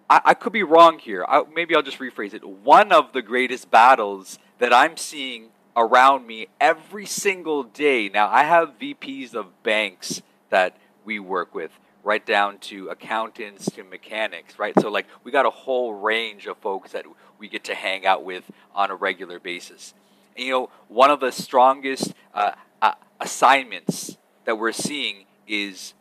I, 0.10 0.22
I 0.26 0.34
could 0.34 0.54
be 0.54 0.64
wrong 0.64 1.00
here. 1.00 1.26
I, 1.28 1.44
maybe 1.54 1.76
I'll 1.76 1.82
just 1.82 2.00
rephrase 2.00 2.34
it. 2.34 2.44
One 2.44 2.92
of 2.92 3.14
the 3.14 3.22
greatest 3.22 3.72
battles 3.72 4.40
that 4.60 4.74
I'm 4.74 4.98
seeing 4.98 5.50
around 5.76 6.26
me 6.26 6.48
every 6.60 7.06
single 7.06 7.64
day. 7.64 8.10
Now, 8.10 8.30
I 8.30 8.44
have 8.44 8.80
VPs 8.80 9.34
of 9.34 9.64
banks 9.64 10.22
that 10.50 10.78
we 11.04 11.20
work 11.20 11.54
with, 11.54 11.72
right 12.04 12.26
down 12.26 12.60
to 12.60 12.90
accountants 12.90 13.70
to 13.72 13.84
mechanics, 13.84 14.58
right? 14.58 14.74
So, 14.80 14.90
like, 14.90 15.08
we 15.24 15.32
got 15.32 15.46
a 15.46 15.52
whole 15.52 15.94
range 15.94 16.48
of 16.48 16.58
folks 16.58 16.92
that 16.94 17.06
we 17.40 17.50
get 17.50 17.64
to 17.66 17.76
hang 17.76 18.06
out 18.06 18.24
with 18.24 18.50
on 18.74 18.92
a 18.92 18.96
regular 18.96 19.40
basis. 19.40 19.94
And, 20.38 20.46
you 20.46 20.52
know, 20.52 20.70
one 20.88 21.12
of 21.12 21.20
the 21.20 21.32
strongest 21.32 22.14
uh, 22.34 22.52
uh, 22.82 22.94
assignments 23.20 24.18
that 24.46 24.58
we're 24.58 24.72
seeing 24.72 25.26
is 25.48 25.94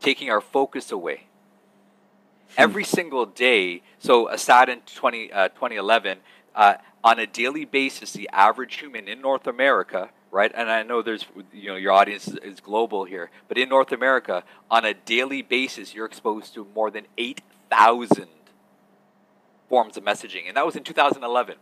taking 0.00 0.30
our 0.30 0.40
focus 0.40 0.90
away 0.90 1.24
every 2.56 2.84
single 2.84 3.26
day. 3.26 3.82
So 3.98 4.28
a 4.28 4.38
stat 4.38 4.68
in 4.68 4.80
20, 4.80 5.32
uh, 5.32 5.48
2011, 5.48 6.18
uh, 6.54 6.74
on 7.02 7.18
a 7.18 7.26
daily 7.26 7.64
basis, 7.64 8.12
the 8.12 8.28
average 8.32 8.76
human 8.76 9.08
in 9.08 9.20
North 9.20 9.46
America, 9.46 10.10
right? 10.30 10.52
And 10.54 10.70
I 10.70 10.82
know 10.82 11.02
there's, 11.02 11.24
you 11.52 11.68
know, 11.68 11.76
your 11.76 11.92
audience 11.92 12.28
is, 12.28 12.36
is 12.36 12.60
global 12.60 13.04
here, 13.04 13.30
but 13.48 13.58
in 13.58 13.68
North 13.68 13.92
America, 13.92 14.44
on 14.70 14.84
a 14.84 14.94
daily 14.94 15.42
basis, 15.42 15.94
you're 15.94 16.06
exposed 16.06 16.54
to 16.54 16.66
more 16.74 16.90
than 16.90 17.06
8,000 17.16 18.28
forms 19.68 19.96
of 19.96 20.04
messaging, 20.04 20.48
and 20.48 20.56
that 20.56 20.66
was 20.66 20.76
in 20.76 20.84
2011. 20.84 21.56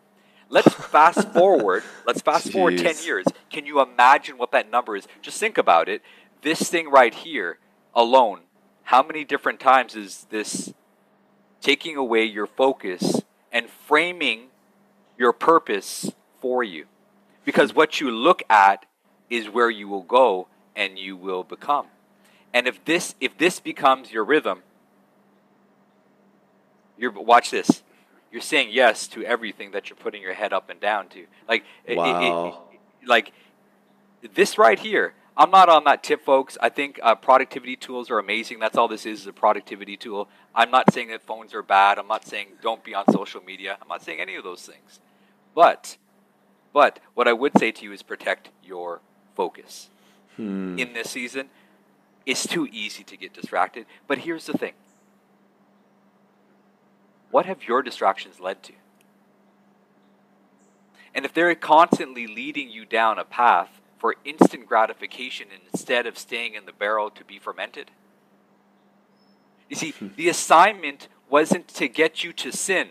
Let's 0.49 0.75
fast 0.75 1.33
forward. 1.33 1.85
Let's 2.07 2.23
fast 2.23 2.49
Jeez. 2.49 2.53
forward 2.53 2.79
10 2.79 2.97
years. 3.05 3.27
Can 3.51 3.67
you 3.67 3.81
imagine 3.81 4.39
what 4.39 4.53
that 4.53 4.71
number 4.71 4.97
is? 4.97 5.07
Just 5.23 5.39
think 5.39 5.59
about 5.59 5.89
it. 5.89 6.03
This 6.43 6.71
thing 6.71 6.91
right 6.91 7.13
here 7.13 7.59
alone, 7.95 8.41
how 8.85 9.03
many 9.03 9.25
different 9.25 9.61
times 9.61 9.95
is 9.95 10.27
this 10.31 10.73
taking 11.61 11.97
away 11.97 12.25
your 12.25 12.47
focus 12.47 13.23
and 13.53 13.69
framing 13.69 14.49
your 15.17 15.33
purpose 15.33 16.13
for 16.41 16.63
you. 16.63 16.87
Because 17.45 17.75
what 17.75 18.01
you 18.01 18.11
look 18.11 18.43
at 18.49 18.87
is 19.31 19.49
where 19.49 19.71
you 19.71 19.89
will 19.89 20.03
go 20.03 20.49
and 20.77 20.99
you 20.99 21.17
will 21.17 21.43
become. 21.43 21.87
And 22.55 22.67
if 22.67 22.85
this 22.85 23.15
if 23.21 23.37
this 23.37 23.61
becomes 23.61 24.13
your 24.13 24.25
rhythm, 24.25 24.63
you're 26.97 27.11
watch 27.11 27.51
this. 27.51 27.83
You're 28.31 28.43
saying 28.43 28.69
yes 28.73 29.09
to 29.09 29.25
everything 29.25 29.71
that 29.73 29.89
you're 29.89 29.97
putting 29.97 30.21
your 30.21 30.35
head 30.35 30.53
up 30.53 30.69
and 30.71 30.79
down 30.81 31.09
to. 31.09 31.27
Like 31.49 31.65
wow. 31.89 32.67
it, 32.71 32.75
it, 33.05 33.09
like 33.09 33.33
this 34.35 34.59
right 34.59 34.79
here. 34.79 35.15
I'm 35.39 35.53
not 35.53 35.69
on 35.69 35.85
that 35.85 36.03
tip, 36.03 36.25
folks. 36.25 36.59
I 36.61 36.69
think 36.69 36.99
uh, 37.01 37.15
productivity 37.15 37.77
tools 37.77 38.11
are 38.11 38.19
amazing. 38.19 38.59
That's 38.59 38.77
all 38.77 38.89
this 38.89 39.07
is, 39.07 39.21
is 39.21 39.27
a 39.29 39.33
productivity 39.33 39.97
tool. 39.97 40.29
I'm 40.53 40.73
not 40.73 40.93
saying 40.93 41.09
that 41.09 41.23
phones 41.23 41.55
are 41.55 41.63
bad. 41.63 41.97
I'm 41.97 42.09
not 42.09 42.27
saying 42.27 42.49
don't 42.61 42.83
be 42.83 42.93
on 42.93 43.05
social 43.13 43.41
media. 43.41 43.79
I'm 43.81 43.87
not 43.87 44.03
saying 44.03 44.19
any 44.19 44.35
of 44.35 44.43
those 44.43 44.63
things. 44.63 44.99
But, 45.55 45.97
but 46.73 46.99
what 47.15 47.29
I 47.29 47.35
would 47.35 47.57
say 47.57 47.71
to 47.71 47.85
you 47.85 47.93
is 47.93 48.03
protect 48.03 48.51
your 48.65 49.01
focus. 49.37 49.91
Hmm. 50.35 50.77
In 50.77 50.93
this 50.93 51.11
season, 51.11 51.51
it's 52.27 52.45
too 52.45 52.67
easy 52.73 53.05
to 53.05 53.17
get 53.17 53.33
distracted. 53.33 53.87
But 54.09 54.19
here's 54.19 54.47
the 54.47 54.59
thing 54.59 54.73
what 57.31 57.47
have 57.47 57.63
your 57.63 57.83
distractions 57.83 58.41
led 58.41 58.65
to? 58.65 58.73
And 61.15 61.25
if 61.25 61.33
they're 61.33 61.55
constantly 61.55 62.27
leading 62.27 62.71
you 62.71 62.85
down 62.85 63.21
a 63.21 63.25
path 63.25 63.78
for 63.99 64.15
instant 64.25 64.67
gratification 64.67 65.49
instead 65.73 66.07
of 66.07 66.19
staying 66.19 66.55
in 66.55 66.67
the 66.67 66.73
barrel 66.73 67.11
to 67.11 67.25
be 67.25 67.39
fermented? 67.39 67.91
You 69.69 69.77
see, 69.77 69.91
hmm. 69.93 70.09
the 70.17 70.29
assignment 70.29 71.09
wasn't 71.29 71.69
to 71.69 71.89
get 71.89 72.25
you 72.25 72.33
to 72.35 72.53
sin. 72.53 72.89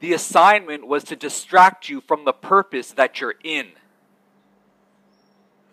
The 0.00 0.12
assignment 0.12 0.86
was 0.86 1.04
to 1.04 1.16
distract 1.16 1.88
you 1.88 2.00
from 2.00 2.24
the 2.24 2.32
purpose 2.32 2.92
that 2.92 3.20
you're 3.20 3.34
in. 3.42 3.68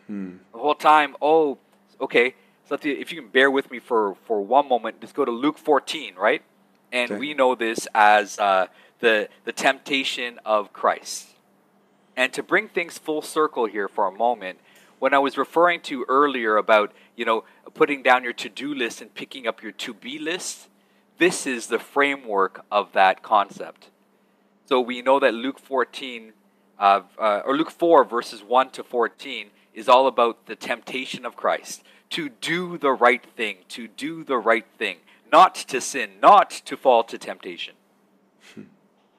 Hmm. 0.07 0.37
The 0.51 0.59
whole 0.59 0.75
time, 0.75 1.15
oh, 1.21 1.57
okay. 1.99 2.35
So 2.65 2.77
if 2.81 3.11
you 3.11 3.21
can 3.21 3.29
bear 3.29 3.51
with 3.51 3.69
me 3.69 3.79
for, 3.79 4.15
for 4.25 4.41
one 4.41 4.67
moment, 4.67 4.97
let's 5.01 5.13
go 5.13 5.25
to 5.25 5.31
Luke 5.31 5.57
14, 5.57 6.15
right? 6.15 6.41
And 6.91 7.11
okay. 7.11 7.19
we 7.19 7.33
know 7.33 7.55
this 7.55 7.87
as 7.93 8.39
uh, 8.39 8.67
the, 8.99 9.27
the 9.43 9.51
temptation 9.51 10.39
of 10.45 10.71
Christ. 10.71 11.27
And 12.15 12.31
to 12.33 12.43
bring 12.43 12.67
things 12.67 12.97
full 12.97 13.21
circle 13.21 13.65
here 13.65 13.87
for 13.87 14.07
a 14.07 14.11
moment, 14.11 14.59
when 14.99 15.13
I 15.13 15.19
was 15.19 15.37
referring 15.37 15.81
to 15.81 16.05
earlier 16.07 16.57
about, 16.57 16.93
you 17.15 17.25
know, 17.25 17.43
putting 17.73 18.03
down 18.03 18.23
your 18.23 18.33
to-do 18.33 18.73
list 18.73 19.01
and 19.01 19.13
picking 19.13 19.47
up 19.47 19.61
your 19.61 19.71
to-be 19.71 20.19
list, 20.19 20.69
this 21.17 21.45
is 21.45 21.67
the 21.67 21.79
framework 21.79 22.65
of 22.71 22.93
that 22.93 23.21
concept. 23.21 23.89
So 24.65 24.79
we 24.79 25.01
know 25.01 25.19
that 25.19 25.33
Luke 25.33 25.59
14, 25.59 26.33
uh, 26.79 27.01
uh, 27.19 27.41
or 27.45 27.57
Luke 27.57 27.71
4, 27.71 28.05
verses 28.05 28.41
1 28.43 28.69
to 28.71 28.83
14, 28.83 29.47
is 29.73 29.89
all 29.89 30.07
about 30.07 30.45
the 30.45 30.55
temptation 30.55 31.25
of 31.25 31.35
Christ 31.35 31.83
to 32.11 32.29
do 32.29 32.77
the 32.77 32.91
right 32.91 33.25
thing, 33.35 33.57
to 33.69 33.87
do 33.87 34.23
the 34.23 34.37
right 34.37 34.65
thing, 34.77 34.97
not 35.31 35.55
to 35.55 35.81
sin, 35.81 36.11
not 36.21 36.49
to 36.51 36.77
fall 36.77 37.03
to 37.03 37.17
temptation. 37.17 37.73
Hmm. 38.53 38.63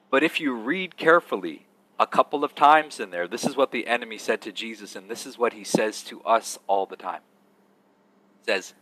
but 0.09 0.23
if 0.23 0.39
you 0.39 0.53
read 0.53 0.97
carefully, 0.97 1.65
a 1.99 2.07
couple 2.07 2.43
of 2.43 2.55
times 2.55 2.99
in 2.99 3.11
there. 3.11 3.27
This 3.27 3.45
is 3.45 3.55
what 3.55 3.71
the 3.71 3.87
enemy 3.87 4.17
said 4.17 4.41
to 4.41 4.51
Jesus, 4.51 4.95
and 4.95 5.09
this 5.09 5.25
is 5.25 5.37
what 5.37 5.53
he 5.53 5.63
says 5.63 6.03
to 6.03 6.21
us 6.23 6.59
all 6.67 6.85
the 6.85 6.95
time. 6.95 7.21
He 8.45 8.51
says, 8.51 8.73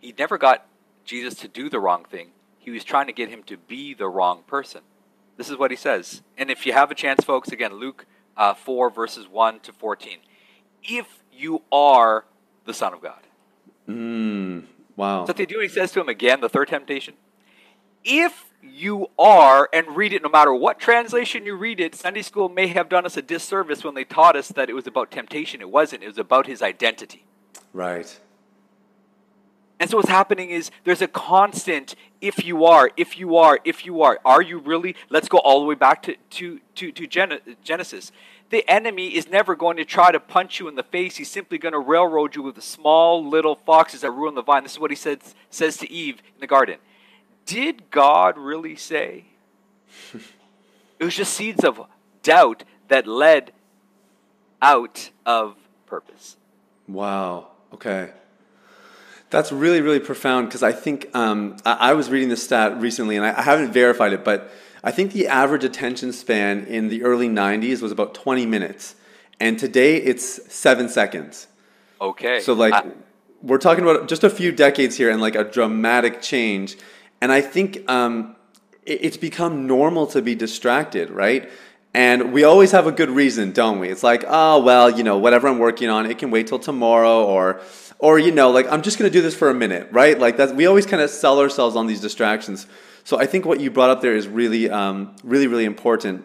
he 0.00 0.14
never 0.18 0.38
got 0.38 0.66
Jesus 1.04 1.34
to 1.36 1.48
do 1.48 1.68
the 1.68 1.80
wrong 1.80 2.04
thing. 2.04 2.28
He 2.58 2.70
was 2.70 2.84
trying 2.84 3.06
to 3.06 3.12
get 3.12 3.28
him 3.28 3.42
to 3.44 3.56
be 3.56 3.94
the 3.94 4.08
wrong 4.08 4.42
person. 4.46 4.82
This 5.36 5.48
is 5.48 5.56
what 5.56 5.70
he 5.70 5.76
says. 5.76 6.22
And 6.36 6.50
if 6.50 6.66
you 6.66 6.72
have 6.72 6.90
a 6.90 6.94
chance, 6.94 7.24
folks, 7.24 7.50
again, 7.50 7.74
Luke 7.74 8.06
uh, 8.36 8.54
4, 8.54 8.90
verses 8.90 9.28
1 9.28 9.60
to 9.60 9.72
14. 9.72 10.18
If 10.82 11.22
you 11.32 11.62
are 11.70 12.24
the 12.64 12.74
Son 12.74 12.92
of 12.92 13.00
God. 13.00 13.20
Mm, 13.88 14.64
wow. 14.96 15.24
So 15.24 15.28
what 15.28 15.36
they 15.36 15.46
do, 15.46 15.60
he 15.60 15.68
says 15.68 15.92
to 15.92 16.00
him 16.00 16.08
again, 16.08 16.40
the 16.40 16.48
third 16.48 16.68
temptation. 16.68 17.14
if 18.04 18.47
you 18.62 19.08
are 19.18 19.68
and 19.72 19.96
read 19.96 20.12
it 20.12 20.22
no 20.22 20.28
matter 20.28 20.52
what 20.52 20.78
translation 20.80 21.46
you 21.46 21.54
read 21.54 21.78
it 21.78 21.94
sunday 21.94 22.22
school 22.22 22.48
may 22.48 22.66
have 22.66 22.88
done 22.88 23.06
us 23.06 23.16
a 23.16 23.22
disservice 23.22 23.84
when 23.84 23.94
they 23.94 24.04
taught 24.04 24.34
us 24.36 24.48
that 24.48 24.68
it 24.68 24.72
was 24.74 24.86
about 24.86 25.10
temptation. 25.10 25.60
It 25.60 25.70
wasn't. 25.70 26.02
It 26.02 26.08
was 26.08 26.18
about 26.18 26.46
his 26.46 26.62
identity. 26.62 27.24
Right. 27.72 28.20
and 29.78 29.88
so 29.88 29.96
what's 29.98 30.08
happening 30.08 30.50
is 30.50 30.70
there's 30.84 31.02
a 31.02 31.08
constant 31.08 31.94
if 32.20 32.44
you 32.44 32.64
are 32.64 32.90
if 32.96 33.18
you 33.18 33.36
are 33.36 33.60
if 33.64 33.86
you 33.86 34.02
are. 34.02 34.18
Are 34.24 34.42
you 34.42 34.58
really? 34.58 34.96
Let's 35.08 35.28
go 35.28 35.38
all 35.38 35.60
the 35.60 35.66
way 35.66 35.74
back 35.76 36.02
to 36.04 36.16
to 36.30 36.60
to, 36.76 36.90
to 36.92 37.06
Gen- 37.06 37.40
genesis. 37.62 38.10
The 38.50 38.68
enemy 38.68 39.08
is 39.08 39.28
never 39.28 39.54
going 39.54 39.76
to 39.76 39.84
try 39.84 40.10
to 40.10 40.18
punch 40.18 40.58
you 40.58 40.68
in 40.68 40.74
the 40.74 40.82
face. 40.82 41.16
He's 41.16 41.30
simply 41.30 41.58
going 41.58 41.74
to 41.74 41.78
railroad 41.78 42.34
you 42.34 42.42
with 42.42 42.54
the 42.54 42.62
small 42.62 43.24
little 43.24 43.54
foxes 43.54 44.00
that 44.00 44.10
ruin 44.10 44.34
the 44.34 44.42
vine. 44.42 44.62
This 44.62 44.72
is 44.72 44.78
what 44.78 44.90
he 44.90 44.96
says 44.96 45.34
says 45.50 45.76
to 45.76 45.90
eve 45.90 46.22
in 46.34 46.40
the 46.40 46.46
garden 46.46 46.78
did 47.48 47.90
God 47.90 48.36
really 48.36 48.76
say? 48.76 49.24
it 51.00 51.04
was 51.04 51.16
just 51.16 51.32
seeds 51.32 51.64
of 51.64 51.80
doubt 52.22 52.62
that 52.88 53.06
led 53.06 53.52
out 54.60 55.10
of 55.24 55.56
purpose. 55.86 56.36
Wow. 56.86 57.48
Okay. 57.72 58.10
That's 59.30 59.50
really, 59.50 59.80
really 59.80 59.98
profound 59.98 60.48
because 60.48 60.62
I 60.62 60.72
think 60.72 61.08
um, 61.14 61.56
I, 61.64 61.90
I, 61.90 61.92
was 61.94 62.10
reading 62.10 62.28
this 62.28 62.42
stat 62.42 62.80
recently 62.80 63.16
and 63.16 63.24
I, 63.24 63.38
I 63.38 63.42
haven't 63.42 63.72
verified 63.72 64.12
it, 64.12 64.24
but 64.24 64.50
I 64.84 64.90
think 64.90 65.12
the 65.12 65.28
average 65.28 65.64
attention 65.64 66.12
span 66.12 66.64
in 66.66 66.88
the 66.88 67.02
early 67.02 67.28
90s 67.28 67.80
was 67.80 67.92
about 67.92 68.14
20 68.14 68.46
minutes. 68.46 68.94
And 69.40 69.58
today 69.58 69.96
it's 69.96 70.52
seven 70.52 70.88
seconds. 70.88 71.46
Okay. 72.00 72.40
So, 72.40 72.52
like, 72.52 72.74
I, 72.74 72.90
we're 73.42 73.58
talking 73.58 73.84
about 73.84 74.08
just 74.08 74.24
a 74.24 74.30
few 74.30 74.52
decades 74.52 74.96
here 74.96 75.10
and 75.10 75.20
like 75.20 75.34
a 75.34 75.44
dramatic 75.44 76.20
change. 76.20 76.76
And 77.20 77.32
I 77.32 77.40
think 77.40 77.88
um, 77.90 78.36
it, 78.84 79.04
it's 79.04 79.16
become 79.16 79.66
normal 79.66 80.06
to 80.08 80.22
be 80.22 80.34
distracted, 80.34 81.10
right? 81.10 81.50
And 81.94 82.32
we 82.32 82.44
always 82.44 82.72
have 82.72 82.86
a 82.86 82.92
good 82.92 83.10
reason, 83.10 83.52
don't 83.52 83.80
we? 83.80 83.88
It's 83.88 84.02
like, 84.02 84.24
oh, 84.26 84.62
well, 84.62 84.90
you 84.90 85.02
know, 85.02 85.18
whatever 85.18 85.48
I'm 85.48 85.58
working 85.58 85.88
on, 85.88 86.06
it 86.06 86.18
can 86.18 86.30
wait 86.30 86.46
till 86.46 86.58
tomorrow 86.58 87.24
or 87.24 87.60
or 88.00 88.18
you 88.18 88.30
know, 88.30 88.50
like 88.50 88.70
I'm 88.70 88.82
just 88.82 88.98
going 88.98 89.10
to 89.10 89.12
do 89.12 89.22
this 89.22 89.34
for 89.34 89.50
a 89.50 89.54
minute, 89.54 89.88
right? 89.90 90.18
Like 90.18 90.36
that 90.36 90.54
we 90.54 90.66
always 90.66 90.86
kind 90.86 91.02
of 91.02 91.10
sell 91.10 91.40
ourselves 91.40 91.74
on 91.74 91.86
these 91.86 92.00
distractions. 92.00 92.66
So 93.02 93.18
I 93.18 93.26
think 93.26 93.44
what 93.44 93.58
you 93.58 93.70
brought 93.70 93.90
up 93.90 94.02
there 94.02 94.14
is 94.14 94.28
really 94.28 94.70
um, 94.70 95.16
really 95.24 95.46
really 95.46 95.64
important. 95.64 96.24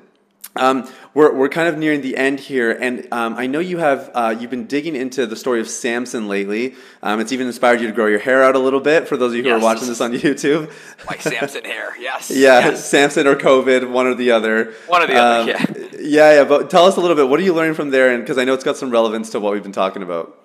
Um, 0.56 0.88
we're, 1.16 1.34
we're 1.34 1.50
kind 1.50 1.68
of 1.68 1.78
nearing 1.80 2.02
the 2.02 2.16
end 2.16 2.40
here, 2.40 2.72
and 2.72 3.08
um, 3.12 3.36
I 3.36 3.48
know 3.48 3.60
you 3.60 3.80
have 3.80 4.12
uh, 4.14 4.36
you've 4.40 4.52
been 4.52 4.68
digging 4.68 4.96
into 4.96 5.26
the 5.26 5.36
story 5.36 5.60
of 5.60 5.68
Samson 5.68 6.28
lately. 6.28 6.76
Um, 7.02 7.20
it's 7.20 7.32
even 7.32 7.48
inspired 7.48 7.82
you 7.82 7.88
to 7.88 7.94
grow 7.94 8.06
your 8.06 8.20
hair 8.20 8.44
out 8.44 8.56
a 8.56 8.60
little 8.60 8.80
bit. 8.80 9.08
For 9.08 9.18
those 9.18 9.32
of 9.32 9.38
you 9.38 9.44
who 9.44 9.50
yes. 9.50 9.60
are 9.60 9.64
watching 9.64 9.88
this 9.88 10.00
on 10.00 10.14
YouTube, 10.14 10.72
like 11.08 11.22
Samson 11.22 11.66
hair, 11.66 12.00
yes, 12.00 12.30
yeah, 12.34 12.60
yes. 12.60 12.88
Samson 12.88 13.26
or 13.26 13.36
COVID, 13.36 13.90
one 13.90 14.06
or 14.06 14.14
the 14.14 14.32
other. 14.32 14.74
One 14.86 15.02
or 15.02 15.08
the 15.08 15.16
other, 15.16 15.42
um, 15.42 15.48
yeah, 15.48 15.88
yeah, 16.00 16.34
yeah. 16.36 16.44
But 16.44 16.70
tell 16.70 16.86
us 16.86 16.98
a 16.98 17.02
little 17.02 17.16
bit. 17.16 17.28
What 17.30 17.40
are 17.40 17.44
you 17.44 17.54
learning 17.54 17.74
from 17.74 17.90
there? 17.90 18.14
And 18.14 18.22
because 18.22 18.38
I 18.38 18.44
know 18.44 18.54
it's 18.54 18.64
got 18.64 18.78
some 18.78 18.92
relevance 18.92 19.32
to 19.32 19.40
what 19.40 19.54
we've 19.54 19.64
been 19.64 19.72
talking 19.72 20.04
about. 20.04 20.40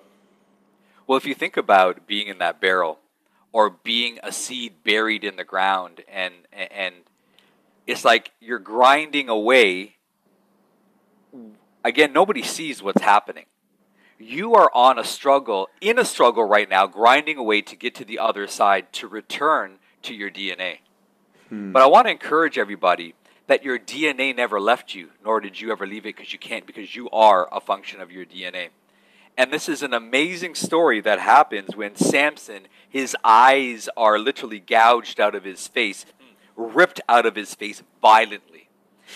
Well, 1.05 1.17
if 1.17 1.25
you 1.25 1.35
think 1.35 1.55
about 1.55 2.07
being 2.07 2.27
in 2.27 2.39
that 2.39 2.59
barrel, 2.59 2.99
or 3.51 3.69
being 3.69 4.19
a 4.23 4.31
seed 4.31 4.83
buried 4.83 5.23
in 5.23 5.35
the 5.35 5.43
ground, 5.43 6.01
and 6.11 6.33
and 6.51 6.95
it's 7.85 8.03
like 8.03 8.31
you're 8.39 8.59
grinding 8.59 9.29
away 9.29 9.95
again, 11.83 12.13
nobody 12.13 12.43
sees 12.43 12.81
what's 12.81 13.01
happening. 13.01 13.45
You 14.17 14.55
are 14.55 14.69
on 14.73 14.99
a 14.99 15.03
struggle, 15.03 15.69
in 15.79 15.97
a 15.97 16.05
struggle 16.05 16.43
right 16.43 16.69
now, 16.69 16.87
grinding 16.87 17.37
away 17.37 17.61
to 17.61 17.75
get 17.75 17.95
to 17.95 18.05
the 18.05 18.19
other 18.19 18.47
side 18.47 18.91
to 18.93 19.07
return 19.07 19.77
to 20.03 20.13
your 20.13 20.29
DNA. 20.29 20.79
Hmm. 21.47 21.71
But 21.71 21.81
I 21.81 21.85
want 21.85 22.07
to 22.07 22.11
encourage 22.11 22.57
everybody 22.57 23.15
that 23.47 23.63
your 23.63 23.79
DNA 23.79 24.35
never 24.35 24.59
left 24.59 24.93
you, 24.93 25.09
nor 25.23 25.39
did 25.39 25.59
you 25.59 25.71
ever 25.71 25.87
leave 25.87 26.05
it 26.05 26.15
because 26.15 26.33
you 26.33 26.39
can't, 26.39 26.67
because 26.67 26.95
you 26.95 27.09
are 27.11 27.47
a 27.51 27.59
function 27.59 28.01
of 28.01 28.11
your 28.11 28.25
DNA. 28.25 28.69
And 29.37 29.53
this 29.53 29.69
is 29.69 29.81
an 29.81 29.93
amazing 29.93 30.53
story 30.55 30.99
that 31.01 31.19
happens 31.19 31.75
when 31.75 31.95
Samson, 31.95 32.63
his 32.89 33.15
eyes 33.23 33.87
are 33.95 34.19
literally 34.19 34.59
gouged 34.59 35.19
out 35.19 35.33
of 35.33 35.45
his 35.45 35.65
face, 35.67 36.05
ripped 36.57 36.99
out 37.07 37.25
of 37.25 37.35
his 37.35 37.55
face 37.55 37.81
violently 38.01 38.68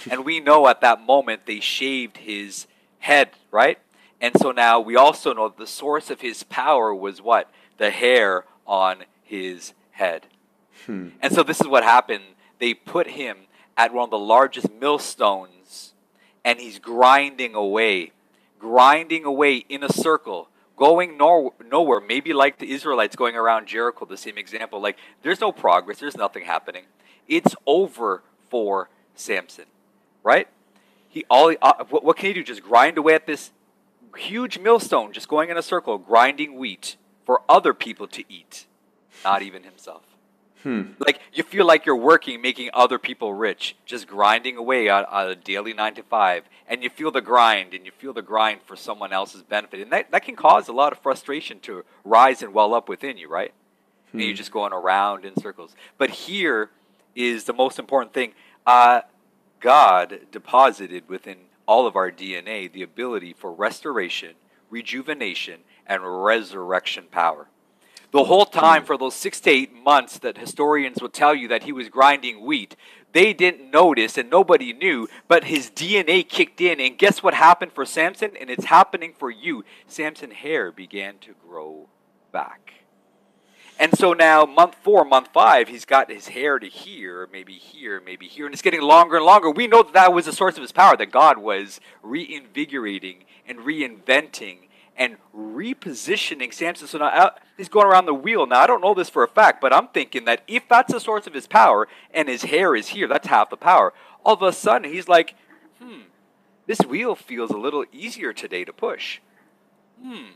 and 0.09 0.25
we 0.25 0.39
know 0.39 0.67
at 0.67 0.81
that 0.81 1.01
moment 1.01 1.45
they 1.45 1.59
shaved 1.59 2.17
his 2.17 2.67
head, 2.99 3.31
right? 3.51 3.79
And 4.21 4.33
so 4.39 4.51
now 4.51 4.79
we 4.79 4.95
also 4.95 5.33
know 5.33 5.49
the 5.49 5.67
source 5.67 6.09
of 6.09 6.21
his 6.21 6.43
power 6.43 6.93
was 6.93 7.21
what? 7.21 7.49
The 7.77 7.89
hair 7.89 8.45
on 8.65 9.03
his 9.21 9.73
head. 9.91 10.27
Hmm. 10.85 11.09
And 11.21 11.33
so 11.33 11.43
this 11.43 11.59
is 11.59 11.67
what 11.67 11.83
happened. 11.83 12.23
They 12.59 12.73
put 12.73 13.07
him 13.07 13.37
at 13.75 13.93
one 13.93 14.05
of 14.05 14.11
the 14.11 14.19
largest 14.19 14.71
millstones, 14.71 15.93
and 16.45 16.59
he's 16.59 16.79
grinding 16.79 17.55
away, 17.55 18.11
grinding 18.59 19.25
away 19.25 19.57
in 19.67 19.83
a 19.83 19.91
circle, 19.91 20.49
going 20.77 21.17
nor- 21.17 21.53
nowhere. 21.65 21.99
Maybe 21.99 22.31
like 22.31 22.59
the 22.59 22.71
Israelites 22.71 23.15
going 23.15 23.35
around 23.35 23.67
Jericho, 23.67 24.05
the 24.05 24.15
same 24.15 24.37
example. 24.37 24.81
Like 24.81 24.97
there's 25.21 25.41
no 25.41 25.51
progress, 25.51 25.99
there's 25.99 26.17
nothing 26.17 26.45
happening. 26.45 26.83
It's 27.27 27.55
over 27.65 28.23
for 28.49 28.89
Samson 29.15 29.65
right? 30.23 30.47
He 31.09 31.25
all 31.29 31.53
uh, 31.61 31.83
what, 31.89 32.03
what 32.03 32.17
can 32.17 32.27
he 32.27 32.33
do? 32.33 32.43
Just 32.43 32.63
grind 32.63 32.97
away 32.97 33.13
at 33.13 33.27
this 33.27 33.51
huge 34.17 34.59
millstone, 34.59 35.11
just 35.13 35.27
going 35.27 35.49
in 35.49 35.57
a 35.57 35.61
circle, 35.61 35.97
grinding 35.97 36.57
wheat 36.57 36.97
for 37.25 37.41
other 37.47 37.73
people 37.73 38.07
to 38.07 38.23
eat, 38.29 38.65
not 39.23 39.41
even 39.41 39.63
himself. 39.63 40.03
Hmm. 40.63 40.93
Like 40.97 41.19
you 41.33 41.43
feel 41.43 41.65
like 41.65 41.85
you're 41.85 41.95
working, 41.95 42.41
making 42.41 42.69
other 42.73 42.97
people 42.97 43.33
rich, 43.33 43.75
just 43.85 44.07
grinding 44.07 44.55
away 44.55 44.87
on, 44.87 45.03
on, 45.05 45.27
a 45.27 45.35
daily 45.35 45.73
nine 45.73 45.93
to 45.95 46.03
five, 46.03 46.45
and 46.67 46.81
you 46.81 46.89
feel 46.89 47.11
the 47.11 47.21
grind, 47.21 47.73
and 47.73 47.85
you 47.85 47.91
feel 47.91 48.13
the 48.13 48.21
grind 48.21 48.61
for 48.65 48.77
someone 48.77 49.11
else's 49.11 49.43
benefit, 49.43 49.81
and 49.81 49.91
that, 49.91 50.09
that 50.11 50.23
can 50.23 50.37
cause 50.37 50.69
a 50.69 50.73
lot 50.73 50.93
of 50.93 50.99
frustration 50.99 51.59
to 51.61 51.83
rise 52.05 52.41
and 52.41 52.53
well 52.53 52.73
up 52.73 52.87
within 52.87 53.17
you, 53.17 53.29
right? 53.29 53.53
Hmm. 54.11 54.19
And 54.19 54.27
you're 54.27 54.37
just 54.37 54.51
going 54.51 54.71
around 54.71 55.25
in 55.25 55.37
circles. 55.37 55.75
But 55.97 56.11
here 56.11 56.69
is 57.13 57.43
the 57.43 57.53
most 57.53 57.77
important 57.77 58.13
thing. 58.13 58.31
Uh, 58.65 59.01
God 59.63 60.19
deposited 60.29 61.07
within 61.07 61.37
all 61.65 61.87
of 61.87 61.95
our 61.95 62.11
DNA 62.11 62.69
the 62.69 62.83
ability 62.83 63.31
for 63.31 63.53
restoration, 63.53 64.33
rejuvenation, 64.69 65.61
and 65.87 66.23
resurrection 66.25 67.05
power. 67.09 67.47
The 68.11 68.25
whole 68.25 68.45
time, 68.45 68.83
for 68.83 68.97
those 68.97 69.15
six 69.15 69.39
to 69.41 69.49
eight 69.49 69.73
months 69.73 70.19
that 70.19 70.37
historians 70.37 71.01
will 71.01 71.09
tell 71.09 71.33
you 71.33 71.47
that 71.47 71.63
he 71.63 71.71
was 71.71 71.87
grinding 71.87 72.45
wheat, 72.45 72.75
they 73.13 73.31
didn't 73.31 73.71
notice 73.71 74.17
and 74.17 74.29
nobody 74.29 74.73
knew, 74.73 75.07
but 75.29 75.45
his 75.45 75.71
DNA 75.71 76.27
kicked 76.27 76.59
in. 76.59 76.81
And 76.81 76.97
guess 76.97 77.23
what 77.23 77.33
happened 77.33 77.71
for 77.71 77.85
Samson? 77.85 78.31
And 78.39 78.49
it's 78.49 78.65
happening 78.65 79.13
for 79.17 79.31
you. 79.31 79.63
Samson's 79.87 80.33
hair 80.33 80.73
began 80.73 81.19
to 81.19 81.33
grow 81.47 81.87
back. 82.33 82.72
And 83.79 83.97
so 83.97 84.13
now, 84.13 84.45
month 84.45 84.75
four, 84.81 85.03
month 85.03 85.29
five, 85.33 85.67
he's 85.67 85.85
got 85.85 86.11
his 86.11 86.27
hair 86.27 86.59
to 86.59 86.67
here, 86.67 87.27
maybe 87.31 87.53
here, 87.53 88.01
maybe 88.05 88.27
here, 88.27 88.45
and 88.45 88.53
it's 88.53 88.61
getting 88.61 88.81
longer 88.81 89.17
and 89.17 89.25
longer. 89.25 89.49
We 89.49 89.67
know 89.67 89.83
that 89.83 89.93
that 89.93 90.13
was 90.13 90.25
the 90.25 90.31
source 90.31 90.55
of 90.55 90.61
his 90.61 90.71
power, 90.71 90.95
that 90.97 91.11
God 91.11 91.39
was 91.39 91.81
reinvigorating 92.01 93.25
and 93.47 93.59
reinventing 93.59 94.69
and 94.95 95.17
repositioning 95.35 96.53
Samson. 96.53 96.87
So 96.87 96.99
now 96.99 97.07
uh, 97.07 97.29
he's 97.57 97.67
going 97.67 97.87
around 97.87 98.05
the 98.05 98.13
wheel. 98.13 98.45
Now, 98.45 98.59
I 98.61 98.67
don't 98.67 98.81
know 98.81 98.93
this 98.93 99.09
for 99.09 99.23
a 99.23 99.27
fact, 99.27 99.59
but 99.59 99.73
I'm 99.73 99.87
thinking 99.87 100.25
that 100.25 100.43
if 100.47 100.69
that's 100.69 100.93
the 100.93 100.99
source 100.99 101.25
of 101.25 101.33
his 101.33 101.47
power 101.47 101.87
and 102.13 102.29
his 102.29 102.43
hair 102.43 102.75
is 102.75 102.89
here, 102.89 103.07
that's 103.07 103.27
half 103.27 103.49
the 103.49 103.57
power. 103.57 103.91
All 104.23 104.35
of 104.35 104.41
a 104.43 104.53
sudden, 104.53 104.91
he's 104.91 105.07
like, 105.07 105.35
hmm, 105.81 106.01
this 106.67 106.79
wheel 106.81 107.15
feels 107.15 107.49
a 107.49 107.57
little 107.57 107.85
easier 107.91 108.33
today 108.33 108.63
to 108.65 108.71
push. 108.71 109.19
Hmm, 110.01 110.33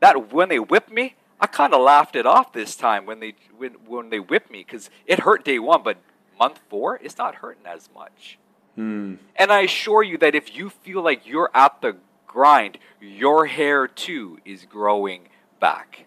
that 0.00 0.32
when 0.32 0.48
they 0.48 0.58
whip 0.58 0.90
me, 0.90 1.16
I 1.42 1.48
kind 1.48 1.74
of 1.74 1.80
laughed 1.80 2.14
it 2.14 2.24
off 2.24 2.52
this 2.52 2.76
time 2.76 3.04
when 3.04 3.18
they 3.18 3.34
when, 3.58 3.72
when 3.84 4.10
they 4.10 4.20
whipped 4.20 4.48
me 4.48 4.64
because 4.64 4.90
it 5.06 5.18
hurt 5.18 5.44
day 5.44 5.58
one, 5.58 5.82
but 5.82 5.98
month 6.38 6.60
four, 6.70 7.00
it's 7.02 7.18
not 7.18 7.34
hurting 7.34 7.66
as 7.66 7.88
much. 7.92 8.38
Hmm. 8.76 9.16
And 9.34 9.50
I 9.50 9.62
assure 9.62 10.04
you 10.04 10.16
that 10.18 10.36
if 10.36 10.56
you 10.56 10.70
feel 10.70 11.02
like 11.02 11.26
you're 11.26 11.50
at 11.52 11.82
the 11.82 11.96
grind, 12.28 12.78
your 13.00 13.46
hair 13.46 13.88
too 13.88 14.38
is 14.44 14.64
growing 14.66 15.28
back. 15.58 16.06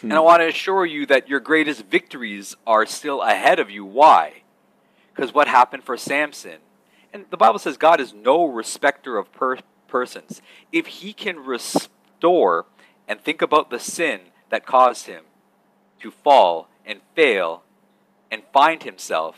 Hmm. 0.00 0.06
And 0.06 0.14
I 0.14 0.20
want 0.20 0.40
to 0.40 0.48
assure 0.48 0.86
you 0.86 1.04
that 1.06 1.28
your 1.28 1.38
greatest 1.38 1.84
victories 1.84 2.56
are 2.66 2.86
still 2.86 3.20
ahead 3.20 3.60
of 3.60 3.70
you. 3.70 3.84
Why? 3.84 4.44
Because 5.14 5.34
what 5.34 5.46
happened 5.46 5.84
for 5.84 5.98
Samson? 5.98 6.60
And 7.12 7.26
the 7.28 7.36
Bible 7.36 7.58
says 7.58 7.76
God 7.76 8.00
is 8.00 8.14
no 8.14 8.46
respecter 8.46 9.18
of 9.18 9.30
per- 9.32 9.58
persons. 9.88 10.40
If 10.72 10.86
he 10.86 11.12
can 11.12 11.38
restore 11.38 12.64
and 13.08 13.20
think 13.20 13.42
about 13.42 13.70
the 13.70 13.78
sin 13.78 14.20
that 14.50 14.66
caused 14.66 15.06
him 15.06 15.24
to 16.00 16.10
fall 16.10 16.68
and 16.84 17.00
fail 17.14 17.62
and 18.30 18.42
find 18.52 18.82
himself 18.82 19.36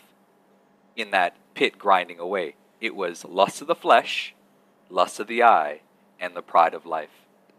in 0.96 1.10
that 1.10 1.36
pit 1.54 1.78
grinding 1.78 2.18
away. 2.18 2.54
It 2.80 2.94
was 2.94 3.24
lust 3.24 3.60
of 3.60 3.66
the 3.66 3.74
flesh, 3.74 4.34
lust 4.90 5.20
of 5.20 5.26
the 5.26 5.42
eye, 5.42 5.80
and 6.20 6.34
the 6.34 6.42
pride 6.42 6.74
of 6.74 6.86
life. 6.86 7.10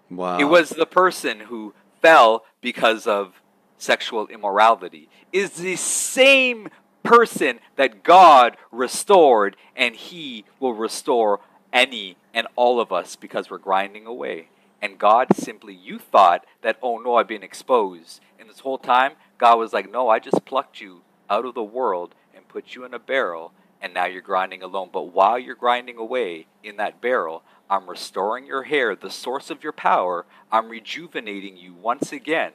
Wow. 0.10 0.40
It 0.40 0.46
was 0.46 0.70
the 0.70 0.86
person 0.86 1.42
who 1.42 1.74
fell 2.02 2.46
because 2.62 3.08
of 3.08 3.42
sexual 3.78 4.28
immorality 4.28 5.10
is 5.32 5.52
the 5.52 5.76
same 5.76 6.68
person 7.04 7.60
that 7.76 8.04
God 8.04 8.58
restored, 8.72 9.56
and 9.76 9.96
He 9.96 10.46
will 10.60 10.74
restore 10.74 11.40
any 11.72 12.18
and 12.34 12.48
all 12.56 12.80
of 12.80 12.92
us 12.92 13.16
because 13.16 13.50
we're 13.50 13.58
grinding 13.58 14.06
away. 14.06 14.50
And 14.82 14.98
God 14.98 15.28
simply, 15.36 15.74
you 15.74 16.00
thought 16.00 16.46
that, 16.62 16.78
oh 16.82 16.98
no, 16.98 17.16
I've 17.16 17.28
been 17.28 17.44
exposed. 17.44 18.22
And 18.40 18.50
this 18.50 18.60
whole 18.60 18.78
time, 18.78 19.14
God 19.38 19.58
was 19.58 19.74
like, 19.74 19.92
no, 19.92 20.10
I 20.10 20.20
just 20.20 20.46
plucked 20.46 20.80
you 20.80 21.02
out 21.30 21.46
of 21.46 21.54
the 21.54 21.64
world 21.64 22.16
and 22.34 22.48
put 22.48 22.76
you 22.76 22.86
in 22.86 22.94
a 22.94 23.00
barrel, 23.00 23.52
and 23.82 23.94
now 23.94 24.06
you're 24.06 24.22
grinding 24.22 24.64
alone. 24.64 24.90
But 24.92 25.14
while 25.14 25.38
you're 25.38 25.56
grinding 25.56 25.98
away 25.98 26.48
in 26.64 26.78
that 26.78 27.02
barrel, 27.02 27.44
I'm 27.70 27.90
restoring 27.90 28.46
your 28.46 28.64
hair, 28.64 28.96
the 28.96 29.10
source 29.10 29.50
of 29.50 29.64
your 29.64 29.74
power. 29.74 30.26
I'm 30.52 30.70
rejuvenating 30.70 31.58
you 31.58 31.74
once 31.74 32.12
again. 32.12 32.54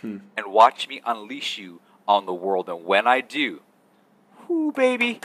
Hmm. 0.00 0.18
And 0.36 0.46
watch 0.46 0.88
me 0.88 1.00
unleash 1.04 1.58
you 1.58 1.80
on 2.08 2.26
the 2.26 2.34
world. 2.34 2.68
And 2.68 2.84
when 2.84 3.06
I 3.06 3.20
do, 3.20 3.60
whoo, 4.48 4.72
baby, 4.72 5.20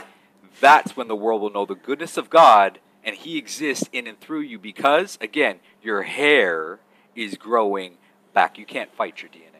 that's 0.60 0.96
when 0.96 1.08
the 1.08 1.16
world 1.16 1.40
will 1.40 1.52
know 1.52 1.66
the 1.66 1.74
goodness 1.74 2.16
of 2.16 2.30
God 2.30 2.78
and 3.04 3.16
He 3.16 3.38
exists 3.38 3.88
in 3.92 4.06
and 4.06 4.20
through 4.20 4.40
you 4.40 4.58
because, 4.58 5.18
again, 5.20 5.60
your 5.82 6.02
hair 6.02 6.80
is 7.14 7.36
growing 7.36 7.98
back. 8.32 8.58
You 8.58 8.66
can't 8.66 8.92
fight 8.94 9.22
your 9.22 9.30
DNA. 9.30 9.52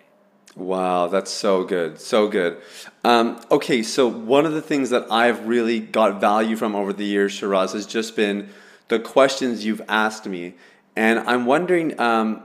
Wow, 0.55 1.07
that's 1.07 1.31
so 1.31 1.65
good. 1.65 1.99
So 1.99 2.29
good. 2.29 2.61
Um, 3.05 3.41
okay, 3.51 3.83
so 3.83 4.07
one 4.07 4.45
of 4.45 4.53
the 4.53 4.61
things 4.61 4.91
that 4.91 5.11
I've 5.11 5.47
really 5.47 5.81
got 5.81 6.21
value 6.21 6.57
from 6.57 6.75
over 6.75 6.93
the 6.93 7.07
years, 7.07 7.33
Shiraz, 7.33 7.73
has 7.73 7.87
just 7.87 8.17
been 8.17 8.51
the 8.89 8.99
questions 8.99 9.65
you've 9.65 9.81
asked 9.89 10.27
me. 10.27 10.55
And 10.95 11.21
I'm 11.21 11.47
wondering 11.47 11.99
um, 11.99 12.43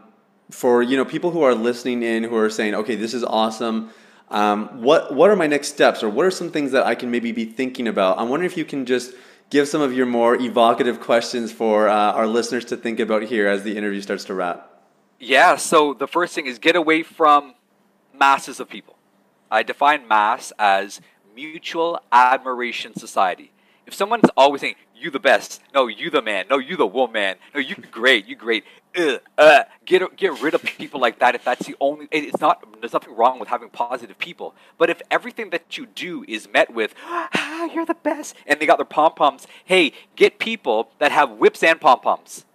for 0.50 0.82
you 0.82 0.96
know 0.96 1.04
people 1.04 1.32
who 1.32 1.42
are 1.42 1.54
listening 1.54 2.02
in 2.02 2.24
who 2.24 2.38
are 2.38 2.50
saying, 2.50 2.76
okay, 2.76 2.96
this 2.96 3.14
is 3.14 3.26
awesome. 3.26 3.90
Um, 4.30 4.82
what 4.82 5.14
what 5.14 5.30
are 5.30 5.36
my 5.36 5.48
next 5.48 5.70
steps, 5.70 6.02
or 6.02 6.10
what 6.10 6.26
are 6.26 6.32
some 6.32 6.50
things 6.50 6.72
that 6.72 6.86
I 6.86 6.96
can 6.96 7.12
maybe 7.12 7.34
be 7.34 7.44
thinking 7.44 7.88
about? 7.90 8.20
I'm 8.20 8.30
wondering 8.30 8.50
if 8.50 8.58
you 8.58 8.64
can 8.64 8.86
just 8.86 9.14
give 9.50 9.68
some 9.68 9.82
of 9.82 9.94
your 9.94 10.06
more 10.06 10.36
evocative 10.36 11.00
questions 11.00 11.52
for 11.52 11.88
uh, 11.88 12.14
our 12.14 12.28
listeners 12.28 12.66
to 12.66 12.78
think 12.78 13.00
about 13.00 13.24
here 13.24 13.48
as 13.48 13.64
the 13.64 13.78
interview 13.78 14.02
starts 14.02 14.26
to 14.26 14.34
wrap. 14.34 14.70
Yeah, 15.20 15.56
so 15.56 15.94
the 15.94 16.08
first 16.08 16.36
thing 16.36 16.46
is 16.46 16.60
get 16.60 16.76
away 16.76 17.04
from 17.04 17.56
masses 18.14 18.60
of 18.60 18.70
people. 18.70 18.98
I 19.50 19.64
define 19.64 20.08
mass 20.08 20.52
as 20.60 21.02
mutual 21.36 22.00
admiration 22.12 22.96
society. 22.96 23.52
If 23.86 23.94
someone's 23.94 24.30
always 24.36 24.62
saying, 24.62 24.76
you 24.94 25.12
the 25.12 25.20
best, 25.20 25.62
no, 25.74 25.88
you 25.88 26.10
the 26.10 26.22
man, 26.22 26.46
no, 26.50 26.58
you 26.58 26.76
the 26.76 26.86
woman, 26.86 27.38
no, 27.54 27.62
you 27.62 27.76
great, 27.76 28.26
you 28.28 28.36
great, 28.36 28.66
uh, 28.98 29.18
uh, 29.38 29.64
get, 29.86 30.16
get 30.16 30.42
rid 30.42 30.54
of 30.54 30.64
people 30.64 31.00
like 31.00 31.20
that 31.20 31.36
if 31.36 31.44
that's 31.44 31.66
the 31.66 31.76
only, 31.80 32.08
it's 32.12 32.40
not, 32.42 32.64
there's 32.80 32.94
nothing 32.94 33.16
wrong 33.16 33.40
with 33.40 33.50
having 33.50 33.70
positive 33.70 34.18
people. 34.18 34.56
But 34.78 34.90
if 34.90 35.02
everything 35.12 35.50
that 35.52 35.78
you 35.78 35.86
do 35.86 36.26
is 36.28 36.48
met 36.52 36.74
with, 36.74 36.94
ah, 37.06 37.66
you're 37.74 37.86
the 37.86 37.96
best, 37.96 38.36
and 38.46 38.60
they 38.60 38.66
got 38.66 38.78
their 38.78 38.86
pom 38.86 39.14
poms, 39.14 39.48
hey, 39.66 39.94
get 40.16 40.40
people 40.40 40.90
that 41.00 41.12
have 41.12 41.32
whips 41.32 41.64
and 41.64 41.80
pom 41.80 42.00
poms. 42.00 42.46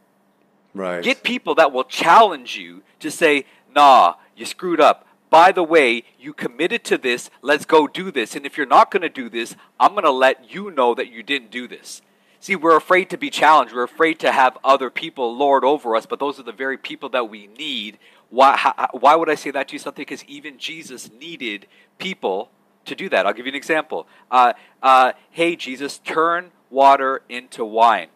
Right. 0.74 1.02
Get 1.02 1.22
people 1.22 1.54
that 1.56 1.72
will 1.72 1.84
challenge 1.84 2.56
you 2.56 2.82
to 3.00 3.10
say, 3.10 3.44
nah, 3.74 4.14
you 4.36 4.46
screwed 4.46 4.80
up 4.80 5.06
by 5.32 5.50
the 5.50 5.62
way, 5.62 6.04
you 6.20 6.34
committed 6.34 6.84
to 6.84 6.98
this, 6.98 7.30
let's 7.40 7.64
go 7.64 7.86
do 7.86 8.10
this. 8.10 8.36
And 8.36 8.44
if 8.44 8.58
you're 8.58 8.66
not 8.66 8.90
going 8.90 9.00
to 9.00 9.08
do 9.08 9.30
this, 9.30 9.56
I'm 9.80 9.92
going 9.92 10.04
to 10.04 10.10
let 10.10 10.52
you 10.52 10.70
know 10.70 10.94
that 10.94 11.10
you 11.10 11.22
didn't 11.22 11.50
do 11.50 11.66
this. 11.66 12.02
See, 12.42 12.56
we're 12.56 12.76
afraid 12.76 13.08
to 13.10 13.16
be 13.16 13.30
challenged. 13.30 13.72
We're 13.72 13.84
afraid 13.84 14.18
to 14.18 14.32
have 14.32 14.58
other 14.64 14.90
people 14.90 15.36
lord 15.36 15.62
over 15.64 15.94
us, 15.94 16.06
but 16.06 16.18
those 16.18 16.40
are 16.40 16.42
the 16.42 16.50
very 16.50 16.76
people 16.76 17.08
that 17.10 17.30
we 17.30 17.46
need. 17.46 17.98
Why, 18.30 18.56
how, 18.56 18.88
why 18.90 19.14
would 19.14 19.30
I 19.30 19.36
say 19.36 19.52
that 19.52 19.68
to 19.68 19.74
you? 19.74 19.78
Something 19.78 20.02
because 20.02 20.24
even 20.24 20.58
Jesus 20.58 21.08
needed 21.12 21.68
people 21.98 22.50
to 22.86 22.96
do 22.96 23.08
that. 23.10 23.26
I'll 23.26 23.32
give 23.32 23.46
you 23.46 23.52
an 23.52 23.56
example. 23.56 24.08
Uh, 24.28 24.54
uh, 24.82 25.12
hey, 25.30 25.54
Jesus, 25.54 25.98
turn 25.98 26.50
water 26.68 27.22
into 27.28 27.64
wine. 27.64 28.08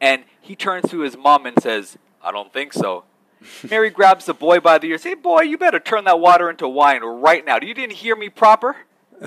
And 0.00 0.24
he 0.40 0.56
turns 0.56 0.90
to 0.90 1.00
his 1.00 1.14
mom 1.14 1.44
and 1.44 1.62
says, 1.62 1.98
I 2.22 2.32
don't 2.32 2.50
think 2.54 2.72
so. 2.72 3.04
Mary 3.70 3.90
grabs 3.90 4.24
the 4.24 4.32
boy 4.32 4.58
by 4.58 4.78
the 4.78 4.88
ear. 4.88 4.96
Say, 4.96 5.12
boy, 5.12 5.42
you 5.42 5.58
better 5.58 5.80
turn 5.80 6.04
that 6.04 6.18
water 6.18 6.48
into 6.48 6.66
wine 6.66 7.02
right 7.02 7.44
now. 7.44 7.58
Do 7.58 7.66
you 7.66 7.74
didn't 7.74 7.96
hear 7.96 8.16
me 8.16 8.30
proper. 8.30 8.74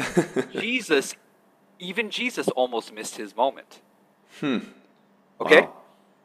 Jesus, 0.54 1.14
even 1.78 2.10
Jesus 2.10 2.48
almost 2.48 2.92
missed 2.92 3.18
his 3.18 3.36
moment. 3.36 3.82
Hmm. 4.40 4.60
Okay? 5.42 5.62
Wow. 5.62 5.74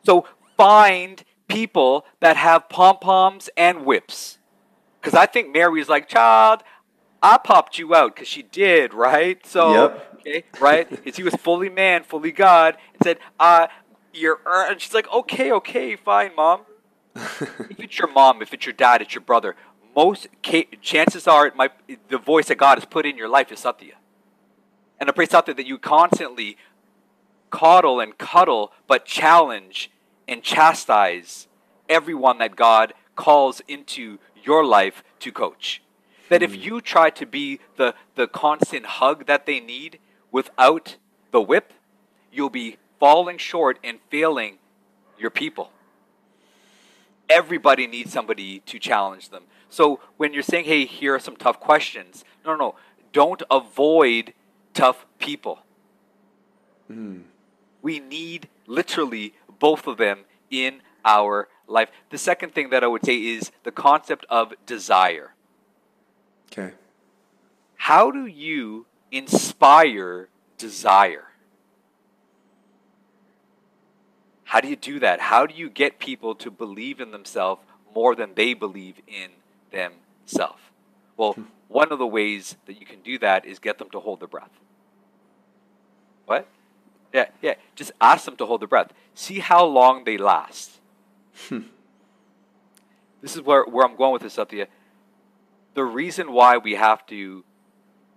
So 0.04 0.26
find 0.56 1.22
people 1.48 2.04
that 2.20 2.36
have 2.36 2.68
pom 2.68 2.98
poms 2.98 3.48
and 3.56 3.84
whips. 3.84 4.38
Because 5.00 5.14
I 5.14 5.26
think 5.26 5.52
Mary's 5.52 5.88
like, 5.88 6.08
child, 6.08 6.62
I 7.22 7.38
popped 7.38 7.78
you 7.78 7.94
out 7.94 8.14
because 8.14 8.28
she 8.28 8.42
did, 8.42 8.94
right? 8.94 9.44
So, 9.46 9.72
yep. 9.72 10.20
okay, 10.20 10.44
right? 10.60 10.88
Because 11.04 11.16
he 11.16 11.22
was 11.22 11.34
fully 11.34 11.68
man, 11.68 12.02
fully 12.02 12.32
God, 12.32 12.76
and 12.94 13.02
said, 13.02 13.18
uh, 13.38 13.66
you're, 14.12 14.40
and 14.46 14.80
she's 14.80 14.94
like, 14.94 15.10
okay, 15.12 15.52
okay, 15.52 15.96
fine, 15.96 16.34
mom 16.34 16.60
if 17.40 17.78
it's 17.78 17.98
your 17.98 18.08
mom, 18.08 18.42
if 18.42 18.52
it's 18.52 18.66
your 18.66 18.72
dad, 18.72 19.00
it's 19.00 19.14
your 19.14 19.22
brother, 19.22 19.54
most 19.94 20.26
ca- 20.42 20.68
chances 20.80 21.28
are 21.28 21.46
it 21.46 21.54
might 21.54 21.70
the 22.08 22.18
voice 22.18 22.48
that 22.48 22.56
God 22.56 22.78
has 22.78 22.84
put 22.84 23.06
in 23.06 23.16
your 23.16 23.28
life 23.28 23.52
is 23.52 23.60
Sathya. 23.60 23.94
And 24.98 25.08
I 25.08 25.12
pray 25.12 25.26
Sathya 25.26 25.56
that 25.56 25.66
you 25.66 25.78
constantly 25.78 26.56
coddle 27.54 28.00
and 28.00 28.16
cuddle, 28.18 28.72
but 28.86 29.04
challenge 29.04 29.90
and 30.26 30.42
chastise 30.42 31.46
everyone 31.88 32.38
that 32.38 32.56
God 32.56 32.94
calls 33.16 33.60
into 33.68 34.18
your 34.42 34.64
life 34.64 35.04
to 35.20 35.30
coach. 35.30 35.82
That 36.30 36.42
if 36.42 36.54
hmm. 36.54 36.60
you 36.60 36.80
try 36.80 37.10
to 37.10 37.26
be 37.26 37.60
the, 37.76 37.94
the 38.14 38.26
constant 38.26 38.86
hug 38.86 39.26
that 39.26 39.46
they 39.46 39.60
need 39.60 39.98
without 40.32 40.96
the 41.30 41.40
whip, 41.40 41.72
you'll 42.32 42.50
be 42.50 42.78
falling 42.98 43.38
short 43.38 43.78
and 43.84 43.98
failing 44.10 44.58
your 45.18 45.30
people 45.30 45.70
everybody 47.28 47.86
needs 47.86 48.12
somebody 48.12 48.60
to 48.60 48.78
challenge 48.78 49.30
them. 49.30 49.44
So 49.68 50.00
when 50.16 50.32
you're 50.32 50.42
saying, 50.42 50.66
hey, 50.66 50.84
here 50.84 51.14
are 51.14 51.20
some 51.20 51.36
tough 51.36 51.60
questions, 51.60 52.24
no, 52.44 52.52
no, 52.52 52.58
no. 52.58 52.74
Don't 53.12 53.42
avoid 53.50 54.34
tough 54.72 55.06
people. 55.18 55.60
Mm. 56.90 57.22
We 57.84 58.00
need 58.00 58.48
literally 58.66 59.34
both 59.58 59.86
of 59.86 59.98
them 59.98 60.20
in 60.50 60.80
our 61.04 61.48
life. 61.68 61.90
The 62.08 62.16
second 62.16 62.54
thing 62.54 62.70
that 62.70 62.82
I 62.82 62.86
would 62.86 63.04
say 63.04 63.16
is 63.16 63.52
the 63.62 63.70
concept 63.70 64.24
of 64.30 64.54
desire. 64.64 65.34
Okay. 66.50 66.72
How 67.76 68.10
do 68.10 68.24
you 68.24 68.86
inspire 69.12 70.30
desire? 70.56 71.26
How 74.44 74.62
do 74.62 74.68
you 74.68 74.76
do 74.76 74.98
that? 75.00 75.20
How 75.20 75.44
do 75.44 75.54
you 75.54 75.68
get 75.68 75.98
people 75.98 76.34
to 76.36 76.50
believe 76.50 77.00
in 77.00 77.10
themselves 77.10 77.60
more 77.94 78.14
than 78.14 78.34
they 78.34 78.54
believe 78.54 78.94
in 79.06 79.28
themselves? 79.70 80.62
Well, 81.18 81.34
hmm. 81.34 81.42
one 81.68 81.92
of 81.92 81.98
the 81.98 82.06
ways 82.06 82.56
that 82.64 82.80
you 82.80 82.86
can 82.86 83.00
do 83.02 83.18
that 83.18 83.44
is 83.44 83.58
get 83.58 83.76
them 83.76 83.90
to 83.90 84.00
hold 84.00 84.20
their 84.20 84.28
breath. 84.28 84.58
What? 86.24 86.48
Yeah, 87.14 87.26
yeah. 87.40 87.54
Just 87.76 87.92
ask 88.00 88.24
them 88.24 88.36
to 88.36 88.46
hold 88.46 88.60
their 88.60 88.68
breath. 88.68 88.92
See 89.14 89.38
how 89.38 89.64
long 89.64 90.02
they 90.04 90.18
last. 90.18 90.80
Hmm. 91.48 91.60
This 93.22 93.36
is 93.36 93.42
where, 93.42 93.64
where 93.64 93.86
I'm 93.86 93.96
going 93.96 94.12
with 94.12 94.22
this, 94.22 94.36
Sathya. 94.36 94.66
The 95.74 95.84
reason 95.84 96.32
why 96.32 96.58
we 96.58 96.72
have 96.72 97.06
to 97.06 97.44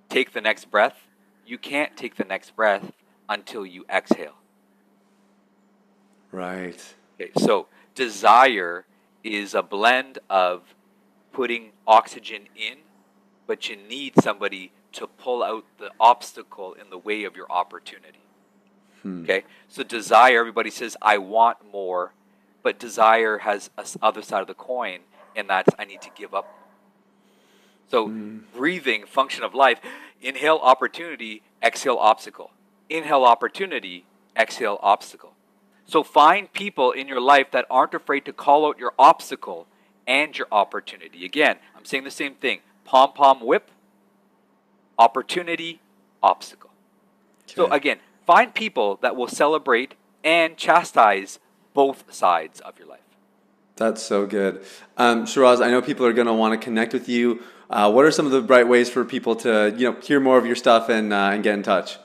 take 0.10 0.34
the 0.34 0.42
next 0.42 0.72
breath, 0.72 1.08
you 1.46 1.60
can't 1.60 1.96
take 1.96 2.16
the 2.16 2.24
next 2.24 2.56
breath 2.56 2.92
until 3.30 3.66
you 3.66 3.86
exhale. 3.88 4.36
Right. 6.32 6.96
Okay, 7.22 7.32
so 7.38 7.68
desire 7.94 8.86
is 9.24 9.54
a 9.54 9.62
blend 9.62 10.20
of 10.30 10.76
putting 11.32 11.72
oxygen 11.86 12.48
in, 12.56 12.80
but 13.46 13.70
you 13.70 13.76
need 13.76 14.14
somebody 14.22 14.72
to 14.94 15.06
pull 15.06 15.44
out 15.44 15.66
the 15.78 15.92
obstacle 16.00 16.74
in 16.74 16.90
the 16.90 16.98
way 16.98 17.24
of 17.24 17.36
your 17.36 17.52
opportunity. 17.52 18.27
Hmm. 19.04 19.24
Okay? 19.24 19.44
So 19.68 19.84
desire, 19.84 20.40
everybody 20.40 20.70
says, 20.70 20.98
I 21.02 21.18
want 21.18 21.58
more, 21.72 22.14
but 22.64 22.80
desire 22.80 23.40
has 23.40 23.70
a 23.78 23.86
other 24.02 24.22
side 24.22 24.42
of 24.42 24.48
the 24.48 24.54
coin, 24.54 25.00
and 25.36 25.50
that's 25.50 25.74
I 25.78 25.86
need 25.86 26.02
to 26.02 26.10
give 26.16 26.34
up. 26.34 26.54
So 27.90 28.08
hmm. 28.08 28.40
breathing, 28.56 29.06
function 29.06 29.44
of 29.44 29.54
life, 29.54 29.80
inhale 30.22 30.60
opportunity, 30.62 31.42
exhale 31.64 31.98
obstacle. 31.98 32.52
Inhale 32.90 33.24
opportunity, 33.24 34.06
exhale 34.36 34.80
obstacle. 34.82 35.34
So 35.86 36.04
find 36.04 36.52
people 36.52 36.92
in 36.92 37.08
your 37.08 37.22
life 37.22 37.52
that 37.52 37.66
aren't 37.70 37.94
afraid 37.94 38.26
to 38.26 38.34
call 38.34 38.68
out 38.68 38.78
your 38.78 38.94
obstacle 39.00 39.68
and 40.06 40.38
your 40.38 40.48
opportunity. 40.52 41.26
Again, 41.26 41.58
I'm 41.76 41.86
saying 41.86 42.04
the 42.04 42.12
same 42.12 42.36
thing 42.36 42.60
pom 42.84 43.14
pom 43.14 43.42
whip, 43.42 43.72
opportunity, 44.98 45.80
obstacle. 46.24 46.72
Okay. 47.44 47.56
So 47.56 47.72
again, 47.72 48.00
find 48.28 48.54
people 48.54 49.00
that 49.02 49.16
will 49.16 49.30
celebrate 49.30 49.96
and 50.24 50.58
chastise 50.58 51.40
both 51.74 52.14
sides 52.14 52.60
of 52.60 52.78
your 52.78 52.88
life. 52.88 53.00
That's 53.78 54.04
so 54.04 54.26
good. 54.26 54.64
Um, 54.98 55.26
Shiraz, 55.26 55.62
I 55.62 55.72
know 55.72 55.82
people 55.82 56.06
are 56.06 56.14
going 56.14 56.28
to 56.28 56.34
want 56.34 56.60
to 56.60 56.64
connect 56.64 56.94
with 56.94 57.08
you. 57.08 57.42
Uh, 57.70 57.92
what 57.92 58.06
are 58.06 58.12
some 58.12 58.26
of 58.26 58.32
the 58.32 58.42
right 58.42 58.68
ways 58.68 58.90
for 58.90 59.06
people 59.06 59.36
to 59.38 59.74
you 59.78 59.92
know 59.92 60.00
hear 60.02 60.20
more 60.20 60.38
of 60.38 60.46
your 60.46 60.56
stuff 60.56 60.90
and 60.90 61.14
uh, 61.14 61.32
and 61.34 61.44
get 61.44 61.54
in 61.54 61.64
touch? 61.64 61.98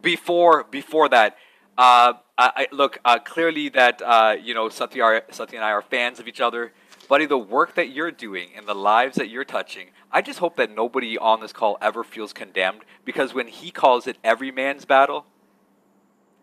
Before 0.00 0.64
before 0.64 1.08
that, 1.10 1.36
uh, 1.76 2.14
I, 2.38 2.50
I, 2.56 2.66
look 2.72 2.98
uh, 3.04 3.18
clearly 3.18 3.68
that 3.70 4.00
uh, 4.00 4.36
you 4.40 4.54
know 4.54 4.68
Sathya, 4.68 5.02
are, 5.02 5.20
Sathya 5.30 5.54
and 5.54 5.64
I 5.64 5.72
are 5.72 5.82
fans 5.82 6.18
of 6.20 6.28
each 6.28 6.40
other. 6.40 6.72
Buddy, 7.08 7.26
the 7.26 7.38
work 7.38 7.74
that 7.74 7.90
you're 7.90 8.10
doing 8.10 8.50
and 8.56 8.66
the 8.66 8.74
lives 8.74 9.16
that 9.16 9.28
you're 9.28 9.44
touching, 9.44 9.88
I 10.10 10.22
just 10.22 10.38
hope 10.38 10.56
that 10.56 10.74
nobody 10.74 11.16
on 11.18 11.40
this 11.40 11.52
call 11.52 11.78
ever 11.80 12.02
feels 12.02 12.32
condemned 12.32 12.82
because 13.04 13.32
when 13.32 13.48
he 13.48 13.70
calls 13.70 14.06
it 14.08 14.16
every 14.24 14.50
man's 14.50 14.84
battle, 14.84 15.26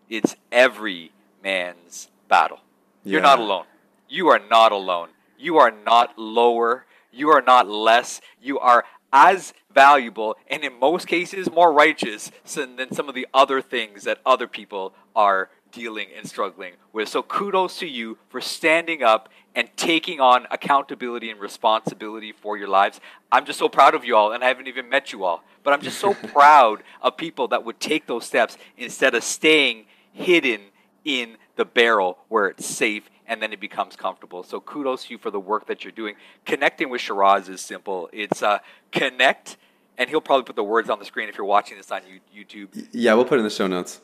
it's 0.08 0.36
every 0.52 1.12
man's 1.42 2.08
battle. 2.28 2.60
You're 3.04 3.20
not 3.20 3.38
alone. 3.38 3.64
You 4.08 4.28
are 4.28 4.40
not 4.50 4.72
alone. 4.72 5.08
You 5.38 5.58
are 5.58 5.70
not 5.70 6.18
lower. 6.18 6.86
You 7.12 7.30
are 7.30 7.42
not 7.42 7.68
less. 7.68 8.20
You 8.40 8.58
are 8.58 8.84
as 9.12 9.52
valuable 9.72 10.36
and 10.48 10.64
in 10.64 10.78
most 10.78 11.06
cases 11.06 11.50
more 11.50 11.72
righteous 11.72 12.30
than 12.54 12.92
some 12.92 13.08
of 13.08 13.14
the 13.14 13.26
other 13.32 13.60
things 13.60 14.04
that 14.04 14.18
other 14.26 14.48
people 14.48 14.92
are 15.14 15.50
dealing 15.70 16.08
and 16.16 16.28
struggling 16.28 16.74
with. 16.92 17.08
So 17.08 17.22
kudos 17.22 17.78
to 17.78 17.86
you 17.86 18.16
for 18.28 18.40
standing 18.40 19.02
up 19.02 19.28
and 19.54 19.68
taking 19.76 20.20
on 20.20 20.46
accountability 20.50 21.30
and 21.30 21.40
responsibility 21.40 22.32
for 22.32 22.56
your 22.56 22.68
lives. 22.68 23.00
I'm 23.30 23.44
just 23.44 23.58
so 23.58 23.68
proud 23.68 23.94
of 23.94 24.04
you 24.04 24.16
all, 24.16 24.32
and 24.32 24.42
I 24.42 24.48
haven't 24.48 24.68
even 24.68 24.88
met 24.88 25.12
you 25.12 25.24
all, 25.24 25.44
but 25.62 25.72
I'm 25.72 25.80
just 25.80 25.98
so 25.98 26.14
proud 26.32 26.82
of 27.02 27.16
people 27.16 27.48
that 27.48 27.64
would 27.64 27.80
take 27.80 28.06
those 28.06 28.24
steps 28.24 28.56
instead 28.76 29.14
of 29.14 29.22
staying 29.22 29.86
hidden 30.14 30.60
in 31.04 31.36
the 31.56 31.64
barrel 31.66 32.18
where 32.28 32.46
it's 32.46 32.64
safe 32.64 33.10
and 33.26 33.42
then 33.42 33.52
it 33.52 33.60
becomes 33.60 33.96
comfortable. 33.96 34.42
So 34.42 34.60
kudos 34.60 35.04
to 35.04 35.12
you 35.12 35.18
for 35.18 35.30
the 35.30 35.40
work 35.40 35.66
that 35.66 35.84
you're 35.84 35.92
doing. 35.92 36.14
Connecting 36.44 36.88
with 36.90 37.00
Shiraz 37.00 37.48
is 37.48 37.60
simple. 37.60 38.08
It's 38.12 38.42
uh, 38.42 38.58
connect, 38.92 39.56
and 39.98 40.10
he'll 40.10 40.20
probably 40.20 40.44
put 40.44 40.56
the 40.56 40.64
words 40.64 40.90
on 40.90 40.98
the 40.98 41.04
screen 41.04 41.28
if 41.28 41.36
you're 41.36 41.46
watching 41.46 41.76
this 41.76 41.90
on 41.90 42.02
YouTube. 42.34 42.88
Yeah, 42.92 43.14
we'll 43.14 43.24
put 43.24 43.36
it 43.36 43.38
in 43.40 43.44
the 43.44 43.50
show 43.50 43.66
notes. 43.66 44.00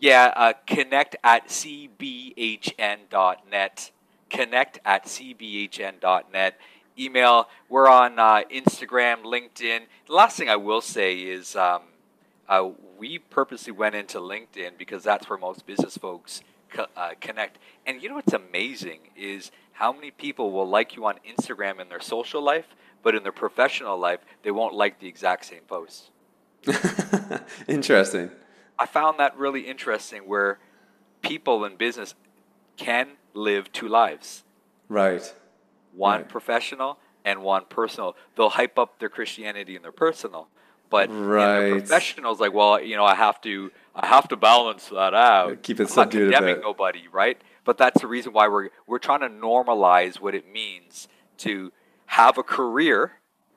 Yeah, 0.00 0.32
uh, 0.36 0.52
connect 0.66 1.16
at 1.24 1.48
cbhn.net. 1.48 2.70
Connect 4.28 4.78
at 4.84 5.04
cbhn.net. 5.06 6.58
Email. 6.98 7.48
We're 7.68 7.88
on 7.88 8.18
uh, 8.18 8.42
Instagram, 8.52 9.22
LinkedIn. 9.22 9.82
The 10.06 10.12
last 10.12 10.36
thing 10.36 10.48
I 10.48 10.56
will 10.56 10.80
say 10.80 11.18
is 11.18 11.54
um, 11.54 11.82
uh, 12.48 12.70
we 12.98 13.18
purposely 13.18 13.72
went 13.72 13.94
into 13.94 14.18
LinkedIn 14.18 14.78
because 14.78 15.02
that's 15.02 15.28
where 15.28 15.38
most 15.38 15.66
business 15.66 15.96
folks 15.96 16.42
co- 16.70 16.86
uh, 16.96 17.10
connect. 17.20 17.58
And 17.86 18.02
you 18.02 18.08
know 18.08 18.14
what's 18.16 18.32
amazing 18.32 19.00
is 19.16 19.50
how 19.72 19.92
many 19.92 20.10
people 20.10 20.52
will 20.52 20.68
like 20.68 20.96
you 20.96 21.04
on 21.06 21.16
Instagram 21.28 21.80
in 21.80 21.88
their 21.88 22.00
social 22.00 22.42
life, 22.42 22.66
but 23.02 23.14
in 23.14 23.22
their 23.22 23.32
professional 23.32 23.98
life, 23.98 24.20
they 24.42 24.50
won't 24.50 24.74
like 24.74 25.00
the 25.00 25.08
exact 25.08 25.44
same 25.44 25.62
post. 25.66 26.10
Interesting. 27.68 28.30
I 28.78 28.86
found 28.86 29.18
that 29.20 29.36
really 29.38 29.62
interesting 29.62 30.22
where 30.26 30.58
people 31.22 31.64
in 31.64 31.76
business 31.76 32.14
can 32.76 33.08
live 33.32 33.72
two 33.72 33.88
lives. 33.88 34.44
Right. 34.88 35.34
One 35.94 36.20
right. 36.20 36.28
professional 36.28 36.98
and 37.24 37.42
one 37.42 37.64
personal. 37.68 38.16
They'll 38.36 38.50
hype 38.50 38.78
up 38.78 38.98
their 38.98 39.08
Christianity 39.08 39.76
and 39.76 39.84
their 39.84 39.92
personal. 39.92 40.48
But 40.88 41.08
right. 41.10 41.70
the 41.70 41.70
professionals 41.80 42.40
like, 42.40 42.52
well, 42.52 42.80
you 42.80 42.96
know, 42.96 43.04
I 43.04 43.14
have 43.14 43.40
to 43.42 43.70
I 43.94 44.06
have 44.06 44.28
to 44.28 44.36
balance 44.36 44.88
that 44.88 45.14
out. 45.14 45.62
Keep 45.62 45.80
it 45.80 45.84
I'm 45.84 45.88
subdued 45.88 46.30
not 46.30 46.38
condemning 46.38 46.62
nobody, 46.62 47.08
right? 47.10 47.40
But 47.64 47.78
that's 47.78 48.00
the 48.00 48.06
reason 48.06 48.32
why 48.32 48.48
we're 48.48 48.70
we're 48.86 48.98
trying 48.98 49.20
to 49.20 49.28
normalize 49.28 50.20
what 50.20 50.34
it 50.34 50.50
means 50.52 51.08
to 51.38 51.72
have 52.06 52.38
a 52.38 52.42
career. 52.42 53.12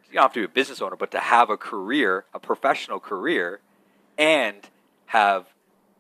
You 0.08 0.16
don't 0.16 0.24
have 0.24 0.34
to 0.34 0.40
be 0.40 0.46
a 0.46 0.50
business 0.50 0.82
owner, 0.82 0.96
but 0.96 1.12
to 1.12 1.20
have 1.20 1.52
a 1.52 1.58
career, 1.58 2.26
a 2.34 2.40
professional 2.40 3.00
career, 3.00 3.60
and 4.18 4.68
have 5.08 5.46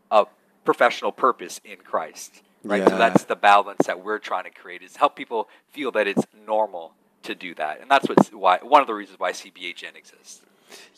a 0.09 0.25
professional 0.65 1.11
purpose 1.11 1.61
in 1.63 1.77
Christ. 1.77 2.41
Right. 2.63 2.87
So 2.87 2.97
that's 2.97 3.23
the 3.23 3.35
balance 3.35 3.87
that 3.87 4.03
we're 4.03 4.19
trying 4.19 4.43
to 4.45 4.49
create 4.49 4.81
is 4.81 4.97
help 4.97 5.15
people 5.15 5.47
feel 5.71 5.91
that 5.91 6.07
it's 6.07 6.25
normal 6.45 6.93
to 7.23 7.35
do 7.35 7.55
that. 7.55 7.81
And 7.81 7.89
that's 7.89 8.07
what's 8.09 8.29
why 8.29 8.59
one 8.61 8.81
of 8.81 8.87
the 8.87 8.93
reasons 8.93 9.19
why 9.19 9.31
CBHN 9.31 9.95
exists. 9.95 10.41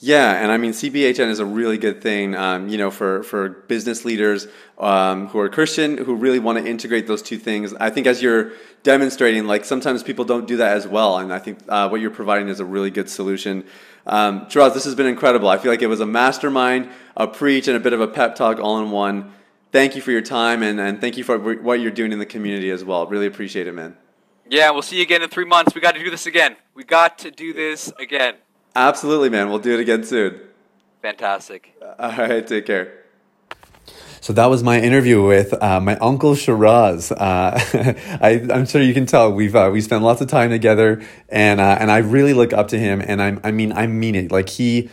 Yeah, 0.03 0.31
and 0.41 0.51
I 0.51 0.57
mean 0.57 0.71
CBHN 0.71 1.29
is 1.29 1.39
a 1.39 1.45
really 1.45 1.77
good 1.77 2.01
thing, 2.01 2.35
um, 2.35 2.67
you 2.67 2.77
know, 2.77 2.89
for 2.89 3.21
for 3.21 3.49
business 3.49 4.03
leaders 4.03 4.47
um, 4.79 5.27
who 5.27 5.39
are 5.39 5.47
Christian 5.47 5.97
who 5.97 6.15
really 6.15 6.39
want 6.39 6.57
to 6.57 6.65
integrate 6.65 7.05
those 7.05 7.21
two 7.21 7.37
things. 7.37 7.73
I 7.75 7.91
think 7.91 8.07
as 8.07 8.21
you're 8.21 8.53
demonstrating, 8.81 9.45
like 9.45 9.63
sometimes 9.63 10.01
people 10.01 10.25
don't 10.25 10.47
do 10.47 10.57
that 10.57 10.75
as 10.75 10.87
well, 10.87 11.19
and 11.19 11.31
I 11.31 11.37
think 11.37 11.59
uh, 11.69 11.87
what 11.89 12.01
you're 12.01 12.09
providing 12.09 12.47
is 12.47 12.59
a 12.59 12.65
really 12.65 12.89
good 12.89 13.09
solution. 13.09 13.63
Um, 14.07 14.49
Shiraz, 14.49 14.73
this 14.73 14.85
has 14.85 14.95
been 14.95 15.05
incredible. 15.05 15.47
I 15.47 15.57
feel 15.59 15.71
like 15.71 15.83
it 15.83 15.87
was 15.87 15.99
a 15.99 16.05
mastermind, 16.07 16.89
a 17.15 17.27
preach, 17.27 17.67
and 17.67 17.77
a 17.77 17.79
bit 17.79 17.93
of 17.93 18.01
a 18.01 18.07
pep 18.07 18.35
talk 18.35 18.59
all 18.59 18.79
in 18.79 18.89
one. 18.89 19.31
Thank 19.71 19.95
you 19.95 20.01
for 20.01 20.11
your 20.11 20.21
time, 20.21 20.63
and, 20.63 20.79
and 20.79 20.99
thank 20.99 21.15
you 21.15 21.23
for 21.23 21.37
what 21.37 21.79
you're 21.79 21.91
doing 21.91 22.11
in 22.11 22.19
the 22.19 22.25
community 22.25 22.71
as 22.71 22.83
well. 22.83 23.05
Really 23.05 23.27
appreciate 23.27 23.67
it, 23.67 23.73
man. 23.73 23.95
Yeah, 24.49 24.71
we'll 24.71 24.81
see 24.81 24.97
you 24.97 25.03
again 25.03 25.21
in 25.21 25.29
three 25.29 25.45
months. 25.45 25.73
We 25.73 25.79
got 25.79 25.93
to 25.93 26.03
do 26.03 26.09
this 26.09 26.25
again. 26.25 26.57
We 26.73 26.83
got 26.83 27.19
to 27.19 27.31
do 27.31 27.53
this 27.53 27.93
again. 27.97 28.35
Absolutely, 28.75 29.29
man. 29.29 29.49
We'll 29.49 29.59
do 29.59 29.73
it 29.73 29.79
again 29.79 30.03
soon. 30.03 30.39
Fantastic. 31.01 31.73
All 31.99 32.11
right, 32.11 32.45
take 32.45 32.65
care. 32.65 33.01
So 34.21 34.33
that 34.33 34.45
was 34.45 34.61
my 34.61 34.79
interview 34.79 35.25
with 35.25 35.51
uh, 35.63 35.79
my 35.79 35.97
uncle 35.97 36.35
Shiraz. 36.35 37.11
Uh, 37.11 37.15
I, 38.21 38.45
I'm 38.53 38.67
sure 38.67 38.79
you 38.79 38.93
can 38.93 39.07
tell 39.07 39.33
we've 39.33 39.55
uh, 39.55 39.71
we 39.73 39.81
spent 39.81 40.03
lots 40.03 40.21
of 40.21 40.27
time 40.27 40.51
together, 40.51 41.03
and 41.27 41.59
uh, 41.59 41.77
and 41.79 41.89
I 41.89 41.97
really 41.97 42.35
look 42.35 42.53
up 42.53 42.67
to 42.67 42.79
him. 42.79 43.01
And 43.05 43.19
I 43.21 43.37
I 43.43 43.51
mean 43.51 43.73
I 43.73 43.87
mean 43.87 44.13
it. 44.13 44.31
Like 44.31 44.47
he 44.47 44.91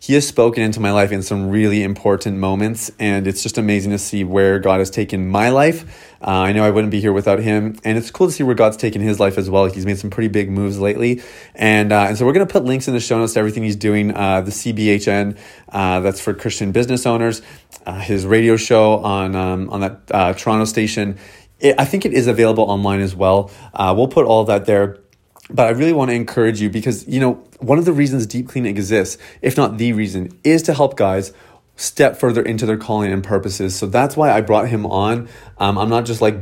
he 0.00 0.14
has 0.14 0.26
spoken 0.26 0.62
into 0.62 0.80
my 0.80 0.92
life 0.92 1.12
in 1.12 1.22
some 1.22 1.50
really 1.50 1.82
important 1.82 2.38
moments, 2.38 2.90
and 2.98 3.26
it's 3.26 3.42
just 3.42 3.58
amazing 3.58 3.90
to 3.90 3.98
see 3.98 4.24
where 4.24 4.58
God 4.58 4.78
has 4.78 4.88
taken 4.88 5.28
my 5.28 5.50
life. 5.50 6.09
Uh, 6.22 6.30
I 6.30 6.52
know 6.52 6.64
I 6.64 6.70
wouldn't 6.70 6.90
be 6.90 7.00
here 7.00 7.12
without 7.12 7.38
him, 7.38 7.76
and 7.82 7.96
it's 7.96 8.10
cool 8.10 8.26
to 8.26 8.32
see 8.32 8.42
where 8.42 8.54
God's 8.54 8.76
taken 8.76 9.00
his 9.00 9.18
life 9.18 9.38
as 9.38 9.48
well. 9.48 9.66
He's 9.66 9.86
made 9.86 9.98
some 9.98 10.10
pretty 10.10 10.28
big 10.28 10.50
moves 10.50 10.78
lately, 10.78 11.22
and 11.54 11.92
uh, 11.92 12.06
and 12.08 12.18
so 12.18 12.26
we're 12.26 12.34
gonna 12.34 12.46
put 12.46 12.64
links 12.64 12.88
in 12.88 12.94
the 12.94 13.00
show 13.00 13.18
notes 13.18 13.32
to 13.34 13.38
everything 13.38 13.62
he's 13.62 13.76
doing. 13.76 14.14
Uh, 14.14 14.42
the 14.42 14.50
CBHN, 14.50 15.38
uh, 15.70 16.00
that's 16.00 16.20
for 16.20 16.34
Christian 16.34 16.72
business 16.72 17.06
owners. 17.06 17.40
Uh, 17.86 18.00
his 18.00 18.26
radio 18.26 18.56
show 18.56 18.98
on 18.98 19.34
um, 19.34 19.70
on 19.70 19.80
that 19.80 20.00
uh, 20.10 20.32
Toronto 20.34 20.66
station. 20.66 21.18
It, 21.58 21.76
I 21.78 21.86
think 21.86 22.04
it 22.04 22.12
is 22.12 22.26
available 22.26 22.64
online 22.64 23.00
as 23.00 23.14
well. 23.14 23.50
We'll 23.78 24.08
put 24.08 24.26
all 24.26 24.44
that 24.44 24.66
there. 24.66 24.98
But 25.52 25.66
I 25.66 25.70
really 25.70 25.92
want 25.92 26.10
to 26.10 26.14
encourage 26.14 26.60
you 26.60 26.70
because, 26.70 27.08
you 27.08 27.18
know, 27.18 27.42
one 27.58 27.78
of 27.78 27.84
the 27.84 27.92
reasons 27.92 28.24
Deep 28.24 28.48
Clean 28.48 28.64
exists, 28.66 29.20
if 29.42 29.56
not 29.56 29.78
the 29.78 29.92
reason, 29.92 30.38
is 30.44 30.62
to 30.62 30.74
help 30.74 30.96
guys 30.96 31.32
step 31.80 32.16
further 32.16 32.42
into 32.42 32.66
their 32.66 32.76
calling 32.76 33.10
and 33.12 33.24
purposes. 33.24 33.74
So 33.74 33.86
that's 33.86 34.16
why 34.16 34.30
I 34.30 34.42
brought 34.42 34.68
him 34.68 34.84
on. 34.86 35.28
Um, 35.58 35.78
I'm 35.78 35.88
not 35.88 36.04
just 36.04 36.20
like 36.20 36.36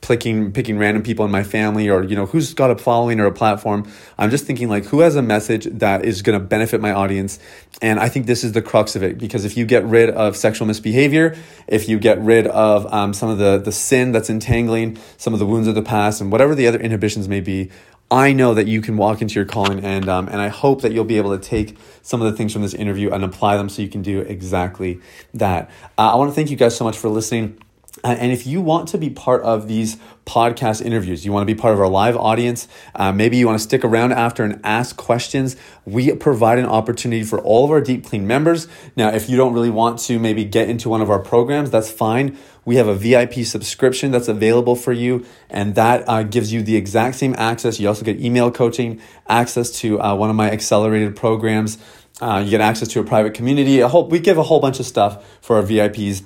picking 0.00 0.52
picking 0.52 0.76
random 0.76 1.02
people 1.02 1.24
in 1.24 1.30
my 1.30 1.42
family 1.42 1.88
or 1.88 2.02
you 2.02 2.14
know 2.14 2.26
who's 2.26 2.52
got 2.52 2.70
a 2.70 2.76
following 2.76 3.20
or 3.20 3.24
a 3.24 3.32
platform 3.32 3.90
i'm 4.18 4.28
just 4.28 4.44
thinking 4.44 4.68
like 4.68 4.84
who 4.84 5.00
has 5.00 5.16
a 5.16 5.22
message 5.22 5.64
that 5.64 6.04
is 6.04 6.20
going 6.20 6.38
to 6.38 6.44
benefit 6.44 6.78
my 6.78 6.92
audience 6.92 7.38
and 7.80 7.98
i 7.98 8.06
think 8.06 8.26
this 8.26 8.44
is 8.44 8.52
the 8.52 8.60
crux 8.60 8.94
of 8.96 9.02
it 9.02 9.16
because 9.16 9.46
if 9.46 9.56
you 9.56 9.64
get 9.64 9.82
rid 9.84 10.10
of 10.10 10.36
sexual 10.36 10.66
misbehavior 10.66 11.34
if 11.66 11.88
you 11.88 11.98
get 11.98 12.20
rid 12.20 12.46
of 12.48 12.84
um, 12.92 13.14
some 13.14 13.30
of 13.30 13.38
the 13.38 13.56
the 13.56 13.72
sin 13.72 14.12
that's 14.12 14.28
entangling 14.28 14.98
some 15.16 15.32
of 15.32 15.38
the 15.38 15.46
wounds 15.46 15.66
of 15.66 15.74
the 15.74 15.82
past 15.82 16.20
and 16.20 16.30
whatever 16.30 16.54
the 16.54 16.68
other 16.68 16.78
inhibitions 16.78 17.26
may 17.26 17.40
be 17.40 17.70
I 18.10 18.32
know 18.32 18.54
that 18.54 18.66
you 18.66 18.80
can 18.80 18.96
walk 18.96 19.22
into 19.22 19.34
your 19.34 19.44
calling, 19.44 19.84
and 19.84 20.08
um, 20.08 20.28
and 20.28 20.40
I 20.40 20.48
hope 20.48 20.82
that 20.82 20.92
you'll 20.92 21.04
be 21.04 21.16
able 21.16 21.36
to 21.36 21.42
take 21.42 21.76
some 22.02 22.20
of 22.20 22.30
the 22.30 22.36
things 22.36 22.52
from 22.52 22.62
this 22.62 22.74
interview 22.74 23.10
and 23.10 23.24
apply 23.24 23.56
them 23.56 23.68
so 23.68 23.82
you 23.82 23.88
can 23.88 24.02
do 24.02 24.20
exactly 24.20 25.00
that. 25.32 25.70
Uh, 25.96 26.12
I 26.12 26.16
want 26.16 26.30
to 26.30 26.34
thank 26.34 26.50
you 26.50 26.56
guys 26.56 26.76
so 26.76 26.84
much 26.84 26.98
for 26.98 27.08
listening. 27.08 27.58
Uh, 28.04 28.14
and 28.20 28.30
if 28.32 28.46
you 28.46 28.60
want 28.60 28.86
to 28.88 28.98
be 28.98 29.08
part 29.08 29.42
of 29.42 29.66
these 29.66 29.96
podcast 30.26 30.84
interviews, 30.84 31.24
you 31.24 31.32
want 31.32 31.40
to 31.40 31.52
be 31.52 31.58
part 31.58 31.72
of 31.72 31.80
our 31.80 31.88
live 31.88 32.16
audience, 32.16 32.68
uh, 32.94 33.10
maybe 33.10 33.38
you 33.38 33.46
want 33.46 33.58
to 33.58 33.62
stick 33.62 33.82
around 33.82 34.12
after 34.12 34.44
and 34.44 34.60
ask 34.62 34.96
questions, 34.96 35.56
we 35.86 36.14
provide 36.14 36.58
an 36.58 36.66
opportunity 36.66 37.24
for 37.24 37.40
all 37.40 37.64
of 37.64 37.70
our 37.70 37.80
Deep 37.80 38.04
Clean 38.04 38.26
members. 38.26 38.68
Now, 38.94 39.08
if 39.08 39.30
you 39.30 39.38
don't 39.38 39.54
really 39.54 39.70
want 39.70 39.98
to 40.00 40.18
maybe 40.18 40.44
get 40.44 40.68
into 40.68 40.90
one 40.90 41.00
of 41.00 41.08
our 41.08 41.18
programs, 41.18 41.70
that's 41.70 41.90
fine. 41.90 42.36
We 42.66 42.76
have 42.76 42.88
a 42.88 42.94
VIP 42.94 43.44
subscription 43.46 44.10
that's 44.10 44.28
available 44.28 44.76
for 44.76 44.92
you, 44.92 45.24
and 45.48 45.74
that 45.74 46.06
uh, 46.06 46.24
gives 46.24 46.52
you 46.52 46.62
the 46.62 46.76
exact 46.76 47.16
same 47.16 47.34
access. 47.38 47.80
You 47.80 47.88
also 47.88 48.04
get 48.04 48.20
email 48.20 48.50
coaching, 48.50 49.00
access 49.28 49.70
to 49.80 50.00
uh, 50.00 50.14
one 50.14 50.28
of 50.28 50.36
my 50.36 50.50
accelerated 50.50 51.16
programs. 51.16 51.78
Uh, 52.20 52.42
you 52.44 52.50
get 52.50 52.60
access 52.60 52.88
to 52.88 53.00
a 53.00 53.04
private 53.04 53.34
community. 53.34 53.80
A 53.80 53.88
whole, 53.88 54.06
we 54.08 54.18
give 54.18 54.38
a 54.38 54.42
whole 54.42 54.60
bunch 54.60 54.78
of 54.78 54.86
stuff 54.86 55.24
for 55.40 55.56
our 55.56 55.62
VIPs 55.62 56.22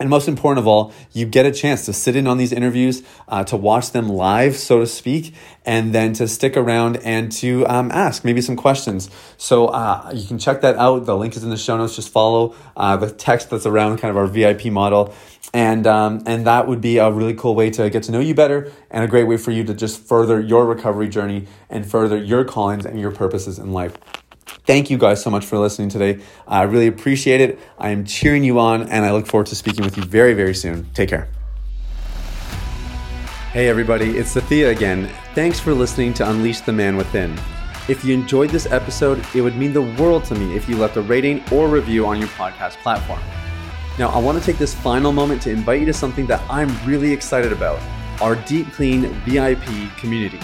And 0.00 0.08
most 0.08 0.28
important 0.28 0.60
of 0.60 0.66
all, 0.66 0.92
you 1.12 1.26
get 1.26 1.44
a 1.46 1.52
chance 1.52 1.84
to 1.86 1.92
sit 1.92 2.14
in 2.14 2.26
on 2.26 2.38
these 2.38 2.52
interviews, 2.52 3.02
uh, 3.26 3.44
to 3.44 3.56
watch 3.56 3.90
them 3.92 4.08
live, 4.08 4.56
so 4.56 4.80
to 4.80 4.86
speak, 4.86 5.34
and 5.64 5.94
then 5.94 6.12
to 6.14 6.28
stick 6.28 6.56
around 6.56 6.98
and 6.98 7.32
to 7.32 7.66
um, 7.66 7.90
ask 7.90 8.24
maybe 8.24 8.40
some 8.40 8.56
questions. 8.56 9.10
So 9.36 9.66
uh, 9.66 10.12
you 10.14 10.26
can 10.26 10.38
check 10.38 10.60
that 10.60 10.76
out. 10.76 11.04
The 11.04 11.16
link 11.16 11.36
is 11.36 11.42
in 11.42 11.50
the 11.50 11.56
show 11.56 11.76
notes. 11.76 11.96
Just 11.96 12.10
follow 12.10 12.54
uh, 12.76 12.96
the 12.96 13.10
text 13.10 13.50
that's 13.50 13.66
around 13.66 13.98
kind 13.98 14.10
of 14.10 14.16
our 14.16 14.26
VIP 14.26 14.66
model. 14.66 15.12
And, 15.52 15.86
um, 15.86 16.22
and 16.26 16.46
that 16.46 16.68
would 16.68 16.80
be 16.80 16.98
a 16.98 17.10
really 17.10 17.34
cool 17.34 17.54
way 17.54 17.70
to 17.70 17.88
get 17.90 18.02
to 18.04 18.12
know 18.12 18.20
you 18.20 18.34
better 18.34 18.70
and 18.90 19.02
a 19.02 19.08
great 19.08 19.24
way 19.24 19.38
for 19.38 19.50
you 19.50 19.64
to 19.64 19.74
just 19.74 20.00
further 20.00 20.40
your 20.40 20.66
recovery 20.66 21.08
journey 21.08 21.46
and 21.70 21.90
further 21.90 22.22
your 22.22 22.44
callings 22.44 22.84
and 22.84 23.00
your 23.00 23.10
purposes 23.10 23.58
in 23.58 23.72
life. 23.72 23.96
Thank 24.68 24.90
you 24.90 24.98
guys 24.98 25.22
so 25.22 25.30
much 25.30 25.46
for 25.46 25.58
listening 25.58 25.88
today. 25.88 26.22
I 26.46 26.64
really 26.64 26.88
appreciate 26.88 27.40
it. 27.40 27.58
I 27.78 27.88
am 27.88 28.04
cheering 28.04 28.44
you 28.44 28.58
on, 28.58 28.82
and 28.82 29.02
I 29.02 29.12
look 29.12 29.26
forward 29.26 29.46
to 29.46 29.54
speaking 29.54 29.82
with 29.82 29.96
you 29.96 30.02
very, 30.02 30.34
very 30.34 30.54
soon. 30.54 30.86
Take 30.92 31.08
care. 31.08 31.26
Hey, 33.50 33.68
everybody, 33.68 34.18
it's 34.18 34.34
Sathya 34.34 34.70
again. 34.70 35.10
Thanks 35.34 35.58
for 35.58 35.72
listening 35.72 36.12
to 36.14 36.28
Unleash 36.28 36.60
the 36.60 36.74
Man 36.74 36.98
Within. 36.98 37.34
If 37.88 38.04
you 38.04 38.12
enjoyed 38.12 38.50
this 38.50 38.66
episode, 38.66 39.24
it 39.34 39.40
would 39.40 39.56
mean 39.56 39.72
the 39.72 39.80
world 39.80 40.24
to 40.24 40.34
me 40.34 40.54
if 40.54 40.68
you 40.68 40.76
left 40.76 40.98
a 40.98 41.00
rating 41.00 41.42
or 41.50 41.66
review 41.66 42.04
on 42.04 42.18
your 42.18 42.28
podcast 42.28 42.76
platform. 42.82 43.20
Now, 43.98 44.10
I 44.10 44.18
want 44.18 44.38
to 44.38 44.44
take 44.44 44.58
this 44.58 44.74
final 44.74 45.12
moment 45.12 45.40
to 45.44 45.50
invite 45.50 45.80
you 45.80 45.86
to 45.86 45.94
something 45.94 46.26
that 46.26 46.42
I'm 46.50 46.68
really 46.86 47.10
excited 47.10 47.52
about 47.52 47.80
our 48.20 48.36
Deep 48.44 48.70
Clean 48.72 49.08
VIP 49.24 49.96
community. 49.96 50.40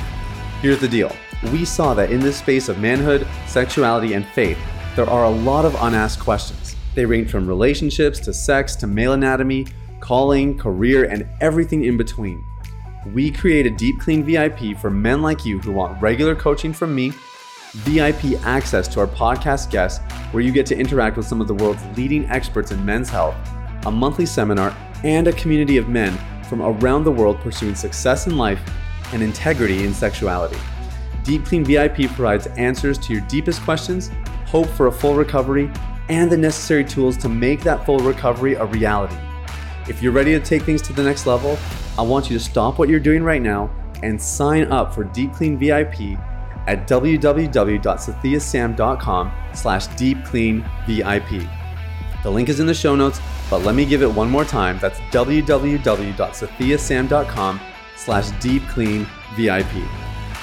Here's 0.62 0.80
the 0.80 0.88
deal 0.88 1.14
we 1.50 1.64
saw 1.64 1.94
that 1.94 2.10
in 2.10 2.20
this 2.20 2.38
space 2.38 2.68
of 2.68 2.78
manhood, 2.78 3.26
sexuality, 3.46 4.14
and 4.14 4.26
faith, 4.26 4.58
there 4.96 5.08
are 5.08 5.24
a 5.24 5.30
lot 5.30 5.64
of 5.64 5.74
unasked 5.80 6.22
questions. 6.22 6.76
They 6.94 7.04
range 7.04 7.30
from 7.30 7.46
relationships 7.46 8.20
to 8.20 8.32
sex 8.32 8.76
to 8.76 8.86
male 8.86 9.12
anatomy, 9.12 9.66
calling, 10.00 10.56
career, 10.56 11.04
and 11.04 11.26
everything 11.40 11.84
in 11.84 11.96
between. 11.96 12.44
We 13.12 13.30
created 13.30 13.72
a 13.72 13.76
Deep 13.76 14.00
Clean 14.00 14.22
VIP 14.22 14.78
for 14.78 14.90
men 14.90 15.20
like 15.20 15.44
you 15.44 15.58
who 15.58 15.72
want 15.72 16.00
regular 16.00 16.34
coaching 16.34 16.72
from 16.72 16.94
me, 16.94 17.12
VIP 17.72 18.40
access 18.44 18.86
to 18.88 19.00
our 19.00 19.06
podcast 19.06 19.70
guests, 19.70 20.02
where 20.30 20.42
you 20.42 20.52
get 20.52 20.66
to 20.66 20.76
interact 20.76 21.16
with 21.16 21.26
some 21.26 21.40
of 21.40 21.48
the 21.48 21.54
world's 21.54 21.84
leading 21.96 22.24
experts 22.26 22.70
in 22.70 22.84
men's 22.84 23.08
health, 23.08 23.34
a 23.86 23.90
monthly 23.90 24.26
seminar, 24.26 24.76
and 25.02 25.26
a 25.26 25.32
community 25.32 25.76
of 25.76 25.88
men 25.88 26.16
from 26.44 26.62
around 26.62 27.04
the 27.04 27.10
world 27.10 27.38
pursuing 27.40 27.74
success 27.74 28.26
in 28.26 28.36
life 28.36 28.60
and 29.12 29.22
integrity 29.22 29.84
in 29.84 29.92
sexuality. 29.92 30.58
Deep 31.24 31.44
Clean 31.46 31.64
VIP 31.64 32.06
provides 32.08 32.46
answers 32.48 32.98
to 32.98 33.12
your 33.12 33.22
deepest 33.22 33.62
questions, 33.62 34.10
hope 34.46 34.68
for 34.68 34.86
a 34.86 34.92
full 34.92 35.14
recovery, 35.14 35.70
and 36.08 36.30
the 36.30 36.36
necessary 36.36 36.84
tools 36.84 37.16
to 37.16 37.28
make 37.28 37.62
that 37.62 37.84
full 37.86 37.98
recovery 37.98 38.54
a 38.54 38.64
reality. 38.66 39.16
If 39.88 40.00
you're 40.02 40.12
ready 40.12 40.32
to 40.32 40.40
take 40.40 40.62
things 40.62 40.82
to 40.82 40.92
the 40.92 41.02
next 41.02 41.26
level, 41.26 41.58
I 41.98 42.02
want 42.02 42.30
you 42.30 42.38
to 42.38 42.44
stop 42.44 42.78
what 42.78 42.88
you're 42.88 43.00
doing 43.00 43.24
right 43.24 43.42
now 43.42 43.70
and 44.02 44.20
sign 44.20 44.70
up 44.70 44.94
for 44.94 45.04
Deep 45.04 45.32
Clean 45.32 45.58
VIP 45.58 46.18
at 46.66 46.88
www.sathyasam.com 46.88 49.32
slash 49.54 49.86
deepcleanvip. 49.88 51.50
The 52.22 52.30
link 52.30 52.48
is 52.48 52.60
in 52.60 52.66
the 52.66 52.74
show 52.74 52.94
notes, 52.96 53.20
but 53.50 53.62
let 53.62 53.74
me 53.74 53.84
give 53.84 54.00
it 54.02 54.10
one 54.10 54.30
more 54.30 54.44
time. 54.44 54.78
That's 54.78 54.98
www.sathyasam.com 55.00 57.60
slash 57.96 58.30
deepcleanvip. 58.30 60.13